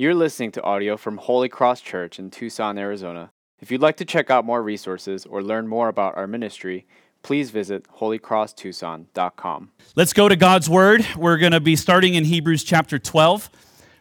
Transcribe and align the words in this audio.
You're 0.00 0.14
listening 0.14 0.52
to 0.52 0.62
audio 0.62 0.96
from 0.96 1.16
Holy 1.16 1.48
Cross 1.48 1.80
Church 1.80 2.20
in 2.20 2.30
Tucson, 2.30 2.78
Arizona. 2.78 3.32
If 3.58 3.72
you'd 3.72 3.80
like 3.80 3.96
to 3.96 4.04
check 4.04 4.30
out 4.30 4.44
more 4.44 4.62
resources 4.62 5.26
or 5.26 5.42
learn 5.42 5.66
more 5.66 5.88
about 5.88 6.16
our 6.16 6.28
ministry, 6.28 6.86
please 7.24 7.50
visit 7.50 7.84
holycrosstucson.com. 7.98 9.72
Let's 9.96 10.12
go 10.12 10.28
to 10.28 10.36
God's 10.36 10.70
Word. 10.70 11.04
We're 11.16 11.36
going 11.36 11.50
to 11.50 11.58
be 11.58 11.74
starting 11.74 12.14
in 12.14 12.22
Hebrews 12.22 12.62
chapter 12.62 12.96
12, 13.00 13.50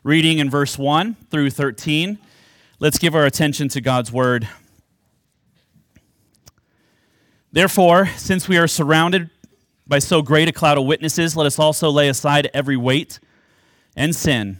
reading 0.04 0.38
in 0.38 0.52
verse 0.52 0.78
1 0.78 1.16
through 1.32 1.50
13. 1.50 2.20
Let's 2.78 3.00
give 3.00 3.16
our 3.16 3.26
attention 3.26 3.68
to 3.70 3.82
God's 3.82 4.12
Word. 4.12 4.48
Therefore, 7.52 8.06
since 8.18 8.48
we 8.48 8.60
are 8.60 8.68
surrounded 8.68 9.32
by 9.88 9.98
so 9.98 10.22
great 10.22 10.48
a 10.48 10.52
cloud 10.52 10.78
of 10.78 10.86
witnesses, 10.86 11.36
let 11.36 11.48
us 11.48 11.58
also 11.58 11.90
lay 11.90 12.08
aside 12.08 12.52
every 12.54 12.78
weight 12.78 13.20
and 13.96 14.16
sin 14.16 14.60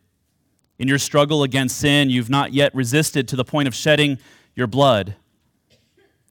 In 0.81 0.87
your 0.87 0.97
struggle 0.97 1.43
against 1.43 1.77
sin, 1.77 2.09
you've 2.09 2.31
not 2.31 2.53
yet 2.53 2.73
resisted 2.73 3.27
to 3.27 3.35
the 3.35 3.45
point 3.45 3.67
of 3.67 3.75
shedding 3.75 4.17
your 4.55 4.65
blood. 4.65 5.13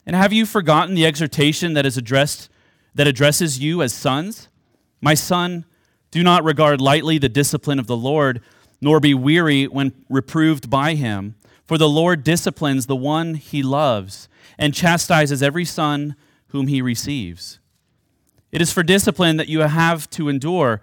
And 0.04 0.16
have 0.16 0.32
you 0.32 0.45
forgotten 0.45 0.96
the 0.96 1.06
exhortation 1.06 1.74
that 1.74 1.86
is 1.86 1.96
addressed 1.96 2.48
that 2.92 3.06
addresses 3.06 3.60
you 3.60 3.80
as 3.80 3.93
sons? 3.93 4.48
My 5.01 5.15
son, 5.15 5.66
do 6.10 6.24
not 6.24 6.43
regard 6.43 6.80
lightly 6.80 7.16
the 7.16 7.28
discipline 7.28 7.78
of 7.78 7.87
the 7.87 7.96
Lord, 7.96 8.40
nor 8.80 8.98
be 8.98 9.15
weary 9.15 9.68
when 9.68 9.93
reproved 10.09 10.68
by 10.68 10.95
him, 10.95 11.37
for 11.65 11.78
the 11.78 11.88
Lord 11.88 12.24
disciplines 12.24 12.87
the 12.87 12.96
one 12.96 13.37
he 13.37 13.62
loves 13.62 14.28
and 14.59 14.74
chastises 14.74 15.45
every 15.45 15.65
son 15.65 16.16
whom 16.48 16.66
he 16.66 16.82
receives. 16.82 17.60
It 18.51 18.60
is 18.60 18.73
for 18.73 18.82
discipline 18.82 19.37
that 19.37 19.46
you 19.46 19.60
have 19.60 20.10
to 20.10 20.28
endure. 20.28 20.82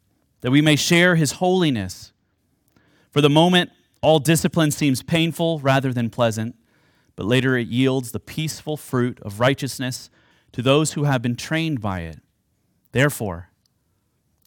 that 0.41 0.51
we 0.51 0.61
may 0.61 0.75
share 0.75 1.15
his 1.15 1.33
holiness. 1.33 2.11
For 3.11 3.21
the 3.21 3.29
moment, 3.29 3.71
all 4.01 4.19
discipline 4.19 4.71
seems 4.71 5.03
painful 5.03 5.59
rather 5.59 5.93
than 5.93 6.09
pleasant, 6.09 6.55
but 7.15 7.25
later 7.25 7.57
it 7.57 7.67
yields 7.67 8.11
the 8.11 8.19
peaceful 8.19 8.77
fruit 8.77 9.19
of 9.21 9.39
righteousness 9.39 10.09
to 10.51 10.61
those 10.61 10.93
who 10.93 11.03
have 11.03 11.21
been 11.21 11.35
trained 11.35 11.81
by 11.81 12.01
it. 12.01 12.19
Therefore, 12.91 13.49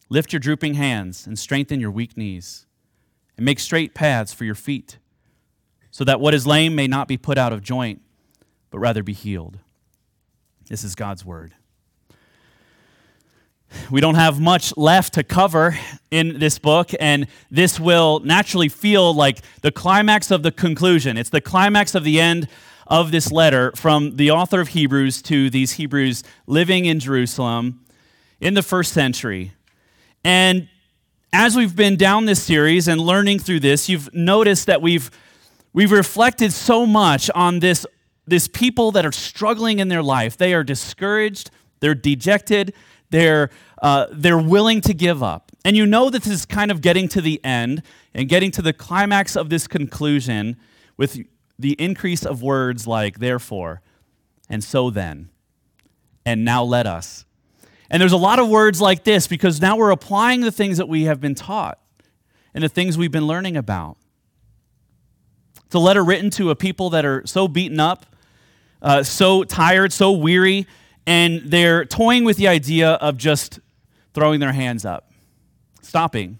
lift 0.08 0.32
your 0.32 0.40
drooping 0.40 0.74
hands 0.74 1.26
and 1.26 1.38
strengthen 1.38 1.80
your 1.80 1.90
weak 1.90 2.16
knees, 2.16 2.66
and 3.36 3.44
make 3.44 3.60
straight 3.60 3.94
paths 3.94 4.32
for 4.34 4.44
your 4.44 4.54
feet, 4.54 4.98
so 5.90 6.04
that 6.04 6.20
what 6.20 6.34
is 6.34 6.46
lame 6.46 6.74
may 6.74 6.86
not 6.86 7.08
be 7.08 7.16
put 7.16 7.38
out 7.38 7.52
of 7.52 7.62
joint, 7.62 8.02
but 8.70 8.78
rather 8.80 9.02
be 9.02 9.12
healed. 9.12 9.60
This 10.68 10.82
is 10.82 10.94
God's 10.94 11.24
word. 11.24 11.54
We 13.90 14.00
don't 14.00 14.14
have 14.14 14.40
much 14.40 14.76
left 14.76 15.14
to 15.14 15.22
cover 15.22 15.78
in 16.10 16.38
this 16.38 16.58
book, 16.58 16.90
and 17.00 17.26
this 17.50 17.78
will 17.78 18.20
naturally 18.20 18.68
feel 18.68 19.14
like 19.14 19.40
the 19.62 19.72
climax 19.72 20.30
of 20.30 20.42
the 20.42 20.52
conclusion. 20.52 21.16
It's 21.16 21.30
the 21.30 21.40
climax 21.40 21.94
of 21.94 22.04
the 22.04 22.20
end 22.20 22.48
of 22.86 23.10
this 23.10 23.32
letter 23.32 23.72
from 23.76 24.16
the 24.16 24.30
author 24.30 24.60
of 24.60 24.68
Hebrews 24.68 25.22
to 25.22 25.50
these 25.50 25.72
Hebrews 25.72 26.22
living 26.46 26.84
in 26.84 27.00
Jerusalem 27.00 27.84
in 28.40 28.54
the 28.54 28.62
first 28.62 28.92
century. 28.92 29.52
And 30.22 30.68
as 31.32 31.56
we've 31.56 31.74
been 31.74 31.96
down 31.96 32.26
this 32.26 32.42
series 32.42 32.86
and 32.86 33.00
learning 33.00 33.40
through 33.40 33.60
this, 33.60 33.88
you've 33.88 34.12
noticed 34.14 34.66
that 34.66 34.80
we've, 34.80 35.10
we've 35.72 35.92
reflected 35.92 36.52
so 36.52 36.86
much 36.86 37.30
on 37.34 37.60
this, 37.60 37.86
this 38.26 38.46
people 38.48 38.92
that 38.92 39.04
are 39.04 39.12
struggling 39.12 39.78
in 39.78 39.88
their 39.88 40.02
life. 40.02 40.36
They 40.36 40.54
are 40.54 40.62
discouraged, 40.62 41.50
they're 41.80 41.94
dejected, 41.94 42.72
they're, 43.14 43.50
uh, 43.80 44.06
they're 44.10 44.38
willing 44.38 44.80
to 44.82 44.94
give 44.94 45.22
up. 45.22 45.52
And 45.64 45.76
you 45.76 45.86
know 45.86 46.10
this 46.10 46.26
is 46.26 46.44
kind 46.44 46.70
of 46.70 46.80
getting 46.80 47.08
to 47.08 47.20
the 47.20 47.42
end 47.44 47.82
and 48.12 48.28
getting 48.28 48.50
to 48.52 48.62
the 48.62 48.72
climax 48.72 49.36
of 49.36 49.48
this 49.50 49.66
conclusion 49.66 50.56
with 50.96 51.18
the 51.58 51.72
increase 51.74 52.24
of 52.26 52.42
words 52.42 52.86
like 52.86 53.18
therefore, 53.18 53.80
and 54.50 54.62
so 54.62 54.90
then, 54.90 55.30
and 56.26 56.44
now 56.44 56.62
let 56.62 56.86
us. 56.86 57.24
And 57.90 58.00
there's 58.00 58.12
a 58.12 58.16
lot 58.16 58.38
of 58.38 58.48
words 58.48 58.80
like 58.80 59.04
this 59.04 59.26
because 59.26 59.60
now 59.60 59.76
we're 59.76 59.90
applying 59.90 60.40
the 60.40 60.52
things 60.52 60.78
that 60.78 60.88
we 60.88 61.04
have 61.04 61.20
been 61.20 61.34
taught 61.34 61.78
and 62.52 62.64
the 62.64 62.68
things 62.68 62.98
we've 62.98 63.12
been 63.12 63.26
learning 63.26 63.56
about. 63.56 63.96
It's 65.66 65.74
a 65.74 65.78
letter 65.78 66.04
written 66.04 66.30
to 66.30 66.50
a 66.50 66.56
people 66.56 66.90
that 66.90 67.04
are 67.04 67.22
so 67.26 67.48
beaten 67.48 67.80
up, 67.80 68.06
uh, 68.82 69.02
so 69.02 69.44
tired, 69.44 69.92
so 69.92 70.12
weary, 70.12 70.66
and 71.06 71.42
they're 71.44 71.84
toying 71.84 72.24
with 72.24 72.36
the 72.36 72.48
idea 72.48 72.92
of 72.92 73.16
just 73.16 73.60
throwing 74.14 74.40
their 74.40 74.52
hands 74.52 74.84
up, 74.84 75.10
stopping. 75.82 76.38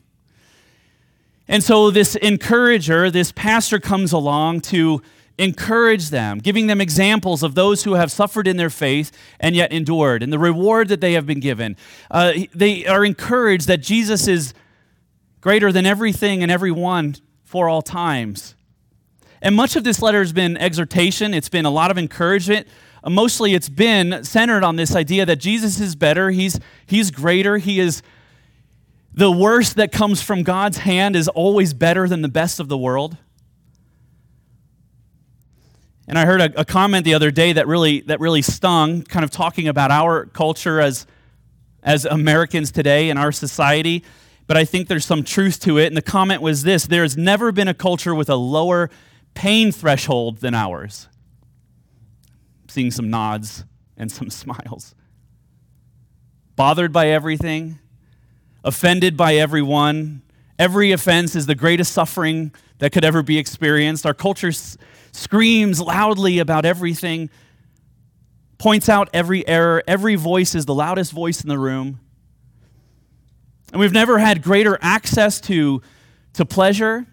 And 1.46 1.62
so 1.62 1.90
this 1.90 2.16
encourager, 2.16 3.10
this 3.10 3.32
pastor 3.32 3.78
comes 3.78 4.12
along 4.12 4.62
to 4.62 5.02
encourage 5.36 6.10
them, 6.10 6.38
giving 6.38 6.68
them 6.68 6.80
examples 6.80 7.42
of 7.42 7.54
those 7.54 7.84
who 7.84 7.94
have 7.94 8.10
suffered 8.10 8.46
in 8.46 8.56
their 8.56 8.70
faith 8.70 9.10
and 9.40 9.56
yet 9.56 9.72
endured, 9.72 10.22
and 10.22 10.32
the 10.32 10.38
reward 10.38 10.88
that 10.88 11.00
they 11.00 11.12
have 11.12 11.26
been 11.26 11.40
given. 11.40 11.76
Uh, 12.10 12.32
they 12.54 12.86
are 12.86 13.04
encouraged 13.04 13.66
that 13.66 13.78
Jesus 13.78 14.28
is 14.28 14.54
greater 15.40 15.72
than 15.72 15.84
everything 15.84 16.42
and 16.42 16.50
everyone 16.50 17.16
for 17.42 17.68
all 17.68 17.82
times. 17.82 18.54
And 19.42 19.54
much 19.54 19.76
of 19.76 19.84
this 19.84 20.00
letter 20.00 20.20
has 20.20 20.32
been 20.32 20.56
exhortation, 20.56 21.34
it's 21.34 21.50
been 21.50 21.66
a 21.66 21.70
lot 21.70 21.90
of 21.90 21.98
encouragement, 21.98 22.66
Uh, 23.04 23.10
mostly 23.10 23.54
it's 23.54 23.68
been 23.68 24.24
centered 24.24 24.64
on 24.64 24.76
this 24.76 24.96
idea 24.96 25.26
that 25.26 25.36
Jesus 25.36 25.78
is 25.78 25.94
better, 25.94 26.30
he's, 26.30 26.58
he's 26.86 27.10
greater, 27.10 27.58
he 27.58 27.78
is 27.78 28.02
the 29.12 29.30
worst 29.30 29.76
that 29.76 29.92
comes 29.92 30.22
from 30.22 30.42
God's 30.42 30.78
hand 30.78 31.14
is 31.14 31.28
always 31.28 31.72
better 31.74 32.08
than 32.08 32.22
the 32.22 32.28
best 32.28 32.58
of 32.58 32.68
the 32.68 32.78
world. 32.78 33.16
And 36.08 36.18
I 36.18 36.26
heard 36.26 36.40
a, 36.40 36.60
a, 36.60 36.64
comment 36.64 37.04
the 37.04 37.14
other 37.14 37.30
day 37.30 37.52
that 37.52 37.68
really, 37.68 38.00
that 38.02 38.18
really 38.18 38.42
stung, 38.42 39.02
kind 39.02 39.24
of 39.24 39.30
talking 39.30 39.68
about 39.68 39.90
our 39.90 40.26
culture 40.26 40.80
as, 40.80 41.06
as 41.82 42.04
Americans 42.04 42.72
today 42.72 43.08
in 43.08 43.16
our 43.16 43.30
society. 43.30 44.02
But 44.46 44.56
I 44.56 44.64
think 44.64 44.88
there's 44.88 45.04
some 45.04 45.22
truth 45.22 45.60
to 45.60 45.78
it. 45.78 45.86
And 45.86 45.96
the 45.96 46.02
comment 46.02 46.42
was 46.42 46.64
this 46.64 46.86
there's 46.86 47.16
never 47.16 47.52
been 47.52 47.68
a 47.68 47.74
culture 47.74 48.14
with 48.14 48.28
a 48.28 48.36
lower 48.36 48.90
pain 49.34 49.70
threshold 49.70 50.38
than 50.38 50.54
ours 50.54 51.08
seeing 52.74 52.90
some 52.90 53.08
nods 53.08 53.64
and 53.96 54.10
some 54.10 54.28
smiles. 54.42 54.94
Bothered 56.56 56.92
by 56.92 57.08
everything, 57.08 57.78
offended 58.64 59.16
by 59.16 59.36
everyone. 59.36 60.22
Every 60.58 60.92
offense 60.92 61.34
is 61.34 61.46
the 61.46 61.54
greatest 61.54 61.92
suffering 61.92 62.52
that 62.78 62.92
could 62.92 63.04
ever 63.04 63.22
be 63.22 63.38
experienced. 63.38 64.04
Our 64.04 64.14
culture 64.14 64.48
s- 64.48 64.76
screams 65.12 65.80
loudly 65.80 66.38
about 66.38 66.64
everything, 66.64 67.30
points 68.58 68.88
out 68.88 69.08
every 69.12 69.46
error. 69.48 69.82
Every 69.86 70.16
voice 70.16 70.54
is 70.54 70.64
the 70.64 70.74
loudest 70.74 71.12
voice 71.12 71.42
in 71.42 71.48
the 71.48 71.58
room. 71.58 72.00
And 73.72 73.80
we've 73.80 73.92
never 73.92 74.18
had 74.18 74.42
greater 74.42 74.78
access 74.80 75.40
to, 75.42 75.82
to 76.34 76.44
pleasure, 76.44 77.06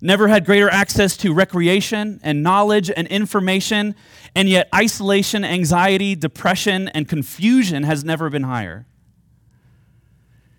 never 0.00 0.28
had 0.28 0.44
greater 0.44 0.68
access 0.70 1.16
to 1.18 1.32
recreation 1.32 2.20
and 2.22 2.42
knowledge 2.42 2.90
and 2.90 3.06
information, 3.08 3.94
and 4.34 4.48
yet 4.48 4.68
isolation, 4.74 5.44
anxiety, 5.44 6.14
depression, 6.14 6.88
and 6.88 7.08
confusion 7.08 7.82
has 7.84 8.04
never 8.04 8.28
been 8.28 8.42
higher. 8.42 8.86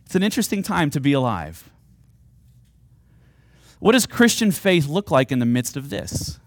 It's 0.06 0.16
an 0.16 0.24
interesting 0.24 0.64
time 0.64 0.90
to 0.92 1.00
be 1.00 1.14
alive. 1.14 1.70
What 3.80 3.92
does 3.92 4.06
Christian 4.06 4.52
faith 4.52 4.88
look 4.88 5.12
like 5.12 5.32
in 5.32 5.40
the 5.40 5.46
midst 5.46 5.78
of 5.78 5.90
this? 5.90 6.40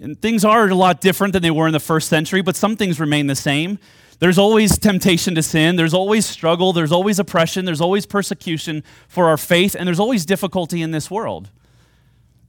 And 0.00 0.20
things 0.20 0.44
are 0.44 0.68
a 0.68 0.74
lot 0.74 1.00
different 1.00 1.32
than 1.32 1.42
they 1.42 1.50
were 1.50 1.66
in 1.66 1.72
the 1.72 1.80
first 1.80 2.08
century, 2.08 2.42
but 2.42 2.56
some 2.56 2.76
things 2.76 3.00
remain 3.00 3.26
the 3.28 3.34
same. 3.36 3.78
There's 4.22 4.38
always 4.38 4.78
temptation 4.78 5.34
to 5.34 5.42
sin, 5.42 5.74
there's 5.74 5.92
always 5.92 6.24
struggle, 6.24 6.72
there's 6.72 6.92
always 6.92 7.18
oppression, 7.18 7.64
there's 7.64 7.80
always 7.80 8.06
persecution 8.06 8.84
for 9.08 9.26
our 9.26 9.36
faith, 9.36 9.74
and 9.76 9.84
there's 9.84 9.98
always 9.98 10.24
difficulty 10.24 10.80
in 10.80 10.92
this 10.92 11.10
world. 11.10 11.50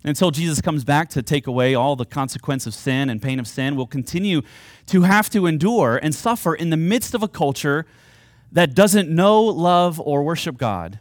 Until 0.03 0.29
Jesus 0.29 0.61
comes 0.61 0.83
back 0.83 1.09
to 1.09 1.23
take 1.23 1.47
away 1.47 1.73
all 1.73 1.95
the 1.95 2.05
consequence 2.05 2.67
of 2.67 2.75
sin 2.75 3.09
and 3.09 3.19
pain 3.19 3.39
of 3.39 3.47
sin, 3.47 3.75
we'll 3.75 3.87
continue 3.87 4.43
to 4.85 5.01
have 5.01 5.31
to 5.31 5.47
endure 5.47 5.97
and 5.97 6.13
suffer 6.13 6.53
in 6.53 6.69
the 6.69 6.77
midst 6.77 7.15
of 7.15 7.23
a 7.23 7.27
culture 7.27 7.87
that 8.51 8.75
doesn't 8.75 9.09
know, 9.09 9.41
love, 9.41 9.99
or 9.99 10.21
worship 10.21 10.59
God. 10.59 10.99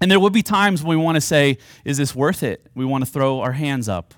And 0.00 0.10
there 0.10 0.18
will 0.18 0.30
be 0.30 0.42
times 0.42 0.82
when 0.82 0.96
we 0.96 1.04
want 1.04 1.16
to 1.16 1.20
say, 1.20 1.58
Is 1.84 1.98
this 1.98 2.14
worth 2.14 2.42
it? 2.42 2.66
We 2.74 2.86
want 2.86 3.04
to 3.04 3.10
throw 3.10 3.40
our 3.40 3.52
hands 3.52 3.86
up. 3.86 4.14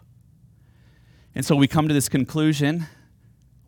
And 1.34 1.44
so 1.44 1.56
we 1.56 1.66
come 1.66 1.88
to 1.88 1.94
this 1.94 2.08
conclusion. 2.08 2.86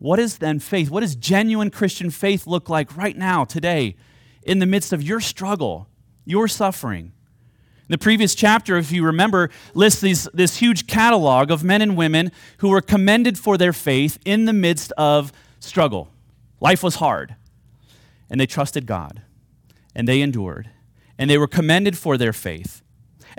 What 0.00 0.18
is 0.18 0.38
then 0.38 0.60
faith? 0.60 0.90
What 0.90 1.00
does 1.00 1.14
genuine 1.14 1.70
Christian 1.70 2.10
faith 2.10 2.46
look 2.46 2.70
like 2.70 2.96
right 2.96 3.14
now, 3.14 3.44
today, 3.44 3.96
in 4.42 4.58
the 4.58 4.64
midst 4.66 4.94
of 4.94 5.02
your 5.02 5.20
struggle, 5.20 5.88
your 6.24 6.48
suffering? 6.48 7.12
The 7.88 7.98
previous 7.98 8.34
chapter, 8.34 8.78
if 8.78 8.90
you 8.90 9.04
remember, 9.04 9.50
lists 9.74 10.00
these, 10.00 10.26
this 10.32 10.56
huge 10.56 10.86
catalog 10.86 11.50
of 11.50 11.62
men 11.62 11.82
and 11.82 11.98
women 11.98 12.32
who 12.58 12.70
were 12.70 12.80
commended 12.80 13.38
for 13.38 13.58
their 13.58 13.74
faith 13.74 14.18
in 14.24 14.46
the 14.46 14.54
midst 14.54 14.90
of 14.92 15.32
struggle. 15.58 16.08
Life 16.60 16.82
was 16.82 16.94
hard, 16.94 17.36
and 18.30 18.40
they 18.40 18.46
trusted 18.46 18.86
God, 18.86 19.20
and 19.94 20.08
they 20.08 20.22
endured, 20.22 20.70
and 21.18 21.28
they 21.28 21.36
were 21.36 21.46
commended 21.46 21.98
for 21.98 22.16
their 22.16 22.32
faith. 22.32 22.79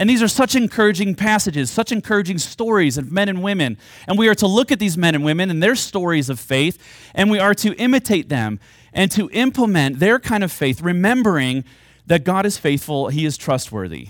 And 0.01 0.09
these 0.09 0.23
are 0.23 0.27
such 0.27 0.55
encouraging 0.55 1.13
passages, 1.13 1.69
such 1.69 1.91
encouraging 1.91 2.39
stories 2.39 2.97
of 2.97 3.11
men 3.11 3.29
and 3.29 3.43
women. 3.43 3.77
And 4.07 4.17
we 4.17 4.27
are 4.29 4.33
to 4.33 4.47
look 4.47 4.71
at 4.71 4.79
these 4.79 4.97
men 4.97 5.13
and 5.13 5.23
women 5.23 5.51
and 5.51 5.61
their 5.61 5.75
stories 5.75 6.27
of 6.27 6.39
faith, 6.39 6.81
and 7.13 7.29
we 7.29 7.37
are 7.37 7.53
to 7.53 7.75
imitate 7.75 8.27
them 8.27 8.59
and 8.93 9.11
to 9.11 9.29
implement 9.29 9.99
their 9.99 10.17
kind 10.17 10.43
of 10.43 10.51
faith, 10.51 10.81
remembering 10.81 11.65
that 12.07 12.23
God 12.23 12.47
is 12.47 12.57
faithful, 12.57 13.09
He 13.09 13.25
is 13.25 13.37
trustworthy. 13.37 14.07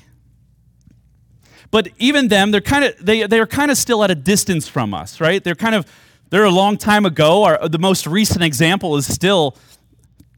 But 1.71 1.89
even 1.99 2.29
them, 2.29 2.51
they're 2.51 2.61
kind 2.61 2.85
of 2.85 3.05
they 3.05 3.27
they're 3.27 3.45
kind 3.45 3.69
of 3.69 3.75
still 3.75 4.01
at 4.01 4.09
a 4.09 4.15
distance 4.15 4.69
from 4.69 4.93
us, 4.93 5.19
right? 5.19 5.43
They're 5.43 5.55
kind 5.55 5.75
of 5.75 5.91
they're 6.29 6.45
a 6.45 6.51
long 6.51 6.77
time 6.77 7.05
ago. 7.05 7.43
Our, 7.43 7.67
the 7.67 7.79
most 7.79 8.07
recent 8.07 8.45
example 8.45 8.95
is 8.95 9.13
still 9.13 9.57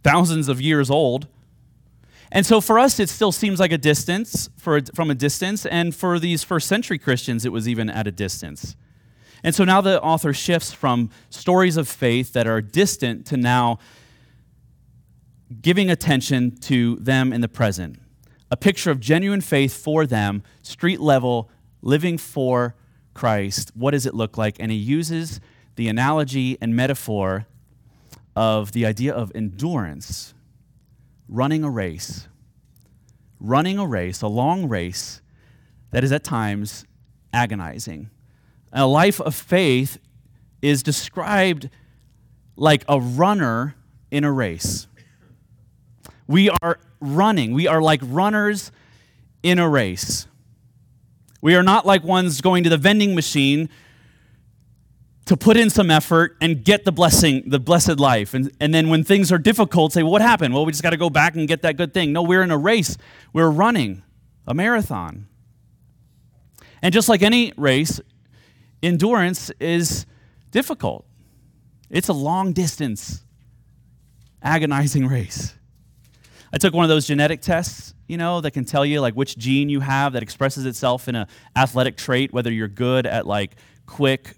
thousands 0.03 0.50
of 0.50 0.59
years 0.59 0.89
old. 0.89 1.27
And 2.33 2.47
so 2.47 2.59
for 2.59 2.80
us, 2.80 3.00
it 3.00 3.09
still 3.09 3.31
seems 3.31 3.59
like 3.59 3.71
a 3.71 3.77
distance 3.77 4.50
for, 4.57 4.81
from 4.95 5.12
a 5.12 5.15
distance, 5.15 5.68
and 5.68 5.95
for 5.95 6.18
these 6.18 6.44
first 6.44 6.68
century 6.68 6.97
Christians, 6.97 7.45
it 7.45 7.51
was 7.51 7.69
even 7.69 7.91
at 7.91 8.07
a 8.07 8.12
distance. 8.12 8.75
And 9.44 9.53
so 9.53 9.63
now 9.63 9.81
the 9.81 10.01
author 10.01 10.33
shifts 10.33 10.74
from 10.74 11.12
stories 11.30 11.77
of 11.77 11.88
faith 11.88 12.33
that 12.33 12.47
are 12.47 12.59
distant 12.59 13.27
to 13.27 13.38
now 13.38 13.77
giving 15.62 15.91
attention 15.91 16.57
to 16.57 16.95
them 16.95 17.31
in 17.31 17.41
the 17.41 17.47
present 17.47 18.00
a 18.50 18.57
picture 18.57 18.91
of 18.91 19.00
genuine 19.00 19.41
faith 19.41 19.75
for 19.75 20.06
them, 20.06 20.44
street 20.62 21.00
level, 21.00 21.50
living 21.81 22.19
for 22.19 22.75
Christ. 23.15 23.71
What 23.74 23.91
does 23.91 24.06
it 24.06 24.13
look 24.13 24.38
like? 24.38 24.57
And 24.59 24.71
he 24.71 24.77
uses 24.77 25.39
the 25.75 25.88
analogy 25.88 26.59
and 26.62 26.75
metaphor 26.75 27.47
of 28.36 28.71
the 28.71 28.86
idea 28.86 29.12
of 29.12 29.31
endurance, 29.33 30.36
running 31.28 31.64
a 31.64 31.70
race. 31.70 32.28
Running 33.40 33.78
a 33.78 33.86
race, 33.86 34.22
a 34.22 34.28
long 34.28 34.68
race 34.68 35.22
that 35.92 36.04
is 36.04 36.12
at 36.12 36.24
times 36.24 36.86
agonizing. 37.34 38.10
A 38.72 38.86
life 38.88 39.20
of 39.22 39.36
faith 39.36 39.98
is 40.62 40.81
described 40.81 41.70
like 42.56 42.84
a 42.88 43.00
runner 43.00 43.75
in 44.12 44.24
a 44.24 44.31
race. 44.31 44.88
We 46.28 46.50
are 46.50 46.80
running. 47.00 47.54
We 47.54 47.68
are 47.68 47.81
like 47.81 48.00
runners 48.04 48.72
in 49.44 49.60
a 49.60 49.68
race. 49.68 50.28
We 51.42 51.56
are 51.56 51.64
not 51.64 51.86
like 51.86 52.04
ones 52.04 52.40
going 52.40 52.64
to 52.64 52.70
the 52.70 52.78
vending 52.78 53.14
machine 53.16 53.70
to 55.25 55.38
put 55.38 55.56
in 55.56 55.70
some 55.70 55.90
effort 55.90 56.36
and 56.42 56.64
get 56.64 56.84
the 56.84 56.92
blessing, 56.92 57.44
the 57.48 57.60
blessed 57.60 58.00
life. 58.00 58.34
And, 58.34 58.52
and 58.60 58.74
then 58.74 58.90
when 58.90 59.04
things 59.04 59.31
are 59.31 59.38
difficult, 59.38 59.94
say, 59.94 60.04
well, 60.04 60.12
what 60.12 60.22
happened? 60.22 60.54
Well, 60.54 60.66
we 60.66 60.72
just 60.72 60.84
got 60.84 60.90
to 60.90 60.98
go 60.98 61.10
back 61.10 61.36
and 61.36 61.48
get 61.48 61.62
that 61.62 61.78
good 61.78 61.94
thing. 61.94 62.12
No, 62.12 62.22
we're 62.22 62.42
in 62.42 62.52
a 62.52 62.58
race. 62.58 62.98
We're 63.31 63.50
running 63.50 64.04
a 64.46 64.54
marathon. 64.54 65.28
And 66.81 66.94
just 66.94 67.08
like 67.08 67.22
any 67.22 67.54
race, 67.56 68.02
endurance 68.81 69.50
is 69.62 70.06
difficult. 70.52 71.06
It's 71.90 72.10
a 72.10 72.14
long 72.14 72.52
distance, 72.52 73.24
agonizing 74.42 75.08
race. 75.08 75.56
I 76.52 76.58
took 76.58 76.74
one 76.74 76.84
of 76.84 76.90
those 76.90 77.08
genetic 77.08 77.42
tests, 77.42 77.94
you 78.08 78.18
know, 78.18 78.42
that 78.42 78.52
can 78.52 78.66
tell 78.66 78.86
you 78.86 79.00
like 79.00 79.14
which 79.14 79.38
gene 79.38 79.70
you 79.70 79.80
have 79.80 80.14
that 80.14 80.22
expresses 80.22 80.66
itself 80.66 81.08
in 81.08 81.16
an 81.16 81.28
athletic 81.56 81.96
trait, 81.96 82.34
whether 82.34 82.52
you're 82.52 82.68
good 82.68 83.06
at 83.06 83.25
like 83.25 83.56
quick 83.86 84.36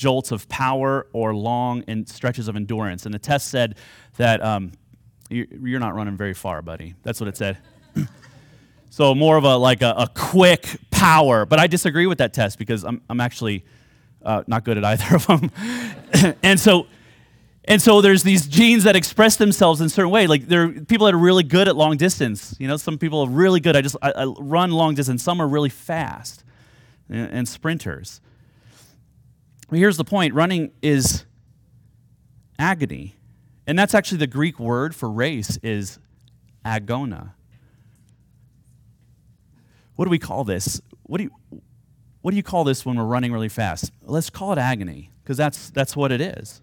jolts 0.00 0.32
of 0.32 0.48
power 0.48 1.06
or 1.12 1.34
long 1.34 1.84
and 1.86 2.08
stretches 2.08 2.48
of 2.48 2.56
endurance. 2.56 3.04
And 3.04 3.14
the 3.14 3.18
test 3.18 3.48
said 3.48 3.76
that 4.16 4.42
um, 4.42 4.72
you're 5.28 5.78
not 5.78 5.94
running 5.94 6.16
very 6.16 6.32
far, 6.32 6.62
buddy. 6.62 6.94
That's 7.02 7.20
what 7.20 7.28
it 7.28 7.36
said. 7.36 7.58
so 8.90 9.14
more 9.14 9.36
of 9.36 9.44
a 9.44 9.56
like 9.56 9.82
a, 9.82 9.94
a, 9.98 10.08
quick 10.14 10.76
power. 10.90 11.44
But 11.44 11.60
I 11.60 11.66
disagree 11.66 12.06
with 12.06 12.18
that 12.18 12.32
test 12.32 12.58
because 12.58 12.82
I'm, 12.82 13.02
I'm 13.10 13.20
actually 13.20 13.64
uh, 14.24 14.42
not 14.46 14.64
good 14.64 14.78
at 14.78 14.84
either 14.84 15.14
of 15.16 15.26
them. 15.26 15.50
and 16.42 16.58
so 16.58 16.86
and 17.66 17.80
so 17.80 18.00
there's 18.00 18.22
these 18.22 18.46
genes 18.46 18.84
that 18.84 18.96
express 18.96 19.36
themselves 19.36 19.82
in 19.82 19.86
a 19.86 19.90
certain 19.90 20.10
way. 20.10 20.26
Like 20.26 20.48
there 20.48 20.62
are 20.62 20.68
people 20.68 21.04
that 21.06 21.14
are 21.14 21.18
really 21.18 21.44
good 21.44 21.68
at 21.68 21.76
long 21.76 21.98
distance. 21.98 22.56
You 22.58 22.66
know, 22.66 22.78
some 22.78 22.96
people 22.96 23.20
are 23.20 23.28
really 23.28 23.60
good. 23.60 23.76
I 23.76 23.82
just 23.82 23.96
I, 24.00 24.12
I 24.12 24.24
run 24.24 24.70
long 24.72 24.94
distance. 24.94 25.22
Some 25.22 25.42
are 25.42 25.46
really 25.46 25.68
fast 25.68 26.42
and, 27.10 27.30
and 27.30 27.46
sprinters. 27.46 28.22
Here's 29.70 29.96
the 29.96 30.04
point: 30.04 30.34
running 30.34 30.72
is 30.82 31.24
agony, 32.58 33.16
and 33.66 33.78
that's 33.78 33.94
actually 33.94 34.18
the 34.18 34.26
Greek 34.26 34.58
word 34.58 34.94
for 34.94 35.10
race 35.10 35.58
is 35.62 35.98
agona. 36.64 37.32
What 39.96 40.06
do 40.06 40.10
we 40.10 40.18
call 40.18 40.44
this? 40.44 40.80
What 41.02 41.18
do 41.18 41.24
you 41.24 41.60
what 42.22 42.32
do 42.32 42.36
you 42.36 42.42
call 42.42 42.64
this 42.64 42.84
when 42.84 42.96
we're 42.96 43.04
running 43.04 43.32
really 43.32 43.48
fast? 43.48 43.92
Let's 44.02 44.30
call 44.30 44.52
it 44.52 44.58
agony 44.58 45.10
because 45.22 45.36
that's 45.36 45.70
that's 45.70 45.96
what 45.96 46.12
it 46.12 46.20
is. 46.20 46.60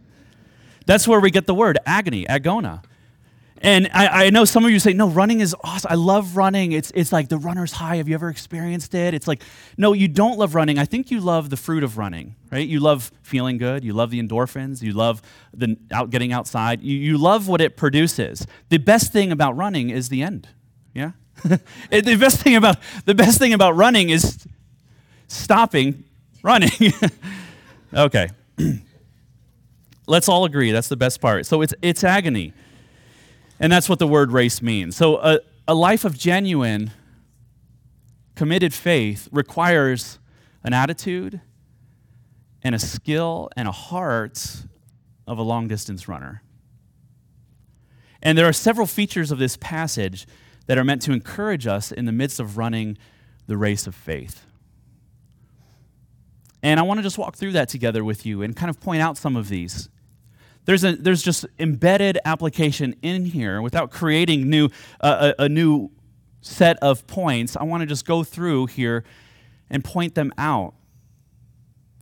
That's 0.86 1.08
where 1.08 1.20
we 1.20 1.32
get 1.32 1.48
the 1.48 1.54
word 1.54 1.78
agony, 1.86 2.26
agona. 2.26 2.84
And 3.62 3.90
I, 3.94 4.26
I, 4.26 4.30
know 4.30 4.46
some 4.46 4.66
of 4.66 4.72
you 4.72 4.80
say, 4.80 4.94
no, 4.94 5.10
running 5.10 5.40
is 5.40 5.56
awesome. 5.64 5.92
I 5.92 5.96
love 5.96 6.38
running. 6.38 6.74
It's, 6.74 6.92
it's 6.94 7.12
like 7.12 7.30
the 7.30 7.38
runner's 7.38 7.72
high. 7.72 7.96
Have 7.98 8.08
you 8.08 8.14
ever 8.14 8.30
experienced 8.30 8.94
it? 8.94 9.14
It's 9.14 9.28
like, 9.28 9.42
no, 9.78 9.94
you 9.94 10.08
don't 10.08 10.38
love 10.38 10.54
running. 10.54 10.78
I 10.78 10.86
think 10.86 11.10
you 11.10 11.20
love 11.20 11.50
the 11.50 11.58
fruit 11.58 11.84
of 11.84 11.98
running, 11.98 12.36
right? 12.52 12.68
You 12.68 12.80
love 12.80 13.12
feeling 13.24 13.58
good. 13.58 13.84
You 13.84 13.94
love 13.94 14.12
the 14.12 14.22
endorphins. 14.22 14.82
You 14.82 14.94
love 14.94 15.22
the 15.54 15.78
out 15.92 16.10
getting 16.10 16.32
outside. 16.32 16.82
You, 16.82 16.98
you 16.98 17.18
love 17.18 17.48
what 17.48 17.62
it 17.62 17.78
produces. 17.78 18.46
The 18.70 18.78
best 18.78 19.12
thing 19.12 19.32
about 19.32 19.58
running 19.58 19.90
is 19.90 20.10
the 20.10 20.22
end. 20.22 20.50
Yeah? 20.94 21.12
the 21.44 22.18
best 22.20 22.42
thing 22.42 22.56
about 22.56 22.78
the 23.06 23.14
best 23.14 23.38
thing 23.38 23.54
about 23.54 23.76
running 23.76 24.10
is 24.10 24.46
stopping 25.28 26.04
running. 26.44 26.72
okay. 27.94 28.30
Let's 30.08 30.30
all 30.30 30.46
agree 30.46 30.72
that's 30.72 30.88
the 30.88 30.96
best 30.96 31.20
part. 31.20 31.46
So 31.46 31.62
it's, 31.62 31.74
it's 31.82 32.04
agony. 32.04 32.54
And 33.60 33.72
that's 33.72 33.90
what 33.90 34.00
the 34.00 34.08
word 34.08 34.32
race 34.32 34.62
means. 34.62 34.96
So 34.96 35.18
a, 35.18 35.40
a 35.68 35.74
life 35.74 36.06
of 36.06 36.18
genuine, 36.18 36.92
committed 38.36 38.74
faith 38.74 39.28
requires 39.32 40.20
an 40.64 40.74
attitude 40.74 41.42
and 42.64 42.76
a 42.76 42.80
skill 42.80 43.50
and 43.56 43.68
a 43.68 43.72
heart 43.72 44.64
of 45.26 45.38
a 45.38 45.42
long 45.42 45.68
distance 45.68 46.08
runner. 46.08 46.44
And 48.22 48.38
there 48.38 48.48
are 48.48 48.54
several 48.54 48.88
features 48.88 49.32
of 49.32 49.40
this 49.40 49.58
passage 49.58 50.28
that 50.66 50.78
are 50.78 50.84
meant 50.84 51.02
to 51.04 51.12
encourage 51.12 51.66
us 51.66 51.92
in 51.92 52.06
the 52.06 52.12
midst 52.12 52.40
of 52.40 52.58
running 52.58 52.98
the 53.48 53.58
race 53.58 53.88
of 53.88 53.96
faith. 53.96 54.46
And 56.62 56.80
I 56.80 56.84
want 56.84 56.98
to 56.98 57.04
just 57.04 57.18
walk 57.18 57.36
through 57.36 57.54
that 57.54 57.70
together 57.70 58.04
with 58.04 58.26
you 58.26 58.42
and 58.42 58.56
kind 58.56 58.70
of 58.70 58.80
point 58.80 59.02
out 59.02 59.18
some 59.18 59.36
of 59.36 59.50
these 59.50 59.90
there's, 60.68 60.84
a, 60.84 60.98
there's 60.98 61.24
just 61.24 61.46
embedded 61.58 62.20
application 62.26 62.94
in 63.02 63.24
here 63.24 63.62
without 63.62 63.90
creating 63.90 64.50
new, 64.50 64.70
uh, 65.00 65.32
a, 65.40 65.44
a 65.44 65.50
new 65.50 65.90
set 66.42 66.78
of 66.80 67.08
points. 67.08 67.56
I 67.56 67.64
want 67.64 67.82
to 67.82 67.88
just 67.88 68.06
go 68.06 68.24
through 68.24 68.68
here 68.68 69.06
and 69.70 69.82
point 69.82 70.14
them 70.14 70.34
out. 70.38 70.74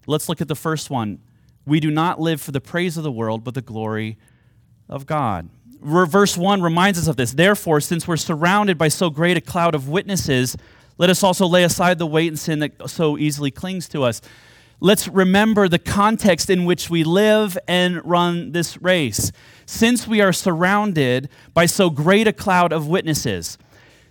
Let's 0.08 0.28
look 0.28 0.42
at 0.42 0.48
the 0.48 0.56
first 0.56 0.90
one. 0.90 1.20
We 1.68 1.80
do 1.80 1.92
not 1.92 2.20
live 2.20 2.42
for 2.42 2.52
the 2.52 2.60
praise 2.60 2.98
of 2.98 3.04
the 3.04 3.12
world, 3.12 3.44
but 3.44 3.54
the 3.54 3.62
glory 3.62 4.18
of 4.90 5.06
God. 5.06 5.48
Verse 5.80 6.36
1 6.36 6.64
reminds 6.64 6.98
us 6.98 7.08
of 7.08 7.18
this. 7.18 7.34
Therefore, 7.34 7.80
since 7.80 8.08
we're 8.08 8.18
surrounded 8.18 8.80
by 8.80 8.88
so 8.88 9.12
great 9.12 9.38
a 9.38 9.42
cloud 9.42 9.76
of 9.76 9.90
witnesses, 9.90 10.58
let 10.98 11.12
us 11.12 11.22
also 11.22 11.46
lay 11.46 11.64
aside 11.64 12.00
the 12.00 12.08
weight 12.08 12.30
and 12.30 12.40
sin 12.40 12.60
that 12.60 12.90
so 12.90 13.16
easily 13.16 13.52
clings 13.52 13.88
to 13.90 14.02
us. 14.02 14.22
Let's 14.80 15.08
remember 15.08 15.68
the 15.68 15.80
context 15.80 16.50
in 16.50 16.66
which 16.66 16.90
we 16.90 17.04
live 17.04 17.58
and 17.68 18.04
run 18.06 18.52
this 18.52 18.82
race. 18.82 19.32
Since 19.66 20.08
we 20.08 20.22
are 20.22 20.34
surrounded 20.34 21.30
by 21.54 21.66
so 21.66 21.90
great 21.90 22.28
a 22.28 22.34
cloud 22.34 22.72
of 22.72 22.88
witnesses, 22.88 23.58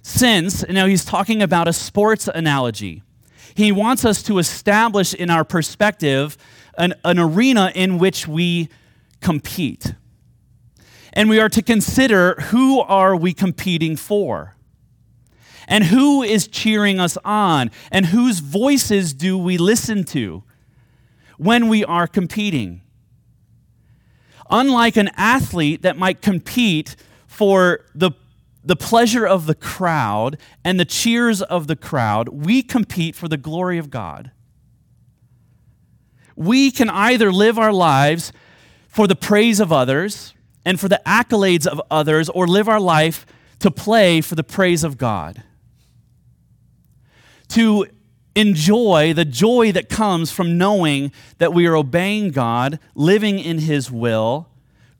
since, 0.02 0.66
now 0.68 0.86
he's 0.86 1.04
talking 1.04 1.42
about 1.42 1.68
a 1.68 1.72
sports 1.72 2.28
analogy, 2.28 3.02
he 3.54 3.72
wants 3.72 4.04
us 4.04 4.22
to 4.24 4.38
establish 4.38 5.14
in 5.14 5.30
our 5.30 5.44
perspective 5.44 6.36
an, 6.76 6.94
an 7.04 7.18
arena 7.18 7.70
in 7.74 7.98
which 7.98 8.26
we 8.26 8.68
compete. 9.20 9.94
And 11.12 11.30
we 11.30 11.38
are 11.38 11.48
to 11.48 11.62
consider 11.62 12.34
who 12.34 12.80
are 12.80 13.14
we 13.14 13.32
competing 13.32 13.96
for? 13.96 14.56
And 15.68 15.84
who 15.84 16.22
is 16.22 16.48
cheering 16.48 16.98
us 16.98 17.16
on? 17.24 17.70
And 17.90 18.06
whose 18.06 18.40
voices 18.40 19.14
do 19.14 19.38
we 19.38 19.56
listen 19.56 20.04
to 20.04 20.42
when 21.38 21.68
we 21.68 21.84
are 21.84 22.06
competing? 22.06 22.82
Unlike 24.50 24.96
an 24.96 25.10
athlete 25.16 25.82
that 25.82 25.96
might 25.96 26.20
compete 26.20 26.96
for 27.26 27.80
the, 27.94 28.12
the 28.62 28.76
pleasure 28.76 29.26
of 29.26 29.46
the 29.46 29.54
crowd 29.54 30.38
and 30.64 30.78
the 30.78 30.84
cheers 30.84 31.42
of 31.42 31.66
the 31.66 31.76
crowd, 31.76 32.28
we 32.28 32.62
compete 32.62 33.16
for 33.16 33.28
the 33.28 33.36
glory 33.36 33.78
of 33.78 33.90
God. 33.90 34.30
We 36.36 36.70
can 36.70 36.90
either 36.90 37.32
live 37.32 37.58
our 37.58 37.72
lives 37.72 38.32
for 38.88 39.06
the 39.06 39.16
praise 39.16 39.60
of 39.60 39.72
others 39.72 40.34
and 40.64 40.78
for 40.80 40.88
the 40.88 41.00
accolades 41.04 41.66
of 41.66 41.80
others, 41.90 42.28
or 42.30 42.46
live 42.46 42.68
our 42.68 42.80
life 42.80 43.26
to 43.58 43.70
play 43.70 44.20
for 44.20 44.34
the 44.34 44.44
praise 44.44 44.82
of 44.82 44.96
God 44.96 45.42
to 47.48 47.86
enjoy 48.34 49.12
the 49.14 49.24
joy 49.24 49.72
that 49.72 49.88
comes 49.88 50.30
from 50.30 50.58
knowing 50.58 51.12
that 51.38 51.52
we 51.52 51.66
are 51.66 51.76
obeying 51.76 52.30
God, 52.30 52.78
living 52.94 53.38
in 53.38 53.58
His 53.60 53.90
will, 53.90 54.48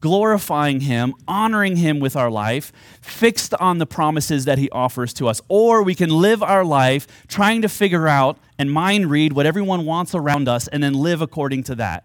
glorifying 0.01 0.81
Him, 0.81 1.15
honoring 1.27 1.77
Him 1.77 1.99
with 1.99 2.15
our 2.15 2.31
life, 2.31 2.73
fixed 3.01 3.55
on 3.55 3.79
the 3.79 3.87
promises 3.87 4.45
that 4.45 4.59
He 4.59 4.69
offers 4.71 5.15
to 5.15 5.29
us. 5.29 5.41
Or 5.49 5.83
we 5.83 5.95
can 5.95 6.11
live 6.11 6.43
our 6.43 6.65
life 6.65 7.27
trying 7.27 7.63
to 7.63 7.69
figure 7.69 8.07
out 8.07 8.39
and 8.59 8.71
mind 8.71 9.11
read 9.11 9.33
what 9.33 9.47
everyone 9.47 9.85
wants 9.85 10.15
around 10.15 10.49
us 10.49 10.69
and 10.69 10.83
then 10.83 10.95
live 10.95 11.23
according 11.23 11.63
to 11.65 11.75
that. 11.77 12.05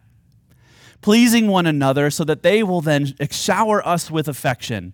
Pleasing 1.02 1.48
one 1.48 1.66
another 1.66 2.10
so 2.10 2.24
that 2.24 2.44
they 2.44 2.64
will 2.64 2.82
then 2.82 3.14
shower 3.32 3.86
us 3.88 4.10
with 4.10 4.28
affection. 4.28 4.94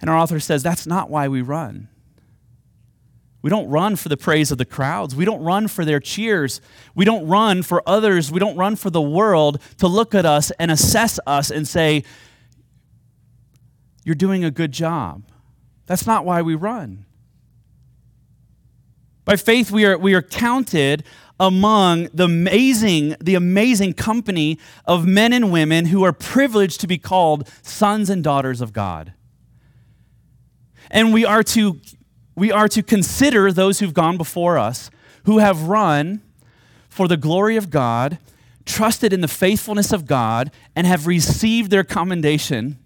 And 0.00 0.08
our 0.10 0.16
author 0.16 0.40
says 0.40 0.62
that's 0.62 0.86
not 0.86 1.10
why 1.10 1.28
we 1.28 1.42
run. 1.42 1.88
We 3.44 3.50
don't 3.50 3.68
run 3.68 3.96
for 3.96 4.08
the 4.08 4.16
praise 4.16 4.50
of 4.50 4.56
the 4.56 4.64
crowds. 4.64 5.14
We 5.14 5.26
don't 5.26 5.42
run 5.42 5.68
for 5.68 5.84
their 5.84 6.00
cheers. 6.00 6.62
We 6.94 7.04
don't 7.04 7.26
run 7.26 7.62
for 7.62 7.82
others. 7.86 8.32
We 8.32 8.40
don't 8.40 8.56
run 8.56 8.74
for 8.74 8.88
the 8.88 9.02
world 9.02 9.60
to 9.76 9.86
look 9.86 10.14
at 10.14 10.24
us 10.24 10.50
and 10.52 10.70
assess 10.70 11.20
us 11.26 11.50
and 11.50 11.68
say, 11.68 12.04
You're 14.02 14.14
doing 14.14 14.44
a 14.44 14.50
good 14.50 14.72
job. 14.72 15.24
That's 15.84 16.06
not 16.06 16.24
why 16.24 16.40
we 16.40 16.54
run. 16.54 17.04
By 19.26 19.36
faith, 19.36 19.70
we 19.70 19.84
are, 19.84 19.98
we 19.98 20.14
are 20.14 20.22
counted 20.22 21.04
among 21.38 22.08
the 22.14 22.24
amazing, 22.24 23.14
the 23.20 23.34
amazing 23.34 23.92
company 23.92 24.58
of 24.86 25.06
men 25.06 25.34
and 25.34 25.52
women 25.52 25.84
who 25.84 26.02
are 26.02 26.14
privileged 26.14 26.80
to 26.80 26.86
be 26.86 26.96
called 26.96 27.46
sons 27.60 28.08
and 28.08 28.24
daughters 28.24 28.62
of 28.62 28.72
God. 28.72 29.12
And 30.90 31.12
we 31.12 31.26
are 31.26 31.42
to 31.42 31.78
we 32.36 32.50
are 32.50 32.68
to 32.68 32.82
consider 32.82 33.52
those 33.52 33.78
who've 33.78 33.94
gone 33.94 34.16
before 34.16 34.58
us, 34.58 34.90
who 35.24 35.38
have 35.38 35.62
run 35.62 36.20
for 36.88 37.08
the 37.08 37.16
glory 37.16 37.56
of 37.56 37.70
God, 37.70 38.18
trusted 38.64 39.12
in 39.12 39.20
the 39.20 39.28
faithfulness 39.28 39.92
of 39.92 40.06
God, 40.06 40.50
and 40.74 40.86
have 40.86 41.06
received 41.06 41.70
their 41.70 41.84
commendation. 41.84 42.78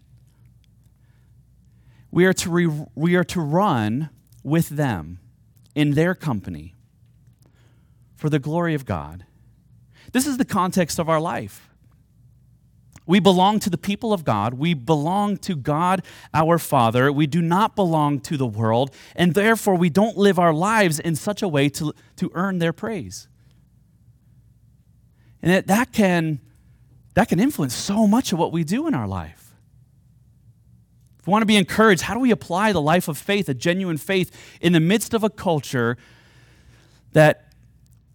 We 2.11 2.25
are 2.25 2.33
to, 2.35 2.50
re- 2.50 2.87
we 2.95 3.17
are 3.17 3.25
to 3.25 3.40
run 3.40 4.11
with 4.43 4.71
them 4.71 5.21
in 5.75 5.93
their 5.93 6.14
company 6.14 6.75
for 8.17 8.28
the 8.28 8.38
glory 8.38 8.75
of 8.75 8.85
God. 8.85 9.25
This 10.12 10.26
is 10.26 10.38
the 10.38 10.45
context 10.45 10.99
of 10.99 11.09
our 11.09 11.21
life. 11.21 11.67
We 13.08 13.20
belong 13.20 13.58
to 13.60 13.70
the 13.70 13.78
people 13.78 14.12
of 14.12 14.22
God. 14.22 14.54
We 14.54 14.74
belong 14.74 15.38
to 15.38 15.56
God, 15.56 16.04
our 16.34 16.58
Father. 16.58 17.10
We 17.10 17.26
do 17.26 17.40
not 17.40 17.74
belong 17.74 18.20
to 18.20 18.36
the 18.36 18.46
world, 18.46 18.94
and 19.16 19.32
therefore 19.32 19.76
we 19.76 19.88
don't 19.88 20.18
live 20.18 20.38
our 20.38 20.52
lives 20.52 21.00
in 21.00 21.16
such 21.16 21.40
a 21.40 21.48
way 21.48 21.70
to, 21.70 21.94
to 22.16 22.30
earn 22.34 22.58
their 22.58 22.74
praise. 22.74 23.26
And 25.40 25.50
that, 25.50 25.68
that, 25.68 25.90
can, 25.90 26.40
that 27.14 27.30
can 27.30 27.40
influence 27.40 27.74
so 27.74 28.06
much 28.06 28.34
of 28.34 28.38
what 28.38 28.52
we 28.52 28.62
do 28.62 28.86
in 28.86 28.94
our 28.94 29.08
life. 29.08 29.54
If 31.18 31.26
we 31.26 31.30
want 31.30 31.40
to 31.40 31.46
be 31.46 31.56
encouraged, 31.56 32.02
how 32.02 32.12
do 32.12 32.20
we 32.20 32.30
apply 32.30 32.72
the 32.72 32.82
life 32.82 33.08
of 33.08 33.16
faith, 33.16 33.48
a 33.48 33.54
genuine 33.54 33.96
faith, 33.96 34.58
in 34.60 34.74
the 34.74 34.80
midst 34.80 35.14
of 35.14 35.24
a 35.24 35.30
culture 35.30 35.96
that, 37.12 37.54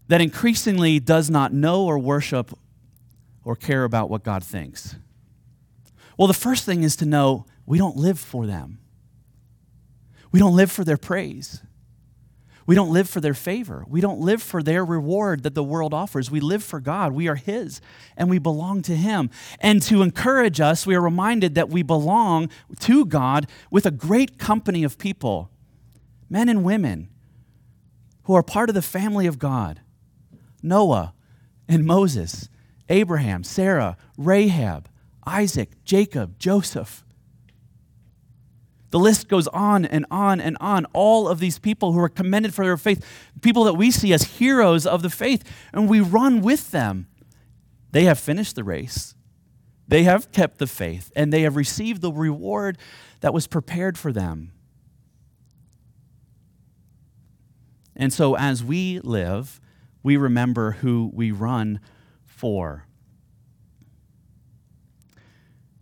that 0.08 0.22
increasingly 0.22 1.00
does 1.00 1.32
not 1.32 1.52
know 1.52 1.84
or 1.84 1.98
worship 1.98 2.56
or 3.44 3.56
care 3.56 3.84
about 3.84 4.10
what 4.10 4.24
God 4.24 4.44
thinks? 4.44 4.96
Well, 6.18 6.28
the 6.28 6.34
first 6.34 6.66
thing 6.66 6.84
is 6.84 6.96
to 6.98 7.06
know 7.06 7.46
we 7.66 7.78
don't 7.78 7.98
live 7.98 8.20
for 8.20 8.46
them. 8.46 8.80
We 10.32 10.40
don't 10.40 10.56
live 10.56 10.72
for 10.72 10.84
their 10.84 10.98
praise. 10.98 11.62
We 12.66 12.76
don't 12.76 12.92
live 12.92 13.10
for 13.10 13.20
their 13.20 13.34
favor. 13.34 13.86
We 13.88 14.00
don't 14.00 14.22
live 14.22 14.42
for 14.42 14.64
their 14.64 14.86
reward 14.86 15.44
that 15.44 15.54
the 15.54 15.64
world 15.64 15.94
offers. 15.94 16.32
We 16.32 16.40
live 16.40 16.64
for 16.64 16.80
God. 16.80 17.12
We 17.12 17.28
are 17.28 17.36
His 17.36 17.82
and 18.16 18.30
we 18.30 18.40
belong 18.40 18.82
to 18.84 18.96
Him. 18.96 19.30
And 19.60 19.82
to 19.84 20.02
encourage 20.02 20.62
us, 20.62 20.88
we 20.88 20.96
are 20.96 21.02
reminded 21.02 21.56
that 21.56 21.70
we 21.70 21.84
belong 21.84 22.50
to 22.80 23.06
God 23.06 23.48
with 23.70 23.86
a 23.86 23.92
great 23.92 24.38
company 24.38 24.84
of 24.84 24.98
people, 24.98 25.52
men 26.30 26.48
and 26.48 26.64
women, 26.64 27.10
who 28.24 28.34
are 28.34 28.44
part 28.44 28.70
of 28.70 28.76
the 28.76 28.82
family 28.82 29.28
of 29.28 29.40
God 29.40 29.82
Noah 30.66 31.14
and 31.68 31.86
Moses 31.86 32.48
Abraham, 32.94 33.44
Sarah, 33.44 33.98
Rahab, 34.18 34.88
Isaac, 35.26 35.72
Jacob, 35.84 36.38
Joseph. 36.38 37.04
The 38.92 39.00
list 39.00 39.28
goes 39.28 39.48
on 39.48 39.84
and 39.84 40.06
on 40.12 40.40
and 40.40 40.56
on. 40.62 40.86
All 40.94 41.28
of 41.28 41.40
these 41.40 41.58
people 41.58 41.94
who 41.94 42.00
are 42.00 42.10
commended 42.10 42.54
for 42.54 42.64
their 42.64 42.78
faith, 42.78 43.04
people 43.42 43.64
that 43.64 43.74
we 43.74 43.90
see 43.90 44.14
as 44.14 44.38
heroes 44.38 44.86
of 44.86 45.02
the 45.02 45.10
faith, 45.10 45.44
and 45.74 45.90
we 45.90 46.00
run 46.02 46.42
with 46.42 46.70
them. 46.70 47.08
They 47.92 48.04
have 48.04 48.20
finished 48.20 48.56
the 48.56 48.64
race, 48.64 49.16
they 49.88 50.04
have 50.04 50.32
kept 50.32 50.60
the 50.60 50.68
faith, 50.68 51.12
and 51.16 51.34
they 51.34 51.42
have 51.42 51.56
received 51.56 52.02
the 52.02 52.12
reward 52.12 52.78
that 53.22 53.34
was 53.34 53.48
prepared 53.48 53.98
for 53.98 54.12
them. 54.12 54.52
And 57.96 58.14
so, 58.14 58.36
as 58.36 58.64
we 58.64 59.00
live, 59.00 59.60
we 60.04 60.18
remember 60.18 60.72
who 60.82 61.10
we 61.14 61.32
run 61.32 61.80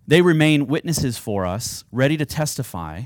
They 0.08 0.22
remain 0.22 0.68
witnesses 0.68 1.18
for 1.18 1.46
us, 1.46 1.86
ready 1.92 2.18
to 2.18 2.26
testify 2.26 3.04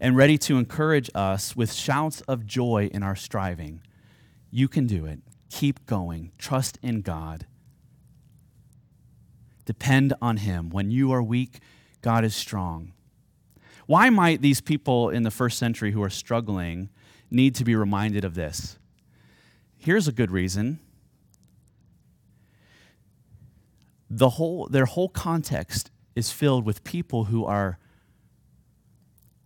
and 0.00 0.16
ready 0.16 0.38
to 0.38 0.56
encourage 0.56 1.10
us 1.14 1.54
with 1.54 1.72
shouts 1.72 2.22
of 2.22 2.46
joy 2.46 2.88
in 2.92 3.02
our 3.02 3.14
striving. 3.14 3.82
You 4.50 4.66
can 4.66 4.86
do 4.86 5.04
it. 5.04 5.20
Keep 5.50 5.84
going. 5.86 6.32
Trust 6.38 6.78
in 6.82 7.02
God. 7.02 7.46
Depend 9.66 10.14
on 10.22 10.38
Him. 10.38 10.70
When 10.70 10.90
you 10.90 11.12
are 11.12 11.22
weak, 11.22 11.60
God 12.00 12.24
is 12.24 12.34
strong. 12.34 12.92
Why 13.86 14.08
might 14.08 14.40
these 14.40 14.60
people 14.60 15.10
in 15.10 15.24
the 15.24 15.30
first 15.30 15.58
century 15.58 15.92
who 15.92 16.02
are 16.02 16.10
struggling 16.10 16.88
need 17.30 17.54
to 17.56 17.64
be 17.64 17.74
reminded 17.74 18.24
of 18.24 18.34
this? 18.34 18.78
Here's 19.76 20.08
a 20.08 20.12
good 20.12 20.30
reason 20.30 20.80
the 24.10 24.30
whole, 24.30 24.66
their 24.66 24.86
whole 24.86 25.08
context 25.08 25.90
is 26.16 26.32
filled 26.32 26.64
with 26.66 26.82
people 26.82 27.24
who 27.24 27.44
are 27.44 27.78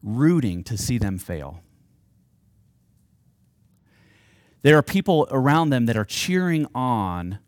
rooting 0.02 0.64
to 0.64 0.78
see 0.78 0.99
them 0.99 1.18
fail. 1.18 1.61
There 4.62 4.78
are 4.78 4.83
people 4.83 5.28
around 5.30 5.68
them 5.68 5.85
that 5.87 5.97
are 5.97 6.06
cheering 6.06 6.66
on 6.75 7.38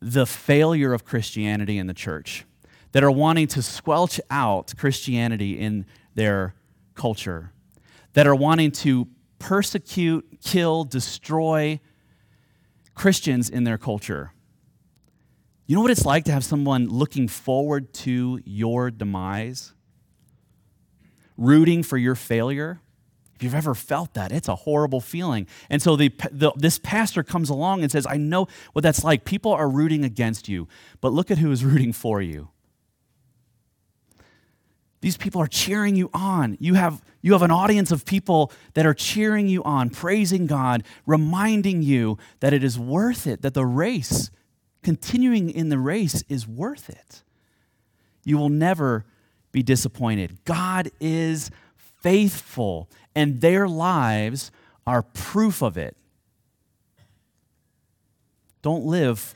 the 0.00 0.26
failure 0.26 0.92
of 0.92 1.04
Christianity 1.04 1.78
in 1.78 1.88
the 1.88 1.94
church, 1.94 2.44
that 2.92 3.02
are 3.02 3.10
wanting 3.10 3.48
to 3.48 3.62
squelch 3.62 4.20
out 4.30 4.72
Christianity 4.76 5.58
in 5.58 5.86
their 6.14 6.54
culture, 6.94 7.52
that 8.12 8.26
are 8.26 8.34
wanting 8.34 8.70
to 8.70 9.08
persecute, 9.40 10.38
kill, 10.44 10.84
destroy 10.84 11.80
Christians 12.94 13.50
in 13.50 13.64
their 13.64 13.78
culture. 13.78 14.32
You 15.66 15.76
know 15.76 15.82
what 15.82 15.90
it's 15.90 16.04
like 16.04 16.24
to 16.24 16.32
have 16.32 16.44
someone 16.44 16.88
looking 16.88 17.28
forward 17.28 17.92
to 17.94 18.40
your 18.44 18.90
demise? 18.90 19.72
Rooting 21.36 21.82
for 21.82 21.96
your 21.96 22.14
failure? 22.14 22.80
If 23.36 23.42
you've 23.42 23.54
ever 23.54 23.74
felt 23.74 24.14
that, 24.14 24.30
it's 24.30 24.48
a 24.48 24.54
horrible 24.54 25.00
feeling. 25.00 25.46
And 25.68 25.82
so 25.82 25.96
the, 25.96 26.12
the, 26.30 26.52
this 26.56 26.78
pastor 26.78 27.22
comes 27.22 27.48
along 27.48 27.82
and 27.82 27.90
says, 27.90 28.06
I 28.08 28.16
know 28.16 28.46
what 28.72 28.82
that's 28.82 29.02
like. 29.02 29.24
People 29.24 29.52
are 29.52 29.68
rooting 29.68 30.04
against 30.04 30.48
you, 30.48 30.68
but 31.00 31.12
look 31.12 31.30
at 31.30 31.38
who 31.38 31.50
is 31.50 31.64
rooting 31.64 31.92
for 31.92 32.22
you. 32.22 32.50
These 35.00 35.16
people 35.16 35.42
are 35.42 35.48
cheering 35.48 35.96
you 35.96 36.08
on. 36.14 36.56
You 36.60 36.74
have, 36.74 37.02
you 37.20 37.32
have 37.32 37.42
an 37.42 37.50
audience 37.50 37.90
of 37.90 38.04
people 38.04 38.52
that 38.74 38.86
are 38.86 38.94
cheering 38.94 39.48
you 39.48 39.64
on, 39.64 39.90
praising 39.90 40.46
God, 40.46 40.84
reminding 41.06 41.82
you 41.82 42.18
that 42.38 42.52
it 42.52 42.62
is 42.62 42.78
worth 42.78 43.26
it, 43.26 43.42
that 43.42 43.54
the 43.54 43.66
race, 43.66 44.30
continuing 44.82 45.50
in 45.50 45.68
the 45.68 45.78
race, 45.78 46.22
is 46.28 46.46
worth 46.46 46.88
it. 46.90 47.22
You 48.24 48.38
will 48.38 48.48
never 48.48 49.04
be 49.52 49.62
disappointed. 49.62 50.38
God 50.44 50.90
is 51.00 51.50
faithful, 51.76 52.88
and 53.14 53.40
their 53.40 53.68
lives 53.68 54.50
are 54.86 55.02
proof 55.02 55.62
of 55.62 55.76
it. 55.76 55.96
Don't 58.62 58.84
live 58.84 59.34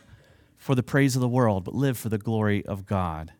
for 0.57 0.75
the 0.75 0.83
praise 0.83 1.15
of 1.15 1.21
the 1.21 1.29
world, 1.29 1.65
but 1.65 1.75
live 1.75 1.99
for 1.99 2.09
the 2.09 2.19
glory 2.19 2.65
of 2.67 2.87
God. 2.87 3.33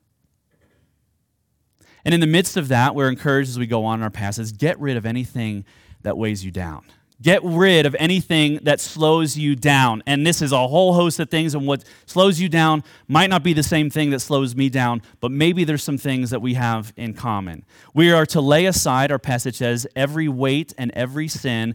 And 2.05 2.15
in 2.15 2.21
the 2.21 2.27
midst 2.27 2.57
of 2.57 2.69
that, 2.69 2.95
we're 2.95 3.09
encouraged 3.09 3.51
as 3.51 3.59
we 3.59 3.67
go 3.67 3.85
on 3.85 3.99
in 3.99 4.05
our 4.05 4.11
passage 4.11 4.57
get 4.57 4.79
rid 4.79 4.97
of 4.97 5.05
anything 5.05 5.65
that 6.03 6.17
weighs 6.17 6.45
you 6.45 6.53
down. 6.53 6.85
Get 7.23 7.43
rid 7.43 7.87
of 7.87 7.97
anything 7.99 8.61
that 8.65 8.79
slows 8.79 9.39
you 9.39 9.57
down. 9.57 10.03
And 10.07 10.27
this 10.27 10.43
is 10.43 10.53
a 10.53 10.69
whole 10.69 10.93
host 10.93 11.19
of 11.19 11.31
things, 11.31 11.55
and 11.55 11.67
what 11.67 11.83
slows 12.05 12.39
you 12.41 12.49
down 12.49 12.85
might 13.09 13.31
not 13.31 13.43
be 13.43 13.55
the 13.55 13.63
same 13.63 13.89
thing 13.89 14.11
that 14.11 14.21
slows 14.21 14.55
me 14.55 14.69
down, 14.69 15.01
but 15.21 15.31
maybe 15.31 15.65
there's 15.65 15.83
some 15.83 15.97
things 15.97 16.29
that 16.31 16.43
we 16.43 16.55
have 16.55 16.93
in 16.97 17.15
common. 17.15 17.65
We 17.95 18.13
are 18.13 18.27
to 18.27 18.41
lay 18.43 18.67
aside, 18.67 19.11
our 19.11 19.19
passage 19.19 19.57
says, 19.57 19.87
every 19.97 20.29
weight 20.29 20.75
and 20.77 20.91
every 20.93 21.27
sin 21.29 21.75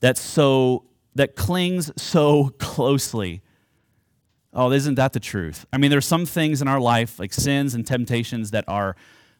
that 0.00 0.18
so 0.18 0.84
that 1.14 1.36
clings 1.36 1.92
so 1.96 2.48
closely. 2.58 3.42
Oh, 4.52 4.70
isn't 4.72 4.96
that 4.96 5.12
the 5.12 5.20
truth? 5.20 5.66
I 5.72 5.78
mean, 5.78 5.90
there's 5.90 6.06
some 6.06 6.26
things 6.26 6.60
in 6.60 6.68
our 6.68 6.80
life, 6.80 7.18
like 7.18 7.32
sins 7.32 7.74
and 7.74 7.86
temptations, 7.86 8.50
that 8.50 8.64
are 8.68 8.96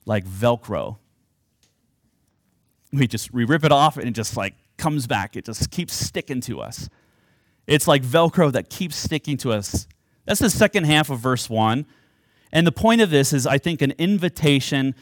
like 0.06 0.24
Velcro. 0.24 0.98
We 2.92 3.06
just 3.08 3.32
we 3.32 3.44
rip 3.44 3.64
it 3.64 3.72
off 3.72 3.96
and 3.96 4.08
it 4.08 4.12
just 4.12 4.36
like 4.36 4.54
comes 4.76 5.06
back. 5.06 5.36
It 5.36 5.44
just 5.46 5.70
keeps 5.70 5.94
sticking 5.94 6.40
to 6.42 6.60
us. 6.60 6.88
It's 7.66 7.88
like 7.88 8.02
Velcro 8.02 8.52
that 8.52 8.70
keeps 8.70 8.96
sticking 8.96 9.36
to 9.38 9.52
us. 9.52 9.86
That's 10.26 10.40
the 10.40 10.50
second 10.50 10.84
half 10.84 11.10
of 11.10 11.20
verse 11.20 11.48
1. 11.48 11.86
And 12.52 12.66
the 12.66 12.72
point 12.72 13.00
of 13.00 13.10
this 13.10 13.32
is, 13.32 13.46
I 13.46 13.58
think, 13.58 13.82
an 13.82 13.92
invitation 13.98 14.94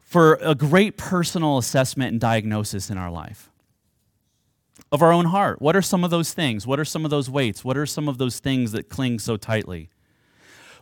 for 0.00 0.38
a 0.40 0.54
great 0.54 0.96
personal 0.96 1.58
assessment 1.58 2.12
and 2.12 2.20
diagnosis 2.20 2.90
in 2.90 2.98
our 2.98 3.10
life 3.10 3.50
of 4.92 5.02
our 5.02 5.12
own 5.12 5.24
heart. 5.26 5.60
What 5.60 5.74
are 5.74 5.82
some 5.82 6.04
of 6.04 6.10
those 6.10 6.32
things? 6.32 6.66
What 6.66 6.78
are 6.78 6.84
some 6.84 7.04
of 7.04 7.10
those 7.10 7.28
weights? 7.28 7.64
What 7.64 7.76
are 7.76 7.86
some 7.86 8.08
of 8.08 8.18
those 8.18 8.38
things 8.38 8.70
that 8.72 8.88
cling 8.88 9.18
so 9.18 9.36
tightly? 9.36 9.90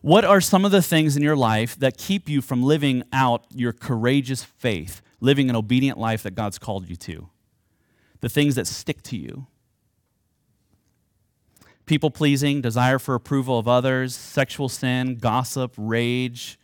What 0.03 0.25
are 0.25 0.41
some 0.41 0.65
of 0.65 0.71
the 0.71 0.83
things 0.83 1.17
in 1.17 1.23
your 1.23 1.37
life 1.37 1.79
that 1.79 1.97
keep 1.97 2.29
you 2.29 2.43
from 2.43 2.63
living 2.63 3.05
out 3.13 3.47
your 3.55 3.73
courageous 3.73 4.43
faith, 4.45 5.01
living 5.21 5.49
an 5.49 5.57
obedient 5.57 5.97
life 5.97 6.25
that 6.25 6.35
God's 6.35 6.59
called 6.59 6.91
you 6.91 6.97
to? 6.97 7.29
The 8.23 8.31
things 8.31 8.55
that 8.55 8.67
stick 8.67 9.03
to 9.03 9.17
you 9.17 9.47
people 11.85 12.11
pleasing, 12.11 12.63
desire 12.63 12.99
for 12.99 13.15
approval 13.15 13.59
of 13.59 13.69
others, 13.69 14.15
sexual 14.15 14.69
sin, 14.69 15.17
gossip, 15.17 15.75
rage, 15.77 16.59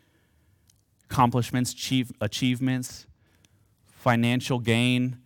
accomplishments, 1.05 1.75
achievements, 2.21 3.07
financial 3.85 4.59
gain. 4.59 5.19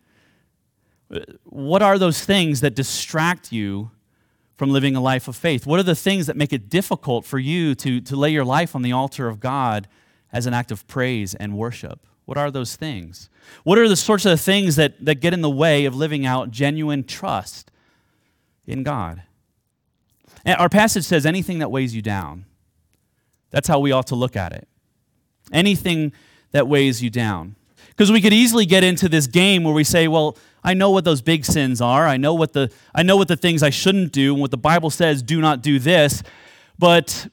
What 1.45 1.83
are 1.83 1.99
those 1.99 2.25
things 2.25 2.63
that 2.63 2.75
distract 2.75 3.53
you 3.53 3.91
from 4.57 4.71
living 4.71 4.97
a 4.97 5.01
life 5.01 5.29
of 5.29 5.37
faith? 5.37 5.67
What 5.67 5.79
are 5.79 5.85
the 5.85 5.95
things 5.95 6.27
that 6.27 6.37
make 6.37 6.53
it 6.53 6.69
difficult 6.69 7.25
for 7.25 7.39
you 7.39 7.75
to, 7.77 8.01
to 8.01 8.17
lay 8.17 8.31
your 8.31 8.45
life 8.45 8.75
on 8.75 8.83
the 8.83 8.93
altar 8.93 9.29
of 9.29 9.41
God 9.41 9.89
as 10.33 10.47
an 10.47 10.55
act 10.55 10.73
of 10.73 10.87
praise 10.87 11.35
and 11.35 11.57
worship? 11.57 12.07
What 12.33 12.39
are 12.39 12.51
those 12.51 12.77
things? 12.77 13.29
What 13.63 13.77
are 13.77 13.87
the 13.87 13.95
sorts 13.95 14.25
of 14.25 14.41
things 14.41 14.77
that, 14.77 15.05
that 15.05 15.17
get 15.17 15.35
in 15.35 15.43
the 15.43 15.51
way 15.51 15.85
of 15.85 15.95
living 15.95 16.25
out 16.25 16.51
genuine 16.51 17.05
trust 17.05 17.71
in 18.67 18.83
God? 18.83 19.25
And 20.43 20.59
our 20.59 20.71
passage 20.71 21.05
says 21.05 21.27
anything 21.27 21.59
that 21.59 21.71
weighs 21.71 21.95
you 21.95 22.01
down. 22.01 22.47
That's 23.51 23.69
how 23.69 23.81
we 23.81 23.93
ought 23.93 24.07
to 24.07 24.15
look 24.15 24.35
at 24.35 24.55
it. 24.55 24.67
Anything 25.53 26.15
that 26.53 26.67
weighs 26.67 27.03
you 27.03 27.11
down. 27.11 27.55
Because 27.89 28.11
we 28.11 28.23
could 28.23 28.33
easily 28.33 28.65
get 28.65 28.83
into 28.83 29.11
this 29.11 29.27
game 29.27 29.63
where 29.63 29.75
we 29.75 29.85
say, 29.85 30.09
well, 30.09 30.39
I 30.65 30.73
know 30.73 30.89
what 30.89 31.05
those 31.05 31.21
big 31.21 31.45
sins 31.45 31.83
are. 31.83 32.07
I 32.07 32.17
know 32.17 32.33
what 32.33 32.55
the, 32.55 32.73
I 32.95 33.03
know 33.03 33.19
what 33.19 33.29
the 33.29 33.37
things 33.37 33.63
I 33.63 33.69
shouldn't 33.69 34.11
do 34.11 34.33
and 34.33 34.41
what 34.41 34.53
the 34.53 34.57
Bible 34.57 34.89
says, 34.89 35.23
do 35.23 35.43
not 35.43 35.61
do 35.61 35.79
this. 35.79 36.23
But 36.79 37.29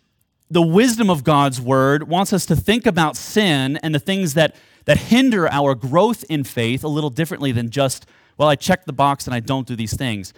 the 0.52 0.62
wisdom 0.62 1.10
of 1.10 1.24
God's 1.24 1.62
word 1.62 2.10
wants 2.10 2.34
us 2.34 2.46
to 2.48 2.56
think 2.58 2.86
about 2.86 3.16
sin 3.16 3.78
and 3.78 3.96
the 3.96 4.00
things 4.00 4.34
that 4.34 4.58
that 4.90 4.98
hinder 4.98 5.48
our 5.52 5.76
growth 5.76 6.26
in 6.30 6.44
faith 6.44 6.84
a 6.84 6.88
little 6.88 7.12
differently 7.12 7.52
than 7.52 7.70
just, 7.70 8.08
well, 8.40 8.50
I 8.50 8.56
check 8.56 8.86
the 8.86 8.92
box 8.92 9.28
and 9.28 9.36
I 9.36 9.40
don't 9.40 9.68
do 9.68 9.76
these 9.76 9.96
things. 9.96 10.34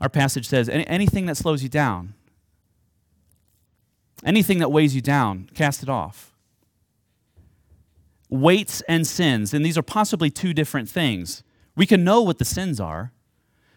Our 0.00 0.08
passage 0.08 0.48
says 0.48 0.70
anything 0.70 1.26
that 1.26 1.36
slows 1.36 1.62
you 1.62 1.68
down, 1.68 2.14
anything 4.24 4.56
that 4.60 4.72
weighs 4.72 4.94
you 4.94 5.02
down, 5.02 5.50
cast 5.52 5.82
it 5.82 5.90
off. 5.90 6.32
Weights 8.30 8.80
and 8.88 9.06
sins, 9.06 9.52
and 9.52 9.66
these 9.66 9.76
are 9.76 9.82
possibly 9.82 10.30
two 10.30 10.54
different 10.54 10.88
things. 10.88 11.42
We 11.76 11.84
can 11.84 12.02
know 12.02 12.22
what 12.22 12.38
the 12.38 12.46
sins 12.46 12.80
are, 12.80 13.12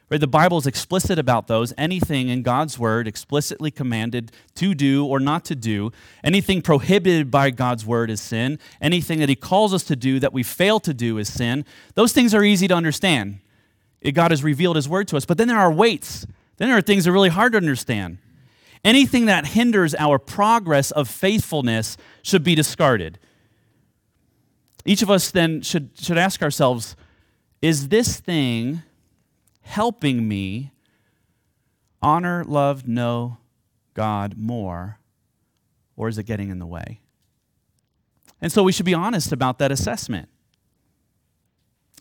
Right? 0.10 0.20
The 0.20 0.28
Bible 0.28 0.58
is 0.58 0.68
explicit 0.68 1.18
about 1.18 1.48
those. 1.48 1.74
Anything 1.78 2.30
in 2.30 2.44
God's 2.44 2.78
word 2.78 3.08
explicitly 3.08 3.72
commanded 3.72 4.32
to 4.56 4.76
do 4.76 5.06
or 5.06 5.20
not 5.20 5.46
to 5.46 5.56
do, 5.56 5.92
anything 6.24 6.62
prohibited 6.62 7.32
by 7.32 7.50
God's 7.50 7.86
word 7.86 8.10
is 8.10 8.22
sin. 8.22 8.60
Anything 8.82 9.20
that 9.20 9.30
He 9.30 9.36
calls 9.36 9.74
us 9.74 9.84
to 9.86 9.96
do 9.96 10.20
that 10.20 10.34
we 10.34 10.44
fail 10.44 10.80
to 10.82 10.94
do 10.94 11.18
is 11.18 11.32
sin. 11.32 11.66
Those 11.96 12.13
things 12.13 12.34
are 12.34 12.44
easy 12.44 12.68
to 12.68 12.76
understand. 12.76 13.39
God 14.13 14.32
has 14.32 14.44
revealed 14.44 14.76
His 14.76 14.89
word 14.89 15.08
to 15.08 15.18
us. 15.18 15.26
But 15.26 15.38
then 15.38 15.48
there 15.48 15.58
are 15.58 15.72
weights. 15.72 16.28
Then 16.58 16.70
there 16.70 16.78
are 16.78 16.82
things 16.82 17.06
that 17.06 17.10
are 17.10 17.13
really 17.13 17.30
hard 17.30 17.54
to 17.54 17.58
understand. 17.58 18.18
Anything 18.84 19.28
that 19.28 19.48
hinders 19.48 19.96
our 19.96 20.20
progress 20.20 20.92
of 20.92 21.08
faithfulness 21.08 21.96
should 22.22 22.44
be 22.44 22.54
discarded. 22.54 23.18
Each 24.86 25.02
of 25.02 25.10
us 25.10 25.32
then 25.32 25.62
should, 25.62 25.92
should 25.98 26.18
ask 26.18 26.42
ourselves 26.44 26.96
is 27.62 27.88
this 27.88 28.20
thing 28.20 28.84
helping 29.63 30.28
me 30.28 30.71
honor, 32.02 32.43
love, 32.43 32.88
know 32.88 33.38
God 33.93 34.38
more, 34.38 34.99
or 35.95 36.08
is 36.08 36.17
it 36.17 36.23
getting 36.23 36.49
in 36.49 36.60
the 36.60 36.65
way? 36.65 37.02
And 38.41 38.52
so 38.52 38.63
we 38.63 38.71
should 38.71 38.86
be 38.86 38.93
honest 38.93 39.32
about 39.32 39.58
that 39.60 39.71
assessment. 39.71 40.30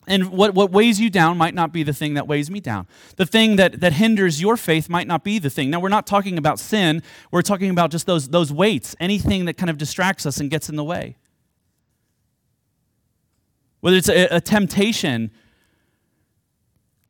And 0.09 0.31
what, 0.31 0.55
what 0.55 0.73
weighs 0.73 1.01
you 1.01 1.11
down 1.11 1.39
might 1.39 1.55
not 1.55 1.73
be 1.73 1.85
the 1.85 1.93
thing 1.93 2.15
that 2.15 2.27
weighs 2.27 2.51
me 2.51 2.59
down. 2.59 2.89
The 3.17 3.27
thing 3.27 3.55
that, 3.57 3.81
that 3.81 3.93
hinders 3.93 4.41
your 4.41 4.57
faith 4.57 4.89
might 4.89 5.07
not 5.07 5.23
be 5.23 5.39
the 5.39 5.49
thing. 5.49 5.71
Now, 5.71 5.79
we're 5.79 5.89
not 5.89 6.09
talking 6.09 6.39
about 6.39 6.59
sin, 6.59 7.03
we're 7.31 7.43
talking 7.43 7.71
about 7.71 7.93
just 7.93 8.07
those, 8.07 8.29
those 8.29 8.53
weights, 8.53 8.97
anything 8.99 9.45
that 9.45 9.57
kind 9.57 9.71
of 9.71 9.79
distracts 9.79 10.27
us 10.27 10.39
and 10.39 10.51
gets 10.51 10.69
in 10.69 10.75
the 10.75 10.83
way. 10.83 11.17
Whether 13.81 13.97
it's 13.97 14.09
a, 14.09 14.27
a 14.27 14.41
temptation 14.41 15.31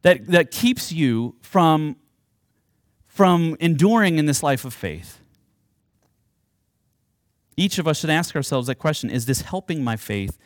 that, 0.02 0.26
that 0.26 0.50
keeps 0.50 0.92
you 0.92 1.36
from, 1.40 1.96
from 3.06 3.56
enduring 3.60 4.18
in 4.18 4.26
this 4.26 4.42
life 4.42 4.64
of 4.64 4.74
faith. 4.74 5.20
Each 7.56 7.78
of 7.78 7.86
us 7.86 8.00
should 8.00 8.10
ask 8.10 8.34
ourselves 8.34 8.66
that 8.66 8.76
question 8.76 9.10
Is 9.10 9.26
this 9.26 9.42
helping 9.42 9.84
my 9.84 9.96
faith 9.96 10.38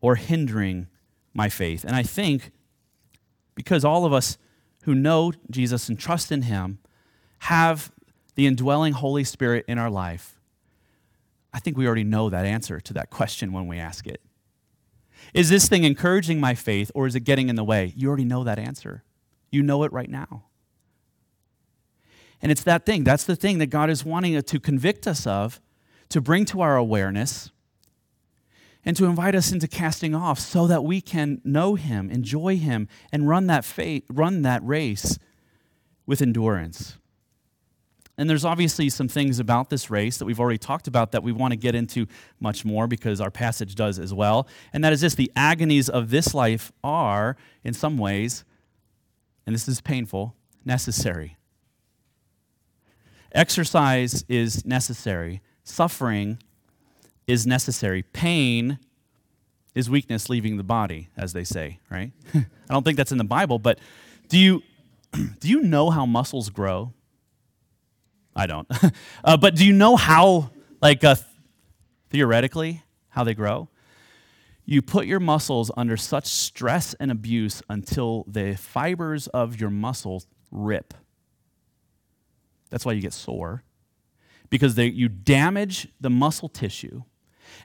or 0.00 0.14
hindering 0.14 0.86
my 1.34 1.48
faith? 1.48 1.84
And 1.84 1.96
I 1.96 2.02
think 2.02 2.52
because 3.54 3.84
all 3.84 4.04
of 4.04 4.12
us 4.12 4.38
who 4.84 4.94
know 4.94 5.32
Jesus 5.50 5.88
and 5.88 5.98
trust 5.98 6.30
in 6.30 6.42
Him 6.42 6.78
have 7.40 7.90
the 8.36 8.46
indwelling 8.46 8.92
Holy 8.92 9.24
Spirit 9.24 9.64
in 9.66 9.78
our 9.78 9.90
life, 9.90 10.38
I 11.52 11.58
think 11.58 11.76
we 11.76 11.86
already 11.86 12.04
know 12.04 12.30
that 12.30 12.44
answer 12.44 12.78
to 12.80 12.94
that 12.94 13.10
question 13.10 13.52
when 13.52 13.66
we 13.66 13.78
ask 13.78 14.06
it. 14.06 14.20
Is 15.34 15.48
this 15.50 15.68
thing 15.68 15.84
encouraging 15.84 16.40
my 16.40 16.54
faith 16.54 16.90
or 16.94 17.06
is 17.06 17.14
it 17.14 17.20
getting 17.20 17.48
in 17.48 17.56
the 17.56 17.64
way? 17.64 17.92
You 17.96 18.08
already 18.08 18.24
know 18.24 18.44
that 18.44 18.58
answer. 18.58 19.04
You 19.50 19.62
know 19.62 19.82
it 19.84 19.92
right 19.92 20.10
now. 20.10 20.44
And 22.40 22.52
it's 22.52 22.62
that 22.64 22.86
thing. 22.86 23.04
That's 23.04 23.24
the 23.24 23.36
thing 23.36 23.58
that 23.58 23.66
God 23.66 23.90
is 23.90 24.04
wanting 24.04 24.40
to 24.40 24.60
convict 24.60 25.06
us 25.06 25.26
of, 25.26 25.60
to 26.08 26.20
bring 26.20 26.44
to 26.46 26.60
our 26.60 26.76
awareness, 26.76 27.50
and 28.84 28.96
to 28.96 29.04
invite 29.04 29.34
us 29.34 29.52
into 29.52 29.68
casting 29.68 30.14
off 30.14 30.38
so 30.38 30.66
that 30.66 30.84
we 30.84 31.00
can 31.00 31.40
know 31.44 31.74
Him, 31.74 32.10
enjoy 32.10 32.56
Him, 32.56 32.88
and 33.12 33.28
run 33.28 33.46
that, 33.48 33.64
faith, 33.64 34.04
run 34.08 34.42
that 34.42 34.64
race 34.64 35.18
with 36.06 36.22
endurance. 36.22 36.96
And 38.18 38.28
there's 38.28 38.44
obviously 38.44 38.90
some 38.90 39.06
things 39.06 39.38
about 39.38 39.70
this 39.70 39.90
race 39.90 40.18
that 40.18 40.24
we've 40.24 40.40
already 40.40 40.58
talked 40.58 40.88
about 40.88 41.12
that 41.12 41.22
we 41.22 41.30
want 41.30 41.52
to 41.52 41.56
get 41.56 41.76
into 41.76 42.06
much 42.40 42.64
more 42.64 42.88
because 42.88 43.20
our 43.20 43.30
passage 43.30 43.76
does 43.76 44.00
as 44.00 44.12
well. 44.12 44.48
And 44.72 44.82
that 44.82 44.92
is 44.92 45.00
this 45.00 45.14
the 45.14 45.30
agonies 45.36 45.88
of 45.88 46.10
this 46.10 46.34
life 46.34 46.72
are, 46.82 47.36
in 47.62 47.74
some 47.74 47.96
ways, 47.96 48.44
and 49.46 49.54
this 49.54 49.68
is 49.68 49.80
painful, 49.80 50.34
necessary. 50.64 51.36
Exercise 53.30 54.24
is 54.28 54.66
necessary, 54.66 55.40
suffering 55.62 56.42
is 57.28 57.46
necessary, 57.46 58.02
pain 58.02 58.80
is 59.76 59.88
weakness 59.88 60.28
leaving 60.28 60.56
the 60.56 60.64
body, 60.64 61.08
as 61.16 61.34
they 61.34 61.44
say, 61.44 61.78
right? 61.88 62.10
I 62.34 62.44
don't 62.68 62.82
think 62.82 62.96
that's 62.96 63.12
in 63.12 63.18
the 63.18 63.24
Bible, 63.24 63.60
but 63.60 63.78
do 64.28 64.38
you, 64.38 64.62
do 65.12 65.48
you 65.48 65.62
know 65.62 65.90
how 65.90 66.04
muscles 66.04 66.50
grow? 66.50 66.94
I 68.38 68.46
don't. 68.46 68.68
uh, 69.24 69.36
but 69.36 69.56
do 69.56 69.66
you 69.66 69.72
know 69.72 69.96
how, 69.96 70.50
like, 70.80 71.02
uh, 71.02 71.16
theoretically, 72.10 72.84
how 73.08 73.24
they 73.24 73.34
grow? 73.34 73.68
You 74.64 74.80
put 74.80 75.06
your 75.06 75.18
muscles 75.18 75.72
under 75.76 75.96
such 75.96 76.26
stress 76.26 76.94
and 77.00 77.10
abuse 77.10 77.62
until 77.68 78.24
the 78.28 78.54
fibers 78.54 79.26
of 79.28 79.60
your 79.60 79.70
muscles 79.70 80.28
rip. 80.52 80.94
That's 82.70 82.84
why 82.84 82.92
you 82.92 83.00
get 83.00 83.12
sore, 83.12 83.64
because 84.50 84.76
they, 84.76 84.86
you 84.86 85.08
damage 85.08 85.88
the 86.00 86.10
muscle 86.10 86.48
tissue. 86.48 87.02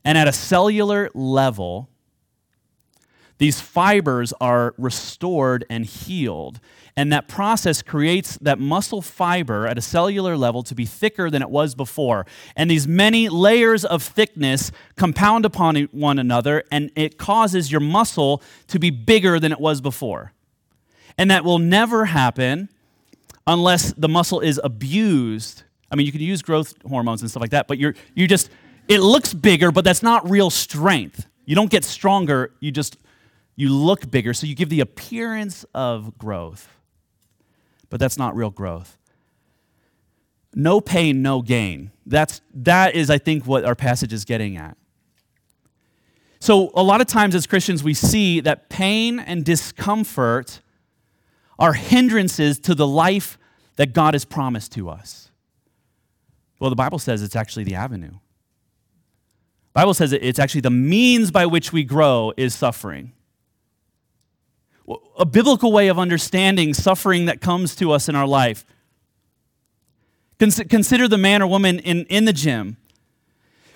And 0.04 0.18
at 0.18 0.28
a 0.28 0.34
cellular 0.34 1.12
level, 1.14 1.90
these 3.43 3.60
fibers 3.60 4.32
are 4.39 4.73
restored 4.77 5.65
and 5.69 5.86
healed. 5.86 6.62
And 6.95 7.12
that 7.12 7.27
process 7.27 7.82
creates 7.82 8.38
that 8.38 8.58
muscle 8.58 9.01
fiber 9.01 9.67
at 9.67 9.77
a 9.77 9.82
cellular 9.82 10.38
level 10.38 10.63
to 10.63 10.73
be 10.73 10.86
thicker 10.86 11.29
than 11.29 11.41
it 11.41 11.49
was 11.49 11.75
before. 11.75 12.25
And 12.56 12.71
these 12.71 12.88
many 12.88 13.27
layers 13.27 13.84
of 13.84 14.01
thickness 14.01 14.71
compound 14.95 15.43
upon 15.43 15.75
one 15.91 16.19
another, 16.19 16.63
and 16.71 16.89
it 16.95 17.17
causes 17.17 17.69
your 17.69 17.82
muscle 17.82 18.41
to 18.67 18.79
be 18.79 18.91
bigger 18.91 19.41
than 19.41 19.51
it 19.51 19.60
was 19.60 19.82
before. 19.82 20.32
And 21.17 21.29
that 21.29 21.43
will 21.43 21.60
never 21.60 22.06
happen 22.06 22.69
unless 23.45 23.91
the 23.91 24.08
muscle 24.08 24.39
is 24.39 24.58
abused. 24.63 25.63
I 25.91 25.97
mean, 25.97 26.06
you 26.06 26.13
can 26.13 26.21
use 26.21 26.41
growth 26.41 26.75
hormones 26.88 27.19
and 27.19 27.29
stuff 27.29 27.41
like 27.41 27.51
that, 27.51 27.67
but 27.67 27.77
you're, 27.77 27.95
you 28.15 28.25
just, 28.25 28.49
it 28.88 29.01
looks 29.01 29.34
bigger, 29.34 29.69
but 29.69 29.84
that's 29.84 30.01
not 30.01 30.29
real 30.29 30.49
strength. 30.49 31.27
You 31.43 31.56
don't 31.56 31.69
get 31.69 31.84
stronger, 31.84 32.53
you 32.62 32.71
just 32.71 32.95
you 33.56 33.70
look 33.70 34.10
bigger, 34.10 34.34
so 34.34 34.48
you 34.48 34.56
give 34.56 34.70
the 34.70 34.80
appearance 34.80 35.66
of 35.74 36.18
growth. 36.18 36.68
But 37.89 38.00
that's 38.00 38.18
not 38.18 38.36
real 38.36 38.50
growth. 38.50 38.98
No 40.56 40.82
pain, 40.82 41.22
no 41.22 41.42
gain. 41.42 41.92
That's, 42.06 42.42
that 42.54 42.96
is, 42.96 43.10
I 43.10 43.18
think, 43.18 43.46
what 43.46 43.66
our 43.66 43.76
passage 43.76 44.13
is 44.13 44.26
getting 44.26 44.58
at. 44.58 44.78
So, 46.39 46.72
a 46.74 46.84
lot 46.84 47.00
of 47.00 47.08
times 47.08 47.36
as 47.36 47.48
Christians, 47.48 47.84
we 47.84 47.94
see 47.94 48.42
that 48.42 48.70
pain 48.70 49.20
and 49.20 49.46
discomfort 49.46 50.60
are 51.58 51.74
hindrances 51.74 52.60
to 52.60 52.76
the 52.76 52.86
life 52.86 53.38
that 53.78 53.94
God 53.94 54.13
has 54.13 54.26
promised 54.26 54.74
to 54.74 54.89
us. 54.89 55.32
Well, 56.60 56.70
the 56.70 56.76
Bible 56.76 57.00
says 57.00 57.22
it's 57.22 57.36
actually 57.36 57.63
the 57.63 57.76
avenue. 57.76 58.18
Bible 59.74 59.94
says 59.94 60.12
it's 60.12 60.39
actually 60.39 60.62
the 60.62 60.70
means 60.70 61.32
by 61.32 61.46
which 61.46 61.72
we 61.72 61.84
grow 61.84 62.34
is 62.36 62.54
suffering 62.54 63.13
a 65.17 65.26
biblical 65.26 65.72
way 65.72 65.88
of 65.88 65.98
understanding 65.98 66.74
suffering 66.74 67.26
that 67.26 67.41
comes 67.41 67.76
to 67.76 67.91
us 67.91 68.10
in 68.10 68.15
our 68.15 68.28
life. 68.28 68.65
Consider 70.39 71.08
the 71.08 71.17
man 71.17 71.41
or 71.41 71.48
woman 71.48 71.80
in, 71.80 72.06
in 72.06 72.26
the 72.26 72.34
gym 72.34 72.78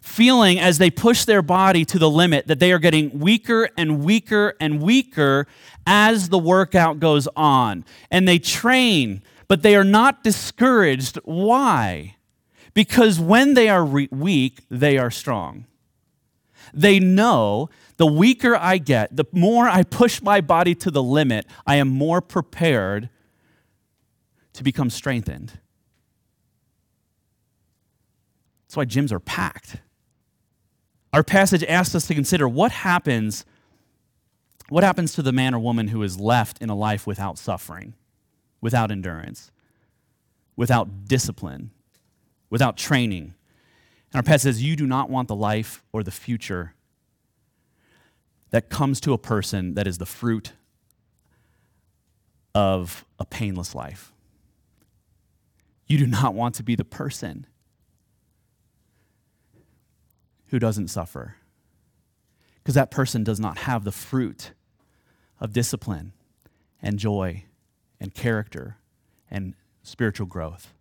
feeling 0.08 0.60
as 0.60 0.78
they 0.78 0.90
push 0.90 1.26
their 1.26 1.42
body 1.42 1.84
to 1.86 2.00
the 2.00 2.10
limit 2.10 2.48
that 2.48 2.60
they 2.60 2.72
are 2.72 2.80
getting 2.80 3.20
weaker 3.20 3.70
and 3.78 4.04
weaker 4.04 4.56
and 4.60 4.82
weaker 4.82 5.46
as 5.86 6.30
the 6.30 6.40
workout 6.40 7.00
goes 7.00 7.28
on. 7.36 7.86
And 8.10 8.28
they 8.28 8.40
train, 8.40 9.22
but 9.48 9.62
they 9.62 9.76
are 9.76 9.84
not 9.84 10.24
discouraged. 10.24 11.18
Why? 11.24 12.16
Because 12.74 13.20
when 13.20 13.54
they 13.54 13.70
are 13.70 13.86
re- 13.86 14.10
weak, 14.12 14.64
they 14.70 14.98
are 14.98 15.12
strong. 15.12 15.66
They 16.74 17.00
know 17.00 17.70
the 17.98 18.08
weaker 18.08 18.56
I 18.56 18.78
get, 18.78 19.16
the 19.16 19.26
more 19.32 19.68
I 19.68 19.84
push 19.84 20.22
my 20.22 20.40
body 20.40 20.76
to 20.76 20.92
the 20.92 21.04
limit, 21.04 21.46
I 21.66 21.76
am 21.76 21.90
more 21.90 22.22
prepared 22.22 23.10
to 24.54 24.64
become 24.64 24.90
strengthened. 24.90 25.60
That's 28.68 28.78
why 28.78 28.86
gyms 28.86 29.12
are 29.12 29.20
packed. 29.20 29.78
Our 31.14 31.24
passage 31.24 31.64
asks 31.64 31.96
us 31.96 32.08
to 32.08 32.16
consider 32.16 32.48
what 32.48 32.72
happens 32.72 33.46
what 34.70 34.84
happens 34.84 35.14
to 35.14 35.22
the 35.22 35.32
man 35.32 35.54
or 35.54 35.60
woman 35.60 35.88
who 35.88 36.04
is 36.04 36.20
left 36.20 36.62
in 36.62 36.70
a 36.70 36.76
life 36.76 37.08
without 37.08 37.38
suffering, 37.38 37.94
without 38.60 38.92
endurance, 38.92 39.50
without 40.58 41.06
discipline, 41.06 41.72
without 42.50 42.76
training. 42.76 43.34
And 44.12 44.16
our 44.16 44.24
passage 44.24 44.56
says, 44.56 44.64
You 44.64 44.76
do 44.76 44.86
not 44.86 45.10
want 45.10 45.30
the 45.30 45.36
life 45.36 45.84
or 45.94 46.04
the 46.04 46.12
future 46.12 46.74
that 48.52 48.70
comes 48.70 49.00
to 49.02 49.14
a 49.14 49.18
person 49.18 49.74
that 49.76 49.88
is 49.88 49.98
the 49.98 50.06
fruit 50.06 50.54
of 52.56 53.06
a 53.20 53.26
painless 53.26 53.76
life. 53.76 54.14
You 55.86 55.98
do 55.98 56.08
not 56.08 56.34
want 56.34 56.56
to 56.56 56.64
be 56.64 56.76
the 56.76 56.86
person 56.86 57.46
who 60.48 60.60
doesn't 60.60 60.88
suffer 60.88 61.36
because 62.58 62.76
that 62.76 62.92
person 62.92 63.24
does 63.24 63.40
not 63.40 63.60
have 63.60 63.84
the 63.84 63.92
fruit 63.92 64.52
of 65.40 65.54
discipline 65.54 66.14
and 66.82 67.00
joy 67.00 67.46
and 68.00 68.14
character 68.14 68.78
and 69.32 69.54
spiritual 69.84 70.26
growth. 70.26 70.74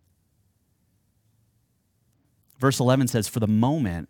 Verse 2.58 2.80
11 2.80 3.08
says, 3.08 3.28
For 3.28 3.40
the 3.40 3.46
moment, 3.46 4.08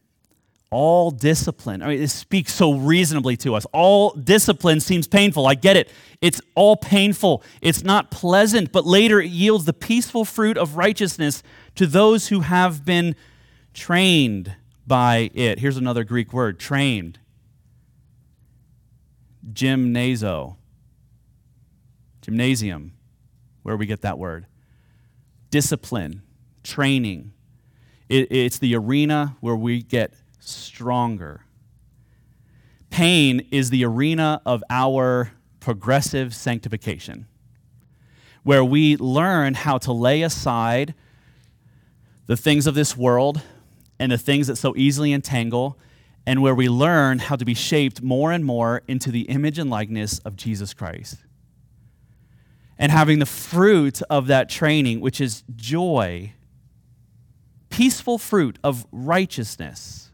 all 0.71 1.11
discipline. 1.11 1.83
I 1.83 1.89
mean, 1.89 2.03
it 2.03 2.09
speaks 2.09 2.53
so 2.53 2.75
reasonably 2.75 3.37
to 3.39 3.55
us. 3.55 3.67
All 3.73 4.11
discipline 4.11 4.81
seems 4.81 5.07
painful. 5.07 5.47
I 5.47 5.55
get 5.55 5.77
it. 5.77 5.91
It's 6.21 6.41
all 6.55 6.77
painful. 6.77 7.43
It's 7.61 7.85
not 7.85 8.11
pleasant, 8.11 8.73
but 8.73 8.85
later 8.85 9.21
it 9.21 9.31
yields 9.31 9.65
the 9.65 9.73
peaceful 9.73 10.25
fruit 10.25 10.59
of 10.59 10.77
righteousness 10.77 11.43
to 11.77 11.87
those 11.87 12.29
who 12.29 12.41
have 12.41 12.85
been 12.85 13.15
trained 13.75 14.57
by 14.87 15.31
it. 15.35 15.61
Here's 15.61 15.77
another 15.77 16.05
Greek 16.05 16.33
word 16.33 16.59
trained. 16.59 17.19
Gymnazo. 19.53 20.57
Gymnasium, 22.27 22.93
where 23.63 23.77
we 23.77 23.87
get 23.87 24.01
that 24.01 24.19
word. 24.19 24.47
Discipline, 25.51 26.23
training. 26.65 27.33
It, 28.09 28.33
it's 28.33 28.59
the 28.59 28.75
arena 28.75 29.37
where 29.41 29.55
we 29.55 29.81
get 29.81 30.13
stronger. 30.49 31.43
Pain 32.91 33.47
is 33.51 33.71
the 33.71 33.85
arena 33.85 34.41
of 34.47 34.63
our 34.71 35.33
progressive 35.61 36.35
sanctification, 36.35 37.27
where 38.43 38.65
we 38.65 38.97
learn 38.97 39.55
how 39.55 39.79
to 39.79 39.93
lay 39.93 40.23
aside 40.23 40.95
the 42.27 42.37
things 42.37 42.67
of 42.67 42.75
this 42.75 42.97
world 42.97 43.43
and 43.99 44.13
the 44.13 44.19
things 44.19 44.47
that 44.47 44.57
so 44.57 44.75
easily 44.77 45.13
entangle, 45.13 45.79
and 46.27 46.43
where 46.43 46.55
we 46.55 46.69
learn 46.69 47.19
how 47.19 47.37
to 47.37 47.45
be 47.45 47.55
shaped 47.55 48.03
more 48.03 48.33
and 48.33 48.45
more 48.45 48.83
into 48.89 49.11
the 49.11 49.23
image 49.23 49.59
and 49.59 49.71
likeness 49.71 50.19
of 50.21 50.37
Jesus 50.37 50.75
Christ. 50.75 51.17
And 52.79 52.93
having 52.93 53.21
the 53.21 53.27
fruit 53.27 54.03
of 54.11 54.27
that 54.27 54.49
training, 54.49 55.01
which 55.01 55.21
is 55.21 55.45
joy, 55.55 56.33
peaceful 57.71 58.19
fruit 58.19 58.59
of 58.63 58.87
righteousness 58.93 60.06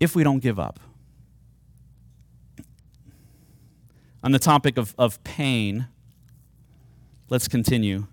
if 0.00 0.14
we 0.14 0.24
don't 0.24 0.40
give 0.40 0.58
up. 0.58 0.80
On 4.22 4.32
the 4.32 4.38
topic 4.38 4.78
of, 4.78 4.94
of 4.96 5.22
pain, 5.22 5.86
let's 7.28 7.46
continue. 7.46 8.06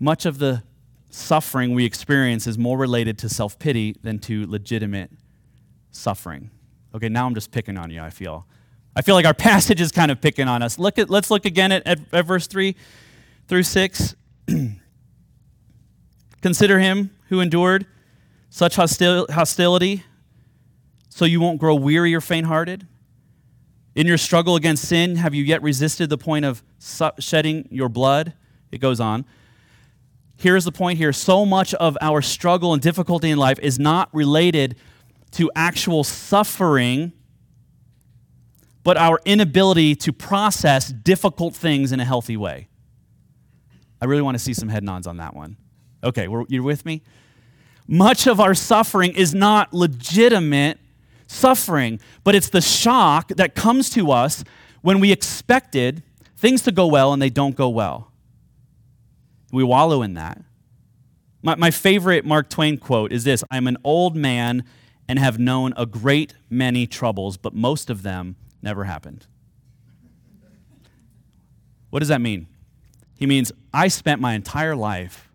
Much 0.00 0.26
of 0.26 0.38
the 0.38 0.62
suffering 1.10 1.74
we 1.74 1.84
experience 1.84 2.46
is 2.46 2.58
more 2.58 2.76
related 2.76 3.18
to 3.18 3.28
self 3.28 3.58
pity 3.58 3.96
than 4.02 4.18
to 4.20 4.46
legitimate 4.46 5.10
suffering. 5.90 6.50
Okay, 6.94 7.08
now 7.08 7.26
I'm 7.26 7.34
just 7.34 7.50
picking 7.50 7.76
on 7.76 7.90
you, 7.90 8.00
I 8.00 8.10
feel. 8.10 8.46
I 8.94 9.02
feel 9.02 9.14
like 9.14 9.26
our 9.26 9.34
passage 9.50 9.80
is 9.80 9.92
kind 9.92 10.10
of 10.10 10.20
picking 10.20 10.48
on 10.48 10.62
us. 10.62 10.78
Look 10.78 10.98
at, 10.98 11.08
let's 11.08 11.30
look 11.30 11.44
again 11.44 11.72
at, 11.72 11.86
at, 11.86 12.00
at 12.12 12.26
verse 12.26 12.46
3 12.46 12.74
through 13.48 13.62
6. 13.62 14.14
Consider 16.42 16.78
him 16.78 17.10
who 17.28 17.40
endured 17.40 17.86
such 18.56 18.76
hostil- 18.76 19.28
hostility 19.28 20.02
so 21.10 21.26
you 21.26 21.38
won't 21.38 21.60
grow 21.60 21.74
weary 21.74 22.14
or 22.14 22.22
faint 22.22 22.46
hearted? 22.46 22.86
In 23.94 24.06
your 24.06 24.16
struggle 24.16 24.56
against 24.56 24.88
sin, 24.88 25.16
have 25.16 25.34
you 25.34 25.44
yet 25.44 25.60
resisted 25.60 26.08
the 26.08 26.16
point 26.16 26.46
of 26.46 26.62
shedding 27.18 27.68
your 27.70 27.90
blood? 27.90 28.32
It 28.72 28.78
goes 28.78 28.98
on. 28.98 29.26
here's 30.36 30.64
the 30.64 30.72
point 30.72 30.96
here 30.96 31.12
so 31.12 31.44
much 31.44 31.74
of 31.74 31.98
our 32.00 32.22
struggle 32.22 32.72
and 32.72 32.80
difficulty 32.80 33.30
in 33.30 33.36
life 33.36 33.58
is 33.58 33.78
not 33.78 34.08
related 34.14 34.76
to 35.32 35.50
actual 35.54 36.02
suffering, 36.02 37.12
but 38.82 38.96
our 38.96 39.20
inability 39.26 39.94
to 39.96 40.14
process 40.14 40.90
difficult 40.90 41.54
things 41.54 41.92
in 41.92 42.00
a 42.00 42.06
healthy 42.06 42.38
way. 42.38 42.68
I 44.00 44.06
really 44.06 44.22
want 44.22 44.34
to 44.34 44.42
see 44.42 44.54
some 44.54 44.70
head 44.70 44.82
nods 44.82 45.06
on 45.06 45.18
that 45.18 45.34
one. 45.34 45.58
Okay, 46.02 46.26
you're 46.48 46.62
with 46.62 46.86
me? 46.86 47.02
Much 47.88 48.26
of 48.26 48.40
our 48.40 48.54
suffering 48.54 49.12
is 49.12 49.34
not 49.34 49.72
legitimate 49.72 50.78
suffering, 51.26 52.00
but 52.24 52.34
it's 52.34 52.48
the 52.48 52.60
shock 52.60 53.28
that 53.28 53.54
comes 53.54 53.90
to 53.90 54.10
us 54.10 54.44
when 54.82 55.00
we 55.00 55.12
expected 55.12 56.02
things 56.36 56.62
to 56.62 56.72
go 56.72 56.86
well 56.86 57.12
and 57.12 57.20
they 57.20 57.30
don't 57.30 57.56
go 57.56 57.68
well. 57.68 58.12
We 59.52 59.64
wallow 59.64 60.02
in 60.02 60.14
that. 60.14 60.42
My, 61.42 61.54
my 61.54 61.70
favorite 61.70 62.24
Mark 62.24 62.50
Twain 62.50 62.76
quote 62.78 63.12
is 63.12 63.24
this 63.24 63.44
I'm 63.50 63.66
an 63.66 63.76
old 63.84 64.16
man 64.16 64.64
and 65.08 65.18
have 65.18 65.38
known 65.38 65.72
a 65.76 65.86
great 65.86 66.34
many 66.50 66.86
troubles, 66.86 67.36
but 67.36 67.54
most 67.54 67.88
of 67.90 68.02
them 68.02 68.36
never 68.62 68.84
happened. 68.84 69.26
What 71.90 72.00
does 72.00 72.08
that 72.08 72.20
mean? 72.20 72.48
He 73.16 73.26
means 73.26 73.52
I 73.72 73.88
spent 73.88 74.20
my 74.20 74.34
entire 74.34 74.74
life 74.74 75.25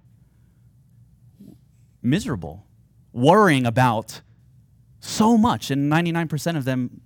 miserable, 2.02 2.66
worrying 3.14 3.66
about 3.66 4.22
so 5.00 5.38
much, 5.38 5.72
and 5.72 5.92
99% 5.92 6.58
of 6.58 6.66
them 6.66 7.02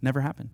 never 0.00 0.20
happened. 0.20 0.50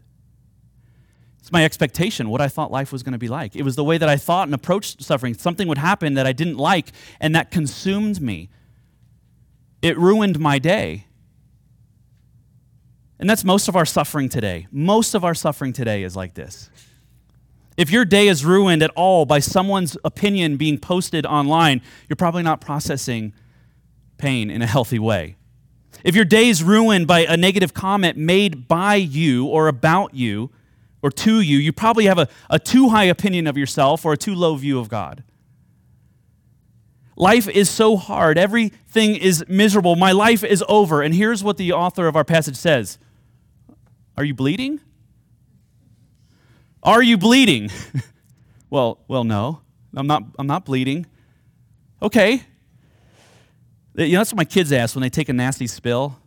It's 1.38 1.52
my 1.52 1.64
expectation, 1.64 2.28
what 2.28 2.40
I 2.40 2.48
thought 2.48 2.70
life 2.70 2.92
was 2.92 3.02
going 3.02 3.12
to 3.12 3.18
be 3.18 3.28
like. 3.28 3.56
It 3.56 3.62
was 3.62 3.76
the 3.76 3.84
way 3.84 3.98
that 3.98 4.08
I 4.08 4.16
thought 4.16 4.46
and 4.48 4.54
approached 4.54 5.02
suffering. 5.02 5.34
Something 5.34 5.68
would 5.68 5.78
happen 5.78 6.14
that 6.14 6.26
I 6.26 6.32
didn't 6.32 6.58
like, 6.58 6.92
and 7.18 7.34
that 7.34 7.50
consumed 7.50 8.20
me. 8.20 8.50
It 9.80 9.96
ruined 9.96 10.38
my 10.38 10.58
day. 10.58 11.06
And 13.18 13.28
that's 13.28 13.44
most 13.44 13.68
of 13.68 13.76
our 13.76 13.86
suffering 13.86 14.28
today. 14.28 14.66
Most 14.70 15.14
of 15.14 15.24
our 15.24 15.34
suffering 15.34 15.72
today 15.72 16.02
is 16.02 16.16
like 16.16 16.34
this. 16.34 16.70
If 17.76 17.90
your 17.90 18.04
day 18.04 18.28
is 18.28 18.44
ruined 18.44 18.82
at 18.82 18.90
all 18.90 19.24
by 19.24 19.38
someone's 19.38 19.96
opinion 20.04 20.56
being 20.56 20.78
posted 20.78 21.24
online, 21.24 21.80
you're 22.08 22.16
probably 22.16 22.42
not 22.42 22.60
processing 22.60 23.32
pain 24.20 24.50
in 24.50 24.62
a 24.62 24.66
healthy 24.66 24.98
way. 24.98 25.36
If 26.04 26.14
your 26.14 26.24
day 26.24 26.48
is 26.48 26.62
ruined 26.62 27.06
by 27.06 27.20
a 27.20 27.36
negative 27.36 27.74
comment 27.74 28.16
made 28.16 28.68
by 28.68 28.94
you 28.94 29.46
or 29.46 29.68
about 29.68 30.14
you 30.14 30.50
or 31.02 31.10
to 31.10 31.40
you, 31.40 31.58
you 31.58 31.72
probably 31.72 32.04
have 32.06 32.18
a, 32.18 32.28
a 32.48 32.58
too 32.58 32.90
high 32.90 33.04
opinion 33.04 33.46
of 33.46 33.56
yourself 33.56 34.04
or 34.04 34.12
a 34.12 34.16
too 34.16 34.34
low 34.34 34.54
view 34.56 34.78
of 34.78 34.88
God. 34.88 35.24
Life 37.16 37.48
is 37.48 37.68
so 37.68 37.96
hard. 37.96 38.38
Everything 38.38 39.14
is 39.14 39.44
miserable. 39.46 39.94
My 39.94 40.12
life 40.12 40.42
is 40.42 40.64
over. 40.68 41.02
And 41.02 41.14
here's 41.14 41.44
what 41.44 41.58
the 41.58 41.72
author 41.72 42.06
of 42.06 42.16
our 42.16 42.24
passage 42.24 42.56
says 42.56 42.98
Are 44.16 44.24
you 44.24 44.34
bleeding? 44.34 44.80
Are 46.82 47.02
you 47.02 47.18
bleeding? 47.18 47.70
well, 48.70 49.00
well, 49.06 49.24
no. 49.24 49.60
I'm 49.94 50.06
not, 50.06 50.22
I'm 50.38 50.46
not 50.46 50.64
bleeding. 50.64 51.04
Okay. 52.00 52.44
You 53.94 54.12
know, 54.12 54.18
that's 54.18 54.32
what 54.32 54.38
my 54.38 54.44
kids 54.44 54.72
ask 54.72 54.94
when 54.94 55.02
they 55.02 55.10
take 55.10 55.28
a 55.28 55.32
nasty 55.32 55.66
spill 55.66 56.18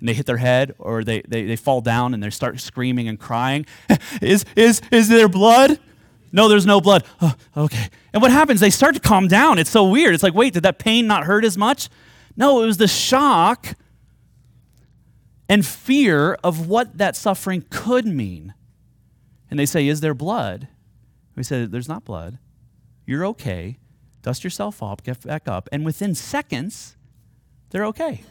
and 0.00 0.08
they 0.08 0.14
hit 0.14 0.26
their 0.26 0.36
head 0.36 0.74
or 0.78 1.04
they, 1.04 1.22
they, 1.28 1.44
they 1.44 1.56
fall 1.56 1.80
down 1.80 2.14
and 2.14 2.22
they 2.22 2.30
start 2.30 2.60
screaming 2.60 3.08
and 3.08 3.18
crying. 3.18 3.66
is, 4.20 4.44
is, 4.56 4.82
is 4.90 5.08
there 5.08 5.28
blood? 5.28 5.78
No, 6.32 6.48
there's 6.48 6.66
no 6.66 6.80
blood. 6.80 7.04
Oh, 7.22 7.34
okay. 7.56 7.88
And 8.12 8.20
what 8.20 8.32
happens? 8.32 8.58
They 8.60 8.70
start 8.70 8.94
to 8.94 9.00
calm 9.00 9.28
down. 9.28 9.58
It's 9.58 9.70
so 9.70 9.84
weird. 9.88 10.14
It's 10.14 10.22
like, 10.22 10.34
wait, 10.34 10.52
did 10.52 10.64
that 10.64 10.78
pain 10.78 11.06
not 11.06 11.24
hurt 11.24 11.44
as 11.44 11.56
much? 11.56 11.88
No, 12.36 12.62
it 12.62 12.66
was 12.66 12.76
the 12.76 12.88
shock 12.88 13.76
and 15.48 15.64
fear 15.64 16.34
of 16.42 16.68
what 16.68 16.98
that 16.98 17.16
suffering 17.16 17.64
could 17.70 18.06
mean. 18.06 18.54
And 19.50 19.58
they 19.58 19.66
say, 19.66 19.86
Is 19.86 20.00
there 20.00 20.14
blood? 20.14 20.68
We 21.36 21.42
say, 21.42 21.66
There's 21.66 21.88
not 21.88 22.04
blood. 22.04 22.38
You're 23.06 23.26
okay. 23.26 23.78
Dust 24.24 24.42
yourself 24.42 24.82
off, 24.82 25.02
get 25.02 25.20
back 25.20 25.46
up. 25.46 25.68
And 25.70 25.84
within 25.84 26.14
seconds, 26.14 26.96
they're 27.68 27.84
okay. 27.84 28.22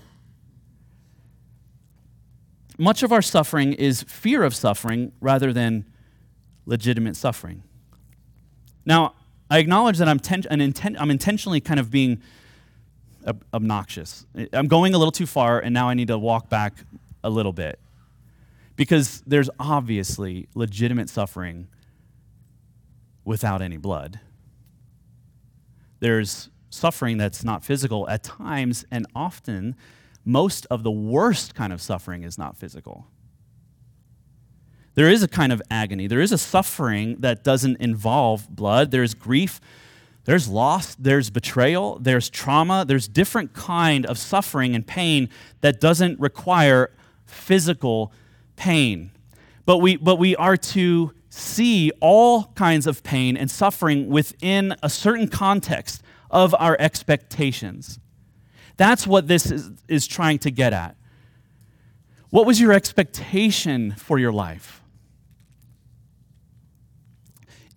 Much 2.79 3.03
of 3.03 3.11
our 3.11 3.21
suffering 3.21 3.73
is 3.73 4.01
fear 4.01 4.41
of 4.41 4.55
suffering 4.55 5.11
rather 5.21 5.53
than 5.53 5.85
legitimate 6.65 7.15
suffering. 7.15 7.61
Now, 8.87 9.13
I 9.51 9.59
acknowledge 9.59 9.99
that 9.99 10.09
I'm, 10.09 10.19
ten- 10.19 10.41
inten- 10.41 10.95
I'm 10.97 11.11
intentionally 11.11 11.61
kind 11.61 11.79
of 11.79 11.91
being 11.91 12.23
ob- 13.27 13.45
obnoxious. 13.53 14.25
I'm 14.51 14.67
going 14.67 14.95
a 14.95 14.97
little 14.97 15.11
too 15.11 15.27
far, 15.27 15.59
and 15.59 15.75
now 15.75 15.89
I 15.89 15.93
need 15.93 16.07
to 16.07 16.17
walk 16.17 16.49
back 16.49 16.73
a 17.23 17.29
little 17.29 17.53
bit. 17.53 17.77
Because 18.75 19.21
there's 19.27 19.51
obviously 19.59 20.47
legitimate 20.55 21.07
suffering 21.07 21.67
without 23.23 23.61
any 23.61 23.77
blood. 23.77 24.19
There's 26.03 26.49
suffering 26.69 27.17
that's 27.17 27.45
not 27.45 27.63
physical 27.63 28.09
at 28.09 28.23
times, 28.23 28.83
and 28.91 29.07
often 29.15 29.73
most 30.25 30.67
of 30.69 30.83
the 30.83 30.91
worst 30.91 31.55
kind 31.55 31.71
of 31.71 31.81
suffering 31.81 32.23
is 32.23 32.37
not 32.37 32.57
physical. 32.57 33.07
There 34.95 35.07
is 35.07 35.23
a 35.23 35.29
kind 35.29 35.53
of 35.53 35.61
agony. 35.71 36.07
There 36.07 36.19
is 36.19 36.33
a 36.33 36.37
suffering 36.37 37.21
that 37.21 37.45
doesn't 37.45 37.77
involve 37.79 38.53
blood. 38.53 38.91
There's 38.91 39.13
grief, 39.13 39.61
there's 40.25 40.49
loss, 40.49 40.95
there's 40.95 41.29
betrayal, 41.29 41.99
there's 41.99 42.29
trauma, 42.29 42.83
there's 42.85 43.07
different 43.07 43.53
kind 43.53 44.05
of 44.05 44.17
suffering 44.17 44.75
and 44.75 44.85
pain 44.85 45.29
that 45.61 45.79
doesn't 45.79 46.19
require 46.19 46.91
physical 47.25 48.11
pain. 48.57 49.11
But 49.65 49.77
we, 49.77 49.95
but 49.95 50.17
we 50.17 50.35
are 50.35 50.57
to 50.57 51.13
see 51.35 51.91
all 51.99 52.45
kinds 52.53 52.85
of 52.85 53.01
pain 53.01 53.35
and 53.35 53.49
suffering 53.49 54.07
within 54.07 54.75
a 54.83 54.89
certain 54.89 55.27
context 55.27 56.03
of 56.29 56.53
our 56.59 56.77
expectations. 56.79 57.99
That's 58.77 59.07
what 59.07 59.27
this 59.27 59.49
is, 59.49 59.71
is 59.87 60.05
trying 60.05 60.39
to 60.39 60.51
get 60.51 60.73
at. 60.73 60.95
What 62.29 62.45
was 62.45 62.61
your 62.61 62.71
expectation 62.71 63.93
for 63.93 64.19
your 64.19 64.31
life? 64.31 64.81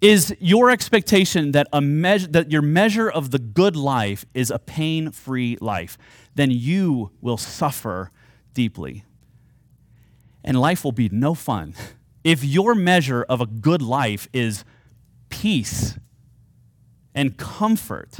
Is 0.02 0.36
your 0.38 0.70
expectation 0.70 1.52
that, 1.52 1.66
a 1.72 1.80
measure, 1.80 2.28
that 2.28 2.50
your 2.50 2.62
measure 2.62 3.10
of 3.10 3.30
the 3.30 3.38
good 3.38 3.74
life 3.74 4.26
is 4.34 4.50
a 4.50 4.58
pain 4.58 5.10
free 5.10 5.56
life? 5.62 5.96
Then 6.34 6.50
you 6.50 7.10
will 7.22 7.38
suffer 7.38 8.10
deeply. 8.52 9.04
And 10.44 10.60
life 10.60 10.84
will 10.84 10.92
be 10.92 11.08
no 11.08 11.32
fun. 11.34 11.74
If 12.26 12.44
your 12.44 12.74
measure 12.74 13.22
of 13.22 13.40
a 13.40 13.46
good 13.46 13.80
life 13.80 14.28
is 14.32 14.64
peace 15.28 15.96
and 17.14 17.36
comfort, 17.36 18.18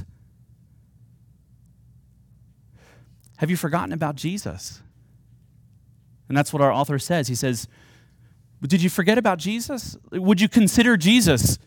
Have 3.36 3.50
you 3.50 3.56
forgotten 3.56 3.92
about 3.92 4.16
Jesus? 4.16 4.82
And 6.28 6.36
that's 6.36 6.52
what 6.52 6.62
our 6.62 6.72
author 6.72 6.98
says. 6.98 7.28
He 7.28 7.34
says, 7.34 7.68
Did 8.62 8.82
you 8.82 8.90
forget 8.90 9.18
about 9.18 9.38
Jesus? 9.38 9.96
Would 10.10 10.40
you 10.40 10.48
consider 10.48 10.96
Jesus? 10.96 11.58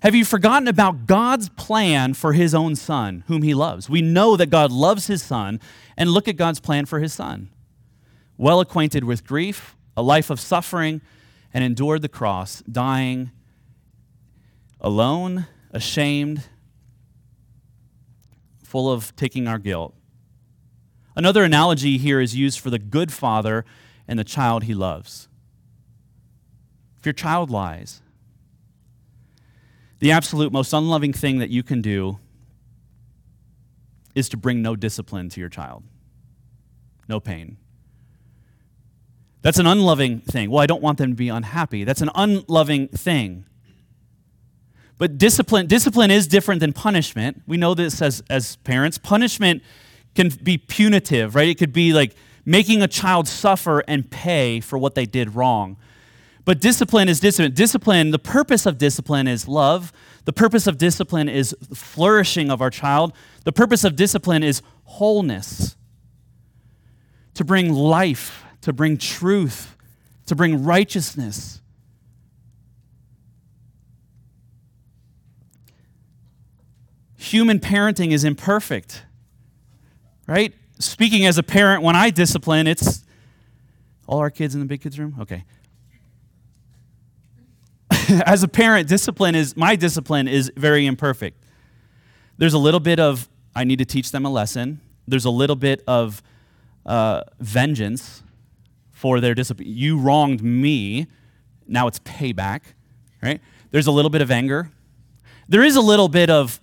Have 0.00 0.14
you 0.14 0.24
forgotten 0.24 0.68
about 0.68 1.06
God's 1.06 1.48
plan 1.50 2.14
for 2.14 2.32
his 2.32 2.54
own 2.54 2.76
son, 2.76 3.24
whom 3.26 3.42
he 3.42 3.54
loves? 3.54 3.88
We 3.88 4.02
know 4.02 4.36
that 4.36 4.50
God 4.50 4.70
loves 4.70 5.08
his 5.08 5.22
son, 5.22 5.60
and 5.96 6.10
look 6.10 6.28
at 6.28 6.36
God's 6.36 6.60
plan 6.60 6.86
for 6.86 7.00
his 7.00 7.12
son. 7.12 7.50
Well 8.36 8.60
acquainted 8.60 9.02
with 9.02 9.26
grief, 9.26 9.76
a 9.96 10.02
life 10.02 10.30
of 10.30 10.38
suffering, 10.38 11.00
and 11.52 11.64
endured 11.64 12.02
the 12.02 12.08
cross, 12.08 12.62
dying 12.70 13.30
alone, 14.80 15.46
ashamed, 15.70 16.44
full 18.62 18.90
of 18.90 19.14
taking 19.16 19.48
our 19.48 19.58
guilt. 19.58 19.94
Another 21.16 21.42
analogy 21.42 21.98
here 21.98 22.20
is 22.20 22.36
used 22.36 22.60
for 22.60 22.70
the 22.70 22.78
good 22.78 23.12
father 23.12 23.64
and 24.06 24.18
the 24.18 24.24
child 24.24 24.64
he 24.64 24.74
loves. 24.74 25.28
If 26.98 27.06
your 27.06 27.12
child 27.12 27.50
lies, 27.50 28.02
the 29.98 30.12
absolute 30.12 30.52
most 30.52 30.72
unloving 30.72 31.12
thing 31.12 31.38
that 31.38 31.50
you 31.50 31.62
can 31.62 31.82
do 31.82 32.18
is 34.14 34.28
to 34.28 34.36
bring 34.36 34.62
no 34.62 34.76
discipline 34.76 35.28
to 35.30 35.40
your 35.40 35.48
child, 35.48 35.82
no 37.08 37.20
pain. 37.20 37.56
That's 39.42 39.58
an 39.58 39.66
unloving 39.66 40.20
thing. 40.20 40.50
Well, 40.50 40.60
I 40.60 40.66
don't 40.66 40.82
want 40.82 40.98
them 40.98 41.10
to 41.10 41.16
be 41.16 41.28
unhappy. 41.28 41.84
That's 41.84 42.02
an 42.02 42.10
unloving 42.14 42.88
thing. 42.88 43.44
But 44.98 45.16
discipline, 45.16 45.66
discipline 45.66 46.10
is 46.10 46.26
different 46.26 46.60
than 46.60 46.72
punishment. 46.72 47.42
We 47.46 47.56
know 47.56 47.74
this 47.74 48.02
as, 48.02 48.22
as 48.28 48.56
parents. 48.56 48.98
Punishment 48.98 49.62
can 50.16 50.30
be 50.42 50.58
punitive, 50.58 51.36
right? 51.36 51.48
It 51.48 51.56
could 51.56 51.72
be 51.72 51.92
like 51.92 52.16
making 52.44 52.82
a 52.82 52.88
child 52.88 53.28
suffer 53.28 53.84
and 53.86 54.10
pay 54.10 54.58
for 54.58 54.76
what 54.76 54.96
they 54.96 55.06
did 55.06 55.36
wrong. 55.36 55.76
But 56.44 56.60
discipline 56.60 57.08
is 57.08 57.20
discipline. 57.20 57.54
Discipline, 57.54 58.10
the 58.10 58.18
purpose 58.18 58.66
of 58.66 58.78
discipline 58.78 59.28
is 59.28 59.46
love. 59.46 59.92
The 60.24 60.32
purpose 60.32 60.66
of 60.66 60.78
discipline 60.78 61.28
is 61.28 61.54
flourishing 61.72 62.50
of 62.50 62.60
our 62.60 62.70
child. 62.70 63.12
The 63.44 63.52
purpose 63.52 63.84
of 63.84 63.94
discipline 63.94 64.42
is 64.42 64.62
wholeness. 64.84 65.76
To 67.34 67.44
bring 67.44 67.72
life, 67.72 68.44
to 68.62 68.72
bring 68.72 68.98
truth, 68.98 69.76
to 70.26 70.34
bring 70.34 70.64
righteousness. 70.64 71.60
Human 77.16 77.58
parenting 77.58 78.12
is 78.12 78.24
imperfect, 78.24 79.02
right? 80.26 80.54
Speaking 80.78 81.26
as 81.26 81.38
a 81.38 81.42
parent, 81.42 81.82
when 81.82 81.96
I 81.96 82.10
discipline, 82.10 82.66
it's 82.66 83.04
all 84.06 84.18
our 84.18 84.30
kids 84.30 84.54
in 84.54 84.60
the 84.60 84.66
big 84.66 84.80
kids 84.80 84.98
room? 84.98 85.16
Okay. 85.20 85.44
as 88.24 88.42
a 88.42 88.48
parent, 88.48 88.88
discipline 88.88 89.34
is 89.34 89.56
my 89.56 89.76
discipline 89.76 90.28
is 90.28 90.50
very 90.56 90.86
imperfect. 90.86 91.42
There's 92.38 92.54
a 92.54 92.58
little 92.58 92.80
bit 92.80 92.98
of 92.98 93.28
I 93.54 93.64
need 93.64 93.80
to 93.80 93.84
teach 93.84 94.12
them 94.12 94.24
a 94.24 94.30
lesson. 94.30 94.80
There's 95.06 95.24
a 95.24 95.30
little 95.30 95.56
bit 95.56 95.82
of 95.86 96.22
uh, 96.86 97.22
vengeance 97.40 98.22
for 98.98 99.20
their 99.20 99.32
discipline. 99.32 99.68
You 99.70 99.96
wronged 99.96 100.42
me. 100.42 101.06
Now 101.68 101.86
it's 101.86 102.00
payback, 102.00 102.62
right? 103.22 103.40
There's 103.70 103.86
a 103.86 103.92
little 103.92 104.10
bit 104.10 104.22
of 104.22 104.30
anger. 104.32 104.72
There 105.48 105.62
is 105.62 105.76
a 105.76 105.80
little 105.80 106.08
bit 106.08 106.30
of 106.30 106.60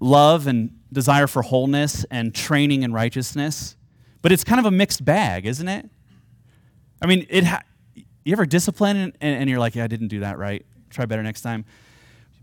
love 0.00 0.46
and 0.46 0.78
desire 0.92 1.26
for 1.26 1.40
wholeness 1.40 2.04
and 2.10 2.34
training 2.34 2.82
in 2.82 2.92
righteousness, 2.92 3.74
but 4.20 4.32
it's 4.32 4.44
kind 4.44 4.60
of 4.60 4.66
a 4.66 4.70
mixed 4.70 5.02
bag, 5.02 5.46
isn't 5.46 5.66
it? 5.66 5.88
I 7.00 7.06
mean, 7.06 7.26
it. 7.30 7.44
Ha- 7.44 7.62
you 8.22 8.32
ever 8.34 8.44
discipline 8.44 8.98
and, 8.98 9.14
and 9.22 9.48
you're 9.48 9.58
like, 9.58 9.74
yeah, 9.74 9.84
I 9.84 9.86
didn't 9.86 10.08
do 10.08 10.20
that 10.20 10.36
right. 10.36 10.66
Try 10.90 11.06
better 11.06 11.22
next 11.22 11.40
time. 11.40 11.64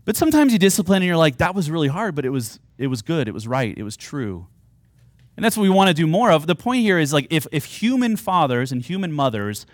But 0.06 0.16
sometimes 0.16 0.52
you 0.52 0.58
discipline 0.58 1.02
and 1.02 1.06
you're 1.06 1.16
like, 1.16 1.36
that 1.38 1.54
was 1.54 1.70
really 1.70 1.86
hard, 1.86 2.16
but 2.16 2.24
it 2.24 2.30
was 2.30 2.58
it 2.78 2.88
was 2.88 3.02
good, 3.02 3.28
it 3.28 3.32
was 3.32 3.46
right, 3.46 3.78
it 3.78 3.84
was 3.84 3.96
true. 3.96 4.48
And 5.38 5.44
that's 5.44 5.56
what 5.56 5.62
we 5.62 5.70
want 5.70 5.86
to 5.86 5.94
do 5.94 6.08
more 6.08 6.32
of. 6.32 6.48
The 6.48 6.56
point 6.56 6.82
here 6.82 6.98
is 6.98 7.12
like 7.12 7.28
if 7.30 7.46
if 7.52 7.64
human 7.64 8.16
fathers 8.16 8.72
and 8.72 8.82
human 8.82 9.12
mothers 9.12 9.66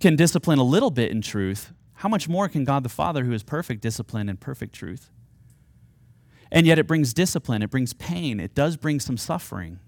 can 0.00 0.16
discipline 0.16 0.58
a 0.58 0.62
little 0.62 0.90
bit 0.90 1.10
in 1.10 1.20
truth, 1.20 1.74
how 1.96 2.08
much 2.08 2.30
more 2.30 2.48
can 2.48 2.64
God 2.64 2.82
the 2.82 2.88
Father, 2.88 3.24
who 3.24 3.32
is 3.34 3.42
perfect 3.42 3.82
discipline 3.82 4.26
and 4.26 4.40
perfect 4.40 4.74
truth? 4.74 5.10
And 6.50 6.66
yet 6.66 6.78
it 6.78 6.86
brings 6.86 7.12
discipline, 7.12 7.62
it 7.62 7.68
brings 7.68 7.92
pain, 7.92 8.40
it 8.40 8.54
does 8.54 8.78
bring 8.78 9.00
some 9.00 9.18
suffering. 9.18 9.80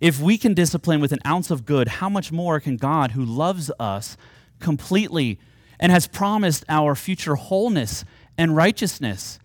If 0.00 0.20
we 0.20 0.36
can 0.36 0.52
discipline 0.52 1.00
with 1.00 1.12
an 1.12 1.20
ounce 1.24 1.52
of 1.52 1.64
good, 1.64 1.86
how 1.86 2.08
much 2.08 2.32
more 2.32 2.58
can 2.58 2.78
God, 2.78 3.12
who 3.12 3.24
loves 3.24 3.70
us 3.78 4.16
completely 4.58 5.38
and 5.78 5.92
has 5.92 6.08
promised 6.08 6.64
our 6.68 6.96
future 6.96 7.36
wholeness 7.36 8.04
and 8.36 8.56
righteousness 8.56 9.38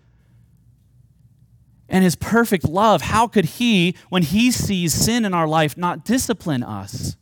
and 1.89 2.03
his 2.03 2.15
perfect 2.15 2.67
love, 2.67 3.01
how 3.01 3.27
could 3.27 3.45
he, 3.45 3.95
when 4.09 4.23
he 4.23 4.51
sees 4.51 4.93
sin 4.93 5.25
in 5.25 5.33
our 5.33 5.47
life, 5.47 5.77
not 5.77 6.03
discipline 6.03 6.63
us? 6.63 7.15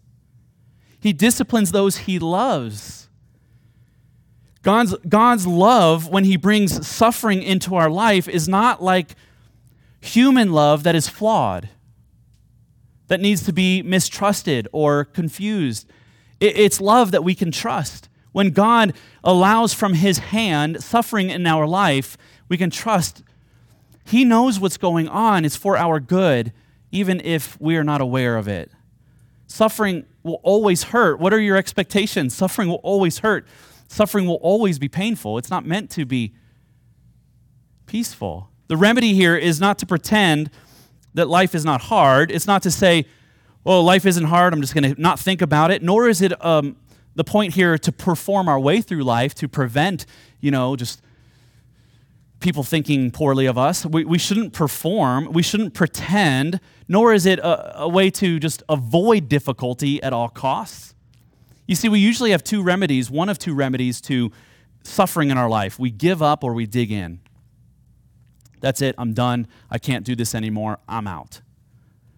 He 0.99 1.13
disciplines 1.13 1.71
those 1.71 1.97
he 1.97 2.17
loves. 2.17 3.09
God's, 4.63 4.95
God's 5.07 5.45
love, 5.45 6.09
when 6.09 6.23
he 6.23 6.37
brings 6.37 6.87
suffering 6.87 7.43
into 7.43 7.75
our 7.75 7.89
life, 7.89 8.27
is 8.27 8.47
not 8.47 8.81
like 8.81 9.15
human 10.01 10.51
love 10.51 10.83
that 10.83 10.95
is 10.95 11.07
flawed 11.07 11.69
that 13.07 13.19
needs 13.19 13.43
to 13.43 13.53
be 13.53 13.81
mistrusted 13.81 14.67
or 14.71 15.05
confused. 15.05 15.87
It's 16.39 16.81
love 16.81 17.11
that 17.11 17.23
we 17.23 17.35
can 17.35 17.51
trust. 17.51 18.09
When 18.31 18.49
God 18.49 18.93
allows 19.23 19.73
from 19.73 19.93
His 19.93 20.17
hand 20.17 20.83
suffering 20.83 21.29
in 21.29 21.45
our 21.47 21.67
life, 21.67 22.17
we 22.49 22.57
can 22.57 22.69
trust 22.69 23.23
He 24.05 24.23
knows 24.23 24.59
what's 24.59 24.77
going 24.77 25.07
on. 25.07 25.45
It's 25.45 25.55
for 25.55 25.77
our 25.77 25.99
good, 25.99 26.53
even 26.91 27.19
if 27.23 27.59
we 27.59 27.75
are 27.75 27.83
not 27.83 28.01
aware 28.01 28.37
of 28.37 28.47
it. 28.47 28.71
Suffering 29.47 30.05
will 30.23 30.39
always 30.43 30.83
hurt. 30.83 31.19
What 31.19 31.33
are 31.33 31.39
your 31.39 31.57
expectations? 31.57 32.35
Suffering 32.35 32.69
will 32.69 32.81
always 32.83 33.19
hurt. 33.19 33.47
Suffering 33.87 34.27
will 34.27 34.35
always 34.35 34.79
be 34.79 34.87
painful. 34.87 35.37
It's 35.37 35.49
not 35.49 35.65
meant 35.65 35.89
to 35.91 36.05
be 36.05 36.33
peaceful. 37.85 38.49
The 38.67 38.77
remedy 38.77 39.13
here 39.13 39.35
is 39.35 39.59
not 39.59 39.77
to 39.79 39.85
pretend 39.85 40.49
that 41.13 41.29
life 41.29 41.55
is 41.55 41.63
not 41.63 41.81
hard. 41.81 42.31
It's 42.31 42.47
not 42.47 42.63
to 42.63 42.71
say, 42.71 43.05
well, 43.63 43.83
life 43.83 44.05
isn't 44.05 44.25
hard, 44.25 44.53
I'm 44.53 44.61
just 44.61 44.73
going 44.75 44.95
to 44.95 45.01
not 45.01 45.19
think 45.19 45.41
about 45.41 45.71
it. 45.71 45.81
Nor 45.81 46.07
is 46.07 46.21
it 46.21 46.45
um, 46.45 46.75
the 47.15 47.23
point 47.23 47.53
here 47.55 47.77
to 47.77 47.91
perform 47.91 48.47
our 48.47 48.59
way 48.59 48.81
through 48.81 49.03
life 49.03 49.33
to 49.35 49.47
prevent, 49.47 50.05
you 50.39 50.51
know, 50.51 50.75
just 50.75 51.01
people 52.45 52.63
thinking 52.63 53.09
poorly 53.09 53.47
of 53.47 53.57
us. 53.57 53.87
We, 53.87 54.05
we 54.05 54.19
shouldn't 54.19 54.53
perform, 54.53 55.33
we 55.33 55.41
shouldn't 55.41 55.73
pretend, 55.73 56.59
nor 56.87 57.11
is 57.11 57.25
it 57.25 57.39
a, 57.39 57.81
a 57.81 57.89
way 57.89 58.11
to 58.11 58.39
just 58.39 58.61
avoid 58.69 59.27
difficulty 59.27 60.01
at 60.03 60.13
all 60.13 60.29
costs. 60.29 60.93
You 61.67 61.73
see, 61.73 61.89
we 61.89 61.97
usually 61.97 62.29
have 62.29 62.43
two 62.43 62.61
remedies, 62.61 63.09
one 63.09 63.29
of 63.29 63.39
two 63.39 63.55
remedies 63.55 63.99
to 64.01 64.31
suffering 64.83 65.31
in 65.31 65.39
our 65.39 65.49
life. 65.49 65.79
We 65.79 65.89
give 65.89 66.21
up 66.21 66.43
or 66.43 66.53
we 66.53 66.67
dig 66.67 66.91
in. 66.91 67.19
That's 68.59 68.79
it. 68.79 68.93
I'm 68.99 69.13
done. 69.13 69.47
I 69.71 69.79
can't 69.79 70.05
do 70.05 70.15
this 70.15 70.35
anymore. 70.35 70.77
I'm 70.87 71.07
out. 71.07 71.41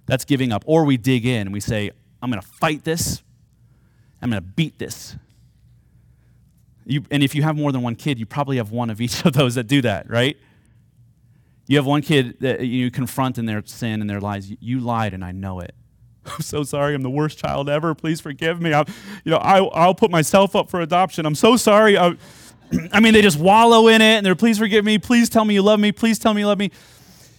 That's 0.07 0.25
giving 0.25 0.51
up. 0.51 0.61
Or 0.65 0.83
we 0.83 0.97
dig 0.97 1.25
in 1.25 1.47
and 1.47 1.53
we 1.53 1.61
say, 1.61 1.89
I'm 2.21 2.29
going 2.29 2.41
to 2.41 2.47
fight 2.47 2.83
this. 2.83 3.23
I'm 4.21 4.29
going 4.29 4.43
to 4.43 4.49
beat 4.49 4.77
this. 4.77 5.15
You, 6.87 7.03
and 7.11 7.21
if 7.21 7.35
you 7.35 7.43
have 7.43 7.57
more 7.57 7.71
than 7.71 7.81
one 7.81 7.95
kid, 7.95 8.17
you 8.17 8.25
probably 8.25 8.57
have 8.57 8.71
one 8.71 8.89
of 8.89 9.01
each 9.01 9.25
of 9.25 9.33
those 9.33 9.55
that 9.55 9.67
do 9.67 9.81
that, 9.81 10.09
right? 10.09 10.37
You 11.67 11.75
have 11.77 11.85
one 11.85 12.01
kid 12.01 12.37
that 12.39 12.61
you 12.61 12.89
confront 12.89 13.37
in 13.37 13.45
their 13.45 13.61
sin 13.65 13.99
and 13.99 14.09
their 14.09 14.21
lies. 14.21 14.49
You 14.61 14.79
lied, 14.79 15.13
and 15.13 15.23
I 15.23 15.33
know 15.33 15.59
it. 15.59 15.75
I'm 16.25 16.41
so 16.41 16.63
sorry. 16.63 16.95
I'm 16.95 17.03
the 17.03 17.09
worst 17.09 17.37
child 17.37 17.69
ever. 17.69 17.93
Please 17.93 18.21
forgive 18.21 18.61
me. 18.61 18.73
i 18.73 18.79
you 19.25 19.31
know, 19.31 19.37
I, 19.37 19.59
I'll 19.59 19.95
put 19.95 20.09
myself 20.11 20.55
up 20.55 20.69
for 20.69 20.81
adoption. 20.81 21.25
I'm 21.25 21.35
so 21.35 21.57
sorry. 21.57 21.97
I, 21.97 22.15
I 22.91 22.99
mean, 23.01 23.13
they 23.13 23.21
just 23.21 23.39
wallow 23.39 23.87
in 23.87 24.01
it 24.01 24.15
and 24.17 24.25
they're, 24.25 24.35
please 24.35 24.57
forgive 24.57 24.85
me. 24.85 24.97
Please 24.97 25.29
tell 25.29 25.43
me 25.43 25.53
you 25.53 25.61
love 25.61 25.79
me. 25.79 25.91
Please 25.91 26.19
tell 26.19 26.33
me 26.33 26.41
you 26.41 26.47
love 26.47 26.57
me. 26.57 26.71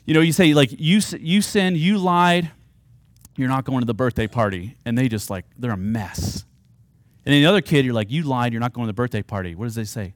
You 0.05 0.15
know, 0.15 0.21
you 0.21 0.33
say, 0.33 0.55
like, 0.55 0.73
you, 0.73 1.01
you 1.19 1.43
sinned, 1.43 1.77
you 1.77 1.99
lied, 1.99 2.51
you're 3.37 3.49
not 3.49 3.65
going 3.65 3.81
to 3.81 3.87
the 3.87 3.95
birthday 3.95 4.27
party. 4.27 4.77
And 4.87 4.97
they 4.97 5.09
just, 5.09 5.29
like, 5.29 5.45
they're 5.59 5.71
a 5.71 5.77
mess. 5.77 6.45
And 7.29 7.35
then 7.35 7.43
the 7.43 7.47
other 7.51 7.61
kid, 7.61 7.85
you're 7.85 7.93
like, 7.93 8.11
you 8.11 8.23
lied, 8.23 8.55
you're 8.55 8.61
not 8.61 8.73
going 8.73 8.87
to 8.87 8.89
the 8.89 8.95
birthday 8.95 9.21
party. 9.21 9.55
What 9.55 9.67
does 9.67 9.75
they 9.75 9.85
say? 9.85 10.15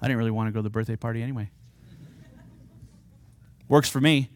I 0.00 0.06
didn't 0.06 0.18
really 0.18 0.30
want 0.30 0.46
to 0.46 0.52
go 0.52 0.60
to 0.60 0.62
the 0.62 0.70
birthday 0.70 0.94
party 0.94 1.20
anyway. 1.20 1.50
Works 3.68 3.88
for 3.88 4.00
me, 4.00 4.30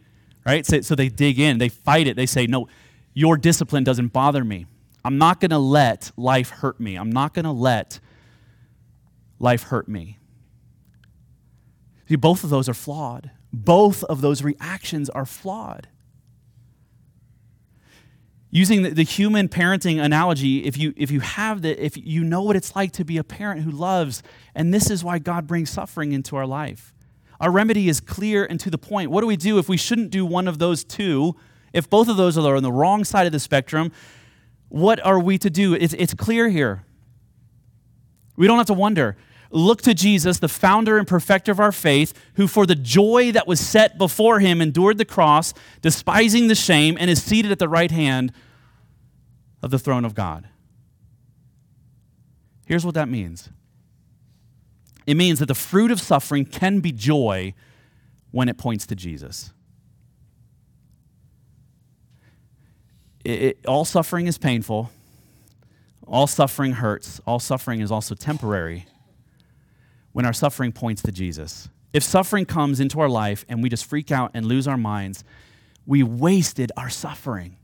right? 0.45 0.67
So, 0.67 0.81
so 0.81 0.97
they 0.97 1.11
dig 1.11 1.39
in, 1.39 1.59
they 1.59 1.69
fight 1.69 2.09
it. 2.09 2.17
They 2.17 2.27
say, 2.27 2.49
no, 2.49 2.67
your 3.15 3.37
discipline 3.37 3.85
doesn't 3.85 4.09
bother 4.09 4.43
me. 4.43 4.67
I'm 5.05 5.17
not 5.17 5.39
going 5.39 5.53
to 5.53 5.59
let 5.59 6.11
life 6.17 6.51
hurt 6.51 6.81
me. 6.81 6.97
I'm 6.97 7.11
not 7.11 7.35
going 7.35 7.45
to 7.45 7.53
let 7.53 8.01
life 9.39 9.63
hurt 9.63 9.87
me. 9.87 10.19
See, 12.09 12.17
both 12.17 12.43
of 12.43 12.51
those 12.51 12.69
are 12.69 12.75
flawed. 12.75 13.31
Both 13.53 14.03
of 14.03 14.23
those 14.23 14.43
reactions 14.43 15.09
are 15.09 15.25
flawed. 15.25 15.87
Using 18.51 18.83
the, 18.83 18.91
the, 18.91 19.03
human 19.03 19.49
parenting 19.49 20.03
analogy, 20.03 20.65
if 20.65 20.79
you, 20.79 20.95
if 20.97 21.11
you 21.11 21.21
have 21.21 21.61
the, 21.61 21.85
if 21.85 21.99
you 21.99 22.25
know 22.25 22.43
what 22.43 22.57
it's 22.57 22.75
like 22.75 22.93
to 22.93 23.05
be 23.05 23.19
a 23.19 23.25
parent 23.25 23.63
who 23.63 23.71
loves, 23.71 24.23
and 24.55 24.73
this 24.73 24.91
is 24.91 25.05
why 25.05 25.19
God 25.19 25.47
brings 25.47 25.69
suffering 25.69 26.13
into 26.13 26.35
our 26.35 26.47
life. 26.47 26.95
Our 27.41 27.51
remedy 27.51 27.89
is 27.89 28.01
clear 28.01 28.47
and 28.47 28.59
to 28.61 28.71
the 28.71 28.79
point. 28.79 29.11
What 29.11 29.21
do 29.21 29.27
we 29.27 29.37
do 29.37 29.59
if 29.59 29.69
we 29.69 29.77
shouldn't 29.77 30.11
do 30.11 30.25
one 30.25 30.49
of 30.49 30.59
those 30.59 30.83
two? 30.83 31.37
If 31.73 31.91
both 31.91 32.09
of 32.09 32.17
those 32.17 32.39
are 32.39 32.57
on 32.57 32.63
the 32.63 32.73
wrong 32.73 33.05
side 33.05 33.27
of 33.27 33.33
the 33.33 33.39
spectrum, 33.39 33.93
what 34.69 35.05
are 35.05 35.21
we 35.21 35.39
to 35.39 35.51
do? 35.51 35.75
It's, 35.75 35.95
it's 35.95 36.15
clear 36.15 36.49
here. 36.49 36.85
We 38.37 38.47
don't 38.47 38.57
have 38.57 38.67
to 38.69 38.75
wonder. 38.75 39.17
Look 39.51 39.81
to 39.83 39.95
Jesus, 39.95 40.39
the 40.39 40.49
founder 40.49 40.99
and 40.99 41.07
perfecter 41.07 41.51
of 41.51 41.61
our 41.61 41.73
faith, 41.73 42.13
who 42.35 42.47
for 42.47 42.67
the 42.67 42.75
joy 42.75 43.33
that 43.33 43.47
was 43.47 43.61
set 43.61 43.97
before 43.97 44.41
him 44.41 44.61
endured 44.61 44.99
the 44.99 45.07
cross, 45.07 45.55
despising 45.81 46.49
the 46.49 46.55
shame, 46.55 46.99
and 47.01 47.11
is 47.11 47.23
seated 47.23 47.51
at 47.51 47.59
the 47.59 47.69
right 47.69 47.91
hand 47.91 48.33
of 49.63 49.71
the 49.71 49.79
throne 49.79 50.05
of 50.05 50.15
God. 50.15 50.49
Here's 52.67 52.85
what 52.85 52.95
that 52.95 53.09
means 53.09 53.49
it 55.07 55.15
means 55.15 55.39
that 55.39 55.47
the 55.47 55.55
fruit 55.55 55.91
of 55.91 56.01
suffering 56.01 56.45
can 56.45 56.81
be 56.81 56.93
joy 56.93 57.55
when 58.31 58.51
it 58.51 58.59
points 58.59 58.87
to 58.89 58.95
Jesus. 58.95 59.53
It, 63.25 63.43
it, 63.43 63.67
all 63.67 63.87
suffering 63.87 64.27
is 64.27 64.37
painful. 64.37 64.91
All 66.07 66.27
suffering 66.27 66.73
hurts. 66.73 67.21
All 67.27 67.39
suffering 67.39 67.81
is 67.81 67.91
also 67.91 68.15
temporary 68.15 68.87
when 70.19 70.27
our 70.27 70.33
suffering 70.33 70.73
points 70.73 71.01
to 71.01 71.13
Jesus. 71.13 71.69
If 71.93 72.03
suffering 72.03 72.45
comes 72.45 72.81
into 72.81 72.99
our 72.99 73.09
life 73.09 73.45
and 73.49 73.63
we 73.63 73.69
just 73.69 73.85
freak 73.85 74.11
out 74.11 74.33
and 74.35 74.47
lose 74.47 74.67
our 74.67 74.77
minds, 74.77 75.23
we 75.87 76.03
wasted 76.03 76.73
our 76.77 76.91
suffering. 76.91 77.57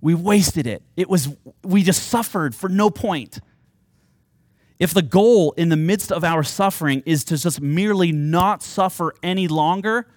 We 0.00 0.12
wasted 0.12 0.66
it. 0.66 0.82
It 0.96 1.08
was 1.08 1.36
we 1.62 1.84
just 1.84 2.08
suffered 2.08 2.52
for 2.56 2.68
no 2.68 2.90
point. 2.90 3.38
if 4.80 4.92
the 4.92 5.02
goal 5.02 5.52
in 5.52 5.68
the 5.68 5.76
midst 5.76 6.10
of 6.10 6.24
our 6.24 6.42
suffering 6.42 7.04
is 7.06 7.22
to 7.26 7.38
just 7.38 7.60
merely 7.60 8.10
not 8.10 8.60
suffer 8.60 9.14
any 9.22 9.46
longer, 9.46 10.08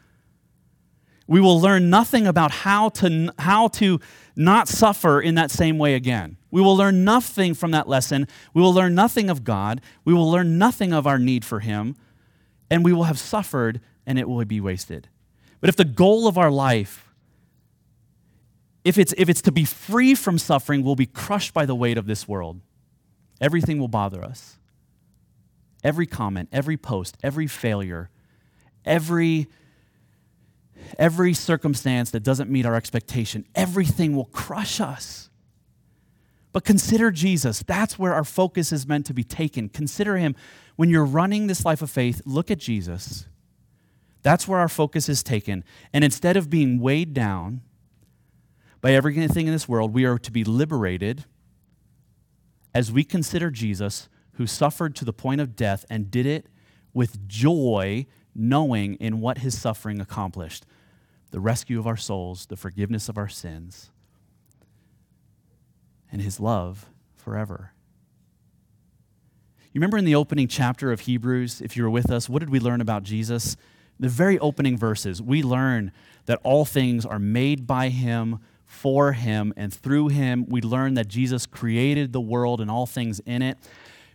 we 1.29 1.39
will 1.39 1.61
learn 1.61 1.91
nothing 1.91 2.25
about 2.25 2.49
how 2.49 2.89
to, 2.89 3.31
how 3.37 3.67
to 3.67 3.99
not 4.35 4.67
suffer 4.67 5.21
in 5.21 5.35
that 5.35 5.51
same 5.51 5.77
way 5.77 5.93
again. 5.93 6.37
We 6.49 6.59
will 6.59 6.75
learn 6.75 7.03
nothing 7.03 7.53
from 7.53 7.69
that 7.69 7.87
lesson. 7.87 8.27
We 8.55 8.63
will 8.63 8.73
learn 8.73 8.95
nothing 8.95 9.29
of 9.29 9.43
God. 9.43 9.79
We 10.03 10.11
will 10.11 10.29
learn 10.29 10.57
nothing 10.57 10.91
of 10.91 11.05
our 11.05 11.19
need 11.19 11.45
for 11.45 11.59
Him. 11.59 11.95
And 12.71 12.83
we 12.83 12.93
will 12.93 13.03
have 13.03 13.19
suffered 13.19 13.79
and 14.07 14.17
it 14.17 14.27
will 14.27 14.43
be 14.43 14.59
wasted. 14.59 15.07
But 15.61 15.69
if 15.69 15.75
the 15.75 15.85
goal 15.85 16.27
of 16.27 16.35
our 16.35 16.49
life, 16.49 17.13
if 18.83 18.97
it's, 18.97 19.13
if 19.15 19.29
it's 19.29 19.43
to 19.43 19.51
be 19.51 19.65
free 19.65 20.15
from 20.15 20.39
suffering, 20.39 20.81
we'll 20.81 20.95
be 20.95 21.05
crushed 21.05 21.53
by 21.53 21.67
the 21.67 21.75
weight 21.75 21.99
of 21.99 22.07
this 22.07 22.27
world. 22.27 22.59
Everything 23.39 23.77
will 23.77 23.87
bother 23.87 24.23
us. 24.23 24.57
Every 25.83 26.07
comment, 26.07 26.49
every 26.51 26.75
post, 26.75 27.17
every 27.21 27.45
failure, 27.45 28.09
every 28.83 29.47
every 30.97 31.33
circumstance 31.33 32.11
that 32.11 32.23
doesn't 32.23 32.49
meet 32.49 32.65
our 32.65 32.75
expectation, 32.75 33.45
everything 33.55 34.15
will 34.15 34.25
crush 34.25 34.79
us. 34.81 35.29
But 36.51 36.65
consider 36.65 37.11
Jesus. 37.11 37.61
That's 37.61 37.99
where 37.99 38.13
our 38.13 38.23
focus 38.23 38.71
is 38.71 38.87
meant 38.87 39.05
to 39.05 39.13
be 39.13 39.23
taken. 39.23 39.69
Consider 39.69 40.17
him. 40.17 40.35
When 40.75 40.89
you're 40.89 41.05
running 41.05 41.47
this 41.47 41.63
life 41.63 41.81
of 41.81 41.91
faith, 41.91 42.21
look 42.25 42.49
at 42.49 42.57
Jesus. 42.57 43.27
That's 44.23 44.47
where 44.47 44.59
our 44.59 44.69
focus 44.69 45.07
is 45.07 45.23
taken. 45.23 45.63
And 45.93 46.03
instead 46.03 46.35
of 46.35 46.49
being 46.49 46.79
weighed 46.79 47.13
down 47.13 47.61
by 48.81 48.93
everything 48.93 49.47
in 49.47 49.53
this 49.53 49.69
world, 49.69 49.93
we 49.93 50.05
are 50.05 50.17
to 50.17 50.31
be 50.31 50.43
liberated 50.43 51.25
as 52.73 52.91
we 52.91 53.03
consider 53.03 53.49
Jesus, 53.51 54.09
who 54.33 54.47
suffered 54.47 54.95
to 54.95 55.05
the 55.05 55.13
point 55.13 55.41
of 55.41 55.55
death 55.55 55.85
and 55.89 56.09
did 56.09 56.25
it 56.25 56.47
with 56.93 57.27
joy, 57.27 58.05
knowing 58.33 58.95
in 58.95 59.19
what 59.19 59.39
his 59.39 59.59
suffering 59.59 59.99
accomplished 59.99 60.65
the 61.31 61.39
rescue 61.39 61.79
of 61.79 61.87
our 61.87 61.97
souls, 61.97 62.45
the 62.47 62.57
forgiveness 62.57 63.09
of 63.09 63.17
our 63.17 63.27
sins, 63.27 63.91
and 66.11 66.21
his 66.21 66.39
love 66.39 66.89
forever. 67.15 67.73
You 69.71 69.79
remember 69.79 69.97
in 69.97 70.05
the 70.05 70.15
opening 70.15 70.47
chapter 70.47 70.91
of 70.91 71.01
Hebrews, 71.01 71.61
if 71.61 71.77
you 71.77 71.83
were 71.83 71.89
with 71.89 72.09
us, 72.09 72.27
what 72.27 72.39
did 72.39 72.49
we 72.49 72.59
learn 72.59 72.81
about 72.81 73.03
Jesus? 73.03 73.55
The 73.99 74.09
very 74.09 74.39
opening 74.39 74.77
verses, 74.77 75.21
we 75.21 75.43
learn 75.43 75.91
that 76.25 76.39
all 76.43 76.65
things 76.65 77.05
are 77.05 77.19
made 77.19 77.67
by 77.67 77.89
him, 77.89 78.39
for 78.65 79.13
him, 79.13 79.53
and 79.55 79.73
through 79.73 80.07
him. 80.07 80.45
We 80.47 80.61
learn 80.61 80.95
that 80.95 81.07
Jesus 81.07 81.45
created 81.45 82.13
the 82.13 82.21
world 82.21 82.61
and 82.61 82.71
all 82.71 82.85
things 82.85 83.19
in 83.25 83.41
it. 83.41 83.57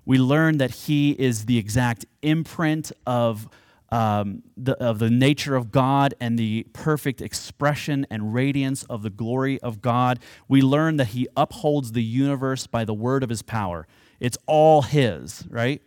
We 0.05 0.19
learn 0.19 0.59
that 0.59 0.71
he 0.71 1.13
is 1.13 1.47
the 1.47 1.59
exact 1.59 2.05
imprint 2.23 2.93
of 3.07 3.49
um, 3.95 4.43
the, 4.57 4.73
of 4.83 4.99
the 4.99 5.09
nature 5.09 5.55
of 5.55 5.71
God 5.71 6.15
and 6.19 6.37
the 6.37 6.67
perfect 6.73 7.23
expression 7.23 8.05
and 8.11 8.35
radiance 8.35 8.83
of 8.85 9.03
the 9.05 9.11
glory 9.11 9.61
of 9.61 9.81
God. 9.81 10.19
We 10.49 10.63
learn 10.63 10.97
that 10.97 11.09
He 11.09 11.29
upholds 11.37 11.93
the 11.93 12.03
universe 12.03 12.67
by 12.67 12.85
the 12.85 12.93
word 12.93 13.23
of 13.23 13.31
His 13.31 13.43
power. 13.43 13.87
It's 14.19 14.37
all 14.49 14.83
His, 14.83 15.47
right? 15.49 15.81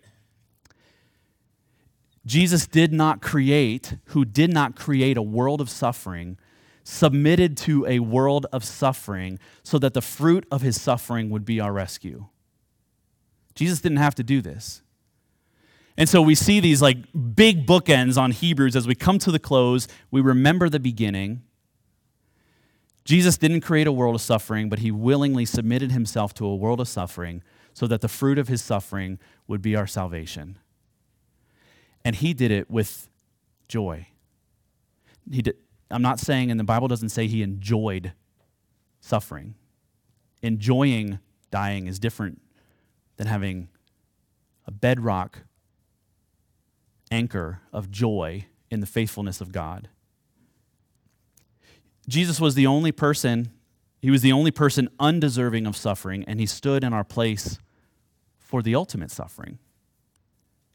Jesus 2.25 2.65
did 2.65 2.93
not 2.93 3.21
create, 3.21 3.97
who 4.05 4.23
did 4.23 4.53
not 4.53 4.77
create 4.77 5.17
a 5.17 5.21
world 5.21 5.59
of 5.59 5.69
suffering, 5.69 6.37
submitted 6.85 7.57
to 7.57 7.85
a 7.87 7.99
world 7.99 8.45
of 8.53 8.63
suffering 8.63 9.37
so 9.63 9.77
that 9.79 9.93
the 9.93 10.01
fruit 10.01 10.45
of 10.49 10.61
his 10.61 10.79
suffering 10.79 11.29
would 11.29 11.43
be 11.43 11.59
our 11.59 11.73
rescue. 11.73 12.27
Jesus 13.55 13.81
didn't 13.81 13.97
have 13.97 14.15
to 14.15 14.23
do 14.23 14.41
this. 14.41 14.81
And 15.97 16.07
so 16.07 16.21
we 16.21 16.35
see 16.35 16.59
these 16.59 16.81
like 16.81 16.97
big 17.35 17.65
bookends 17.65 18.17
on 18.17 18.31
Hebrews 18.31 18.75
as 18.75 18.87
we 18.87 18.93
come 18.93 19.17
to 19.19 19.31
the 19.31 19.39
close. 19.39 19.87
We 20.11 20.21
remember 20.21 20.69
the 20.69 20.79
beginning. 20.79 21.41
Jesus 23.03 23.37
didn't 23.37 23.61
create 23.61 23.87
a 23.87 23.91
world 23.91 24.15
of 24.15 24.21
suffering, 24.21 24.69
but 24.69 24.79
he 24.79 24.91
willingly 24.91 25.45
submitted 25.45 25.91
himself 25.91 26.33
to 26.35 26.45
a 26.45 26.55
world 26.55 26.79
of 26.79 26.87
suffering 26.87 27.41
so 27.73 27.87
that 27.87 28.01
the 28.01 28.07
fruit 28.07 28.37
of 28.37 28.47
his 28.47 28.61
suffering 28.61 29.17
would 29.47 29.61
be 29.61 29.75
our 29.75 29.87
salvation. 29.87 30.59
And 32.05 32.15
he 32.15 32.33
did 32.33 32.51
it 32.51 32.69
with 32.69 33.09
joy. 33.67 34.07
He 35.31 35.41
did, 35.41 35.55
I'm 35.89 36.01
not 36.01 36.19
saying, 36.19 36.51
and 36.51 36.59
the 36.59 36.63
Bible 36.63 36.87
doesn't 36.87 37.09
say 37.09 37.27
he 37.27 37.41
enjoyed 37.41 38.13
suffering. 38.99 39.55
Enjoying 40.41 41.19
dying 41.49 41.87
is 41.87 41.97
different 41.97 42.41
than 43.15 43.27
having 43.27 43.69
a 44.65 44.71
bedrock 44.71 45.39
anchor 47.11 47.61
of 47.71 47.91
joy 47.91 48.45
in 48.69 48.79
the 48.79 48.85
faithfulness 48.85 49.41
of 49.41 49.51
God. 49.51 49.89
Jesus 52.07 52.39
was 52.39 52.55
the 52.55 52.67
only 52.67 52.91
person, 52.91 53.49
he 54.01 54.11
was 54.11 54.21
the 54.21 54.31
only 54.31 54.51
person 54.51 54.89
undeserving 54.99 55.65
of 55.65 55.75
suffering, 55.75 56.23
and 56.25 56.39
he 56.39 56.45
stood 56.45 56.83
in 56.83 56.93
our 56.93 57.03
place 57.03 57.59
for 58.37 58.61
the 58.61 58.75
ultimate 58.75 59.11
suffering. 59.11 59.59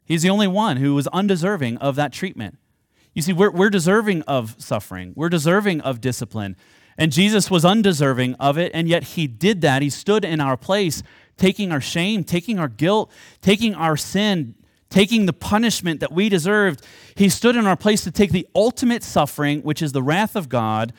He's 0.05 0.21
the 0.21 0.29
only 0.29 0.47
one 0.47 0.77
who 0.77 0.93
was 0.93 1.07
undeserving 1.07 1.77
of 1.77 1.95
that 1.95 2.13
treatment. 2.13 2.57
You 3.13 3.21
see, 3.21 3.33
we're, 3.33 3.51
we're 3.51 3.69
deserving 3.69 4.23
of 4.23 4.55
suffering, 4.59 5.13
we're 5.15 5.29
deserving 5.29 5.81
of 5.81 6.01
discipline. 6.01 6.55
And 6.95 7.11
Jesus 7.11 7.49
was 7.49 7.65
undeserving 7.65 8.35
of 8.35 8.57
it, 8.57 8.71
and 8.75 8.87
yet 8.87 9.03
he 9.03 9.25
did 9.25 9.61
that. 9.61 9.81
He 9.81 9.89
stood 9.89 10.23
in 10.23 10.39
our 10.39 10.55
place, 10.55 11.01
taking 11.37 11.71
our 11.71 11.81
shame, 11.81 12.23
taking 12.23 12.59
our 12.59 12.67
guilt, 12.67 13.11
taking 13.41 13.73
our 13.73 13.97
sin, 13.97 14.53
taking 14.93 15.25
the 15.25 15.33
punishment 15.33 15.99
that 16.01 16.11
we 16.11 16.29
deserved. 16.29 16.85
He 17.15 17.27
stood 17.27 17.55
in 17.55 17.65
our 17.65 17.75
place 17.75 18.03
to 18.03 18.11
take 18.11 18.31
the 18.31 18.47
ultimate 18.53 19.01
suffering, 19.01 19.61
which 19.61 19.81
is 19.81 19.91
the 19.91 20.03
wrath 20.03 20.35
of 20.35 20.49
God, 20.49 20.93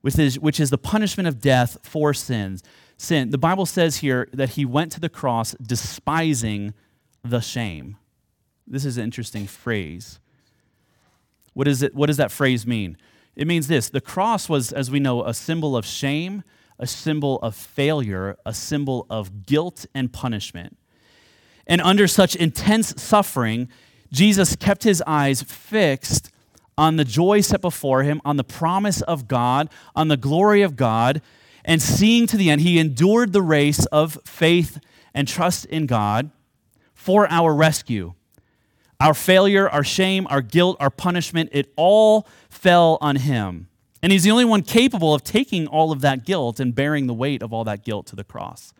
which 0.00 0.18
is, 0.18 0.36
which 0.40 0.58
is 0.58 0.70
the 0.70 0.78
punishment 0.78 1.28
of 1.28 1.40
death 1.40 1.78
for 1.84 2.12
sins. 2.12 2.60
Sin. 2.96 3.30
The 3.30 3.38
Bible 3.38 3.66
says 3.66 3.98
here 3.98 4.28
that 4.32 4.50
he 4.50 4.64
went 4.64 4.90
to 4.92 5.00
the 5.00 5.08
cross 5.08 5.54
despising 5.62 6.74
the 7.22 7.38
shame. 7.38 7.98
This 8.66 8.84
is 8.84 8.98
an 8.98 9.04
interesting 9.04 9.46
phrase. 9.46 10.18
What, 11.54 11.68
is 11.68 11.82
it, 11.84 11.94
what 11.94 12.06
does 12.06 12.16
that 12.16 12.32
phrase 12.32 12.66
mean? 12.66 12.96
It 13.36 13.46
means 13.46 13.68
this 13.68 13.90
the 13.90 14.00
cross 14.00 14.48
was, 14.48 14.72
as 14.72 14.90
we 14.90 14.98
know, 14.98 15.24
a 15.24 15.34
symbol 15.34 15.76
of 15.76 15.86
shame, 15.86 16.42
a 16.80 16.86
symbol 16.88 17.38
of 17.42 17.54
failure, 17.54 18.36
a 18.44 18.52
symbol 18.52 19.06
of 19.08 19.46
guilt 19.46 19.86
and 19.94 20.12
punishment. 20.12 20.76
And 21.66 21.80
under 21.80 22.06
such 22.06 22.36
intense 22.36 23.00
suffering, 23.00 23.68
Jesus 24.12 24.56
kept 24.56 24.84
his 24.84 25.02
eyes 25.06 25.42
fixed 25.42 26.30
on 26.76 26.96
the 26.96 27.04
joy 27.04 27.40
set 27.40 27.60
before 27.60 28.02
him, 28.02 28.20
on 28.24 28.36
the 28.36 28.44
promise 28.44 29.02
of 29.02 29.28
God, 29.28 29.68
on 29.94 30.08
the 30.08 30.16
glory 30.16 30.62
of 30.62 30.76
God, 30.76 31.22
and 31.64 31.80
seeing 31.80 32.26
to 32.26 32.36
the 32.36 32.50
end, 32.50 32.60
he 32.62 32.78
endured 32.78 33.32
the 33.32 33.42
race 33.42 33.84
of 33.86 34.18
faith 34.24 34.80
and 35.14 35.28
trust 35.28 35.64
in 35.66 35.86
God 35.86 36.30
for 36.94 37.30
our 37.30 37.54
rescue. 37.54 38.14
Our 38.98 39.14
failure, 39.14 39.68
our 39.68 39.84
shame, 39.84 40.26
our 40.30 40.42
guilt, 40.42 40.76
our 40.80 40.90
punishment, 40.90 41.50
it 41.52 41.72
all 41.76 42.26
fell 42.48 42.98
on 43.00 43.16
him. 43.16 43.68
And 44.02 44.10
he's 44.10 44.24
the 44.24 44.30
only 44.30 44.44
one 44.44 44.62
capable 44.62 45.14
of 45.14 45.22
taking 45.22 45.66
all 45.66 45.92
of 45.92 46.00
that 46.00 46.24
guilt 46.24 46.58
and 46.58 46.74
bearing 46.74 47.06
the 47.06 47.14
weight 47.14 47.42
of 47.42 47.52
all 47.52 47.64
that 47.64 47.84
guilt 47.84 48.06
to 48.08 48.16
the 48.16 48.24
cross. 48.24 48.72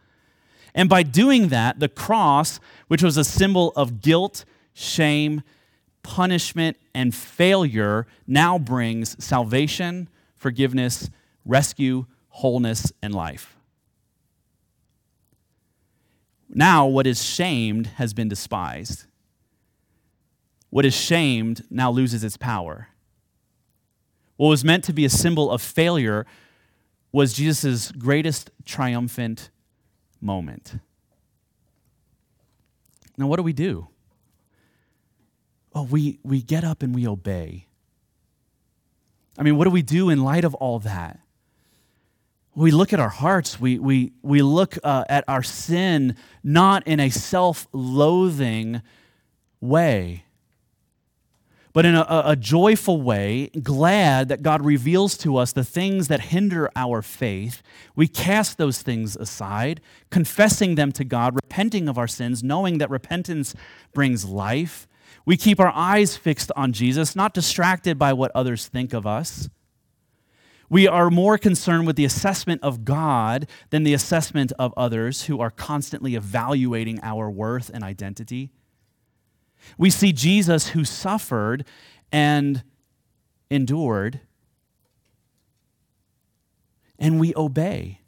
And 0.75 0.89
by 0.89 1.03
doing 1.03 1.49
that, 1.49 1.81
the 1.81 1.89
cross, 1.89 2.59
which 2.89 3.03
was 3.03 3.17
a 3.17 3.25
symbol 3.25 3.73
of 3.77 4.01
guilt, 4.01 4.45
shame, 4.73 5.43
punishment, 6.03 6.77
and 6.95 7.15
failure, 7.15 8.07
now 8.27 8.59
brings 8.59 9.23
salvation, 9.23 10.09
forgiveness, 10.35 11.11
rescue, 11.45 12.07
wholeness, 12.29 12.93
and 13.03 13.15
life. 13.15 13.57
Now, 16.49 16.87
what 16.87 17.07
is 17.07 17.23
shamed 17.23 17.87
has 17.97 18.13
been 18.13 18.29
despised. 18.29 19.05
What 20.71 20.85
is 20.85 20.95
shamed 20.95 21.65
now 21.71 21.91
loses 21.91 22.25
its 22.25 22.37
power. 22.37 22.89
What 24.37 24.49
was 24.49 24.65
meant 24.65 24.85
to 24.85 24.93
be 24.93 25.05
a 25.05 25.11
symbol 25.11 25.51
of 25.51 25.63
failure 25.63 26.27
was 27.13 27.35
Jesus' 27.35 27.93
greatest 27.93 28.51
triumphant 28.65 29.51
moment. 30.23 30.75
Now, 33.17 33.27
what 33.27 33.37
do 33.37 33.43
we 33.43 33.53
do? 33.53 33.89
Oh, 35.75 35.85
we, 35.85 36.19
we 36.23 36.43
get 36.43 36.65
up 36.65 36.83
and 36.83 36.95
we 36.95 37.07
obey. 37.07 37.67
I 39.39 39.43
mean, 39.43 39.57
what 39.57 39.65
do 39.65 39.71
we 39.71 39.83
do 39.83 40.11
in 40.11 40.23
light 40.23 40.45
of 40.45 40.55
all 40.55 40.79
that? 40.81 41.21
We 42.55 42.71
look 42.71 42.93
at 42.93 43.01
our 43.01 43.09
hearts, 43.09 43.59
we, 43.59 43.79
we, 43.79 44.13
we 44.23 44.43
look 44.43 44.77
uh, 44.85 45.05
at 45.09 45.25
our 45.27 45.43
sin 45.43 46.17
not 46.45 46.87
in 46.87 47.01
a 47.01 47.09
self 47.09 47.67
loathing 47.73 48.83
way, 49.61 50.25
but 51.73 51.87
in 51.87 51.95
a, 51.95 52.23
a, 52.27 52.37
joyful 52.37 53.01
way, 53.01 53.49
glad 53.63 54.29
that 54.29 54.43
God 54.43 54.65
reveals 54.65 55.17
to 55.19 55.37
us 55.37 55.53
the 55.53 55.65
things 55.65 56.09
that 56.09 56.21
hinder 56.21 56.71
our 56.77 57.01
faith. 57.01 57.63
We 57.97 58.09
cast 58.09 58.59
those 58.59 58.83
things 58.83 59.17
aside, 59.17 59.81
confessing 60.11 60.75
them 60.75 60.93
to 60.93 61.05
God, 61.05 61.35
repenting 61.35 61.89
of 61.89 61.97
our 61.97 62.09
sins, 62.09 62.43
knowing 62.43 62.79
that 62.79 62.91
repentance 62.91 63.55
brings 63.95 64.27
life. 64.27 64.87
We 65.25 65.37
keep 65.37 65.59
our 65.61 65.73
eyes 65.75 66.17
fixed 66.17 66.53
on 66.57 66.73
Jesus, 66.73 67.17
not 67.17 67.33
distracted 67.33 67.99
by 67.99 68.13
what 68.13 68.33
others 68.35 68.69
think 68.69 68.93
of 68.93 69.07
us. 69.07 69.49
We 70.69 70.89
are 70.89 71.11
more 71.11 71.37
concerned 71.37 71.87
with 71.87 71.97
the 71.97 72.05
assessment 72.05 72.63
of 72.63 72.85
God 72.85 73.47
than 73.71 73.83
the 73.83 73.93
assessment 73.95 74.53
of 74.59 74.73
others 74.77 75.25
who 75.25 75.41
are 75.41 75.51
constantly 75.51 76.15
evaluating 76.15 76.99
our 77.03 77.31
worth 77.31 77.71
and 77.73 77.85
identity. 77.85 78.51
We 79.79 79.91
see 79.91 80.13
Jesus 80.13 80.69
who 80.69 80.85
suffered 80.85 81.65
and 82.11 82.63
endured, 83.51 84.21
and 86.99 87.19
we 87.19 87.35
obey, 87.37 88.01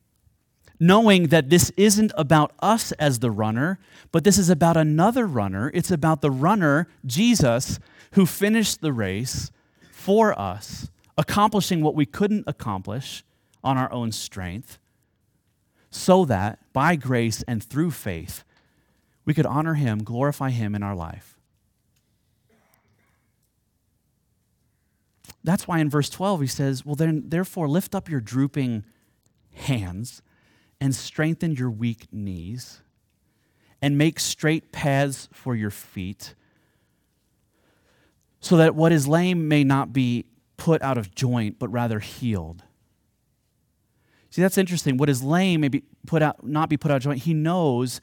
knowing 0.79 1.29
that 1.29 1.51
this 1.51 1.71
isn't 1.77 2.13
about 2.17 2.53
us 2.61 2.93
as 2.93 3.19
the 3.19 3.31
runner, 3.31 3.79
but 4.13 4.25
this 4.25 4.39
is 4.39 4.51
about 4.51 4.77
another 4.77 5.27
runner. 5.27 5.71
It's 5.75 5.91
about 5.91 6.21
the 6.21 6.31
runner, 6.31 6.89
Jesus, 7.05 7.79
who 8.13 8.27
finished 8.27 8.81
the 8.81 8.93
race 8.93 9.51
for 9.91 10.39
us, 10.39 10.91
accomplishing 11.17 11.83
what 11.83 11.95
we 11.95 12.07
couldn't 12.07 12.45
accomplish 12.47 13.25
on 13.63 13.79
our 13.79 13.91
own 13.93 14.13
strength, 14.13 14.79
so 15.91 16.25
that 16.25 16.59
by 16.73 16.97
grace 16.97 17.43
and 17.45 17.63
through 17.63 17.91
faith, 17.91 18.45
we 19.25 19.33
could 19.33 19.47
honor 19.47 19.75
him, 19.75 20.03
glorify 20.03 20.51
him 20.51 20.75
in 20.75 20.83
our 20.83 20.95
life. 20.95 21.34
That's 25.45 25.68
why 25.68 25.78
in 25.78 25.90
verse 25.90 26.09
12 26.09 26.40
he 26.40 26.47
says, 26.47 26.84
Well, 26.84 26.95
then, 26.95 27.24
therefore, 27.28 27.68
lift 27.68 27.95
up 27.95 28.09
your 28.09 28.20
drooping 28.20 28.84
hands 29.53 30.22
and 30.80 30.95
strengthen 30.95 31.53
your 31.55 31.70
weak 31.70 32.07
knees 32.11 32.80
and 33.80 33.99
make 33.99 34.18
straight 34.18 34.72
paths 34.72 35.28
for 35.30 35.55
your 35.55 35.70
feet 35.70 36.34
so 38.40 38.57
that 38.57 38.74
what 38.74 38.92
is 38.92 39.07
lame 39.07 39.47
may 39.49 39.64
not 39.64 39.92
be 39.92 40.24
put 40.57 40.82
out 40.82 40.99
of 40.99 41.14
joint, 41.14 41.59
but 41.59 41.68
rather 41.68 41.99
healed. 41.99 42.62
See, 44.30 44.42
that's 44.42 44.59
interesting. 44.59 44.97
What 44.97 45.09
is 45.09 45.22
lame 45.22 45.61
may 45.61 45.68
be 45.68 45.84
put 46.07 46.22
out, 46.22 46.47
not 46.47 46.68
be 46.68 46.76
put 46.76 46.90
out 46.90 46.97
of 46.99 47.03
joint. 47.03 47.22
He 47.22 47.34
knows 47.34 48.01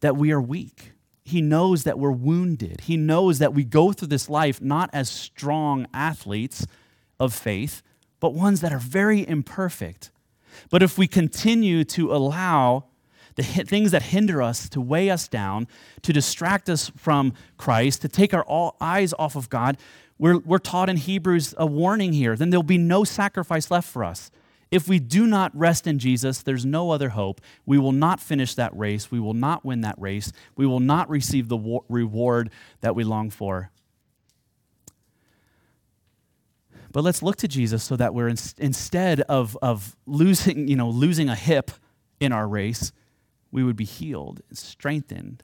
that 0.00 0.16
we 0.16 0.32
are 0.32 0.40
weak. 0.40 0.92
He 1.24 1.40
knows 1.40 1.84
that 1.84 1.98
we're 1.98 2.10
wounded. 2.10 2.82
He 2.82 2.96
knows 2.96 3.38
that 3.38 3.54
we 3.54 3.64
go 3.64 3.92
through 3.92 4.08
this 4.08 4.28
life 4.28 4.60
not 4.60 4.90
as 4.92 5.08
strong 5.08 5.86
athletes 5.94 6.66
of 7.20 7.32
faith, 7.32 7.82
but 8.20 8.34
ones 8.34 8.60
that 8.60 8.72
are 8.72 8.78
very 8.78 9.26
imperfect. 9.26 10.10
But 10.70 10.82
if 10.82 10.98
we 10.98 11.06
continue 11.06 11.84
to 11.84 12.12
allow 12.12 12.84
the 13.36 13.42
things 13.42 13.92
that 13.92 14.02
hinder 14.02 14.42
us 14.42 14.68
to 14.68 14.80
weigh 14.80 15.10
us 15.10 15.28
down, 15.28 15.66
to 16.02 16.12
distract 16.12 16.68
us 16.68 16.90
from 16.96 17.32
Christ, 17.56 18.02
to 18.02 18.08
take 18.08 18.34
our 18.34 18.44
eyes 18.80 19.14
off 19.18 19.36
of 19.36 19.48
God, 19.48 19.78
we're, 20.18 20.38
we're 20.38 20.58
taught 20.58 20.90
in 20.90 20.96
Hebrews 20.98 21.54
a 21.56 21.66
warning 21.66 22.12
here. 22.12 22.36
Then 22.36 22.50
there'll 22.50 22.62
be 22.62 22.78
no 22.78 23.04
sacrifice 23.04 23.70
left 23.70 23.88
for 23.88 24.04
us. 24.04 24.30
If 24.72 24.88
we 24.88 24.98
do 24.98 25.26
not 25.26 25.54
rest 25.54 25.86
in 25.86 25.98
Jesus, 25.98 26.42
there's 26.42 26.64
no 26.64 26.90
other 26.90 27.10
hope. 27.10 27.42
We 27.66 27.76
will 27.76 27.92
not 27.92 28.20
finish 28.20 28.54
that 28.54 28.74
race. 28.74 29.10
We 29.10 29.20
will 29.20 29.34
not 29.34 29.66
win 29.66 29.82
that 29.82 29.96
race. 29.98 30.32
We 30.56 30.66
will 30.66 30.80
not 30.80 31.10
receive 31.10 31.48
the 31.48 31.80
reward 31.90 32.50
that 32.80 32.94
we 32.94 33.04
long 33.04 33.28
for. 33.28 33.70
But 36.90 37.04
let's 37.04 37.22
look 37.22 37.36
to 37.36 37.48
Jesus 37.48 37.82
so 37.82 37.96
that 37.96 38.14
we're 38.14 38.28
in, 38.28 38.38
instead 38.56 39.20
of, 39.22 39.58
of 39.60 39.94
losing, 40.06 40.68
you 40.68 40.76
know, 40.76 40.88
losing 40.88 41.28
a 41.28 41.34
hip 41.34 41.70
in 42.18 42.32
our 42.32 42.48
race, 42.48 42.92
we 43.50 43.62
would 43.62 43.76
be 43.76 43.84
healed, 43.84 44.40
strengthened. 44.54 45.42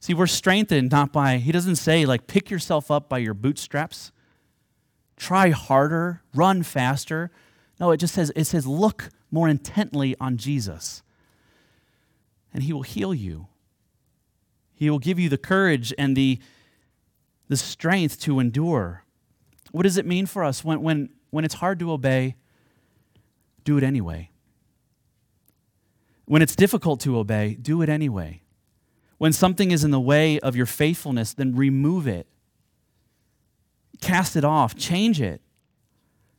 See, 0.00 0.14
we're 0.14 0.28
strengthened 0.28 0.92
not 0.92 1.12
by, 1.12 1.38
he 1.38 1.50
doesn't 1.50 1.76
say, 1.76 2.06
like, 2.06 2.28
pick 2.28 2.48
yourself 2.48 2.92
up 2.92 3.08
by 3.08 3.18
your 3.18 3.34
bootstraps, 3.34 4.12
try 5.16 5.50
harder, 5.50 6.22
run 6.32 6.62
faster. 6.62 7.32
No, 7.78 7.90
it 7.90 7.98
just 7.98 8.14
says, 8.14 8.32
it 8.34 8.44
says, 8.44 8.66
look 8.66 9.10
more 9.30 9.48
intently 9.48 10.16
on 10.18 10.36
Jesus, 10.36 11.02
and 12.54 12.62
he 12.62 12.72
will 12.72 12.82
heal 12.82 13.12
you. 13.12 13.48
He 14.74 14.88
will 14.90 14.98
give 14.98 15.18
you 15.18 15.28
the 15.28 15.38
courage 15.38 15.92
and 15.98 16.16
the, 16.16 16.38
the 17.48 17.56
strength 17.56 18.20
to 18.20 18.40
endure. 18.40 19.04
What 19.72 19.82
does 19.82 19.96
it 19.96 20.06
mean 20.06 20.26
for 20.26 20.44
us 20.44 20.64
when, 20.64 20.82
when, 20.82 21.10
when 21.30 21.44
it's 21.44 21.54
hard 21.54 21.78
to 21.80 21.92
obey? 21.92 22.36
Do 23.64 23.76
it 23.76 23.82
anyway. 23.82 24.30
When 26.24 26.42
it's 26.42 26.56
difficult 26.56 27.00
to 27.00 27.18
obey, 27.18 27.54
do 27.60 27.82
it 27.82 27.88
anyway. 27.88 28.42
When 29.18 29.32
something 29.32 29.70
is 29.70 29.84
in 29.84 29.90
the 29.90 30.00
way 30.00 30.38
of 30.40 30.56
your 30.56 30.66
faithfulness, 30.66 31.34
then 31.34 31.56
remove 31.56 32.06
it. 32.06 32.26
Cast 34.00 34.36
it 34.36 34.44
off, 34.44 34.74
change 34.74 35.20
it. 35.20 35.40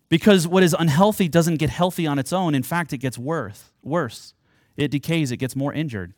Because 0.09 0.47
what 0.47 0.63
is 0.63 0.75
unhealthy 0.77 1.27
doesn't 1.27 1.57
get 1.57 1.69
healthy 1.69 2.07
on 2.07 2.17
its 2.17 2.31
own. 2.31 2.55
In 2.55 2.63
fact, 2.63 2.93
it 2.93 2.99
gets 2.99 3.17
worse. 3.17 3.71
Worse. 3.83 4.33
It 4.77 4.91
decays, 4.91 5.31
it 5.31 5.37
gets 5.37 5.55
more 5.55 5.73
injured. 5.73 6.13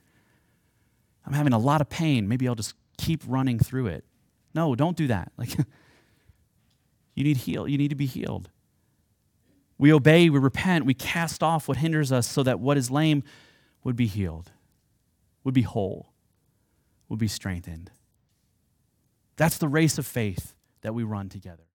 I'm 1.25 1.33
having 1.33 1.53
a 1.53 1.57
lot 1.57 1.81
of 1.81 1.89
pain. 1.89 2.27
Maybe 2.27 2.47
I'll 2.47 2.55
just 2.55 2.75
keep 2.97 3.23
running 3.25 3.57
through 3.57 3.87
it. 3.87 4.05
No, 4.53 4.75
don't 4.75 4.97
do 4.97 5.07
that. 5.07 5.31
Like 5.37 5.55
you 7.15 7.25
need 7.25 7.37
heal, 7.37 7.67
you 7.67 7.77
need 7.77 7.89
to 7.89 7.95
be 7.95 8.05
healed. 8.05 8.49
We 9.77 9.91
obey, 9.91 10.29
we 10.29 10.39
repent, 10.39 10.85
we 10.85 10.93
cast 10.93 11.43
off 11.43 11.67
what 11.67 11.77
hinders 11.77 12.13
us 12.13 12.25
so 12.25 12.43
that 12.43 12.61
what 12.61 12.77
is 12.77 12.89
lame 12.89 13.23
would 13.83 13.97
be 13.97 14.07
healed, 14.07 14.51
would 15.43 15.53
be 15.53 15.63
whole, 15.63 16.13
would 17.09 17.19
be 17.19 17.27
strengthened. 17.27 17.91
That's 19.35 19.57
the 19.57 19.67
race 19.67 19.97
of 19.97 20.05
faith 20.05 20.53
that 20.81 20.93
we 20.93 21.03
run 21.03 21.27
together. 21.27 21.68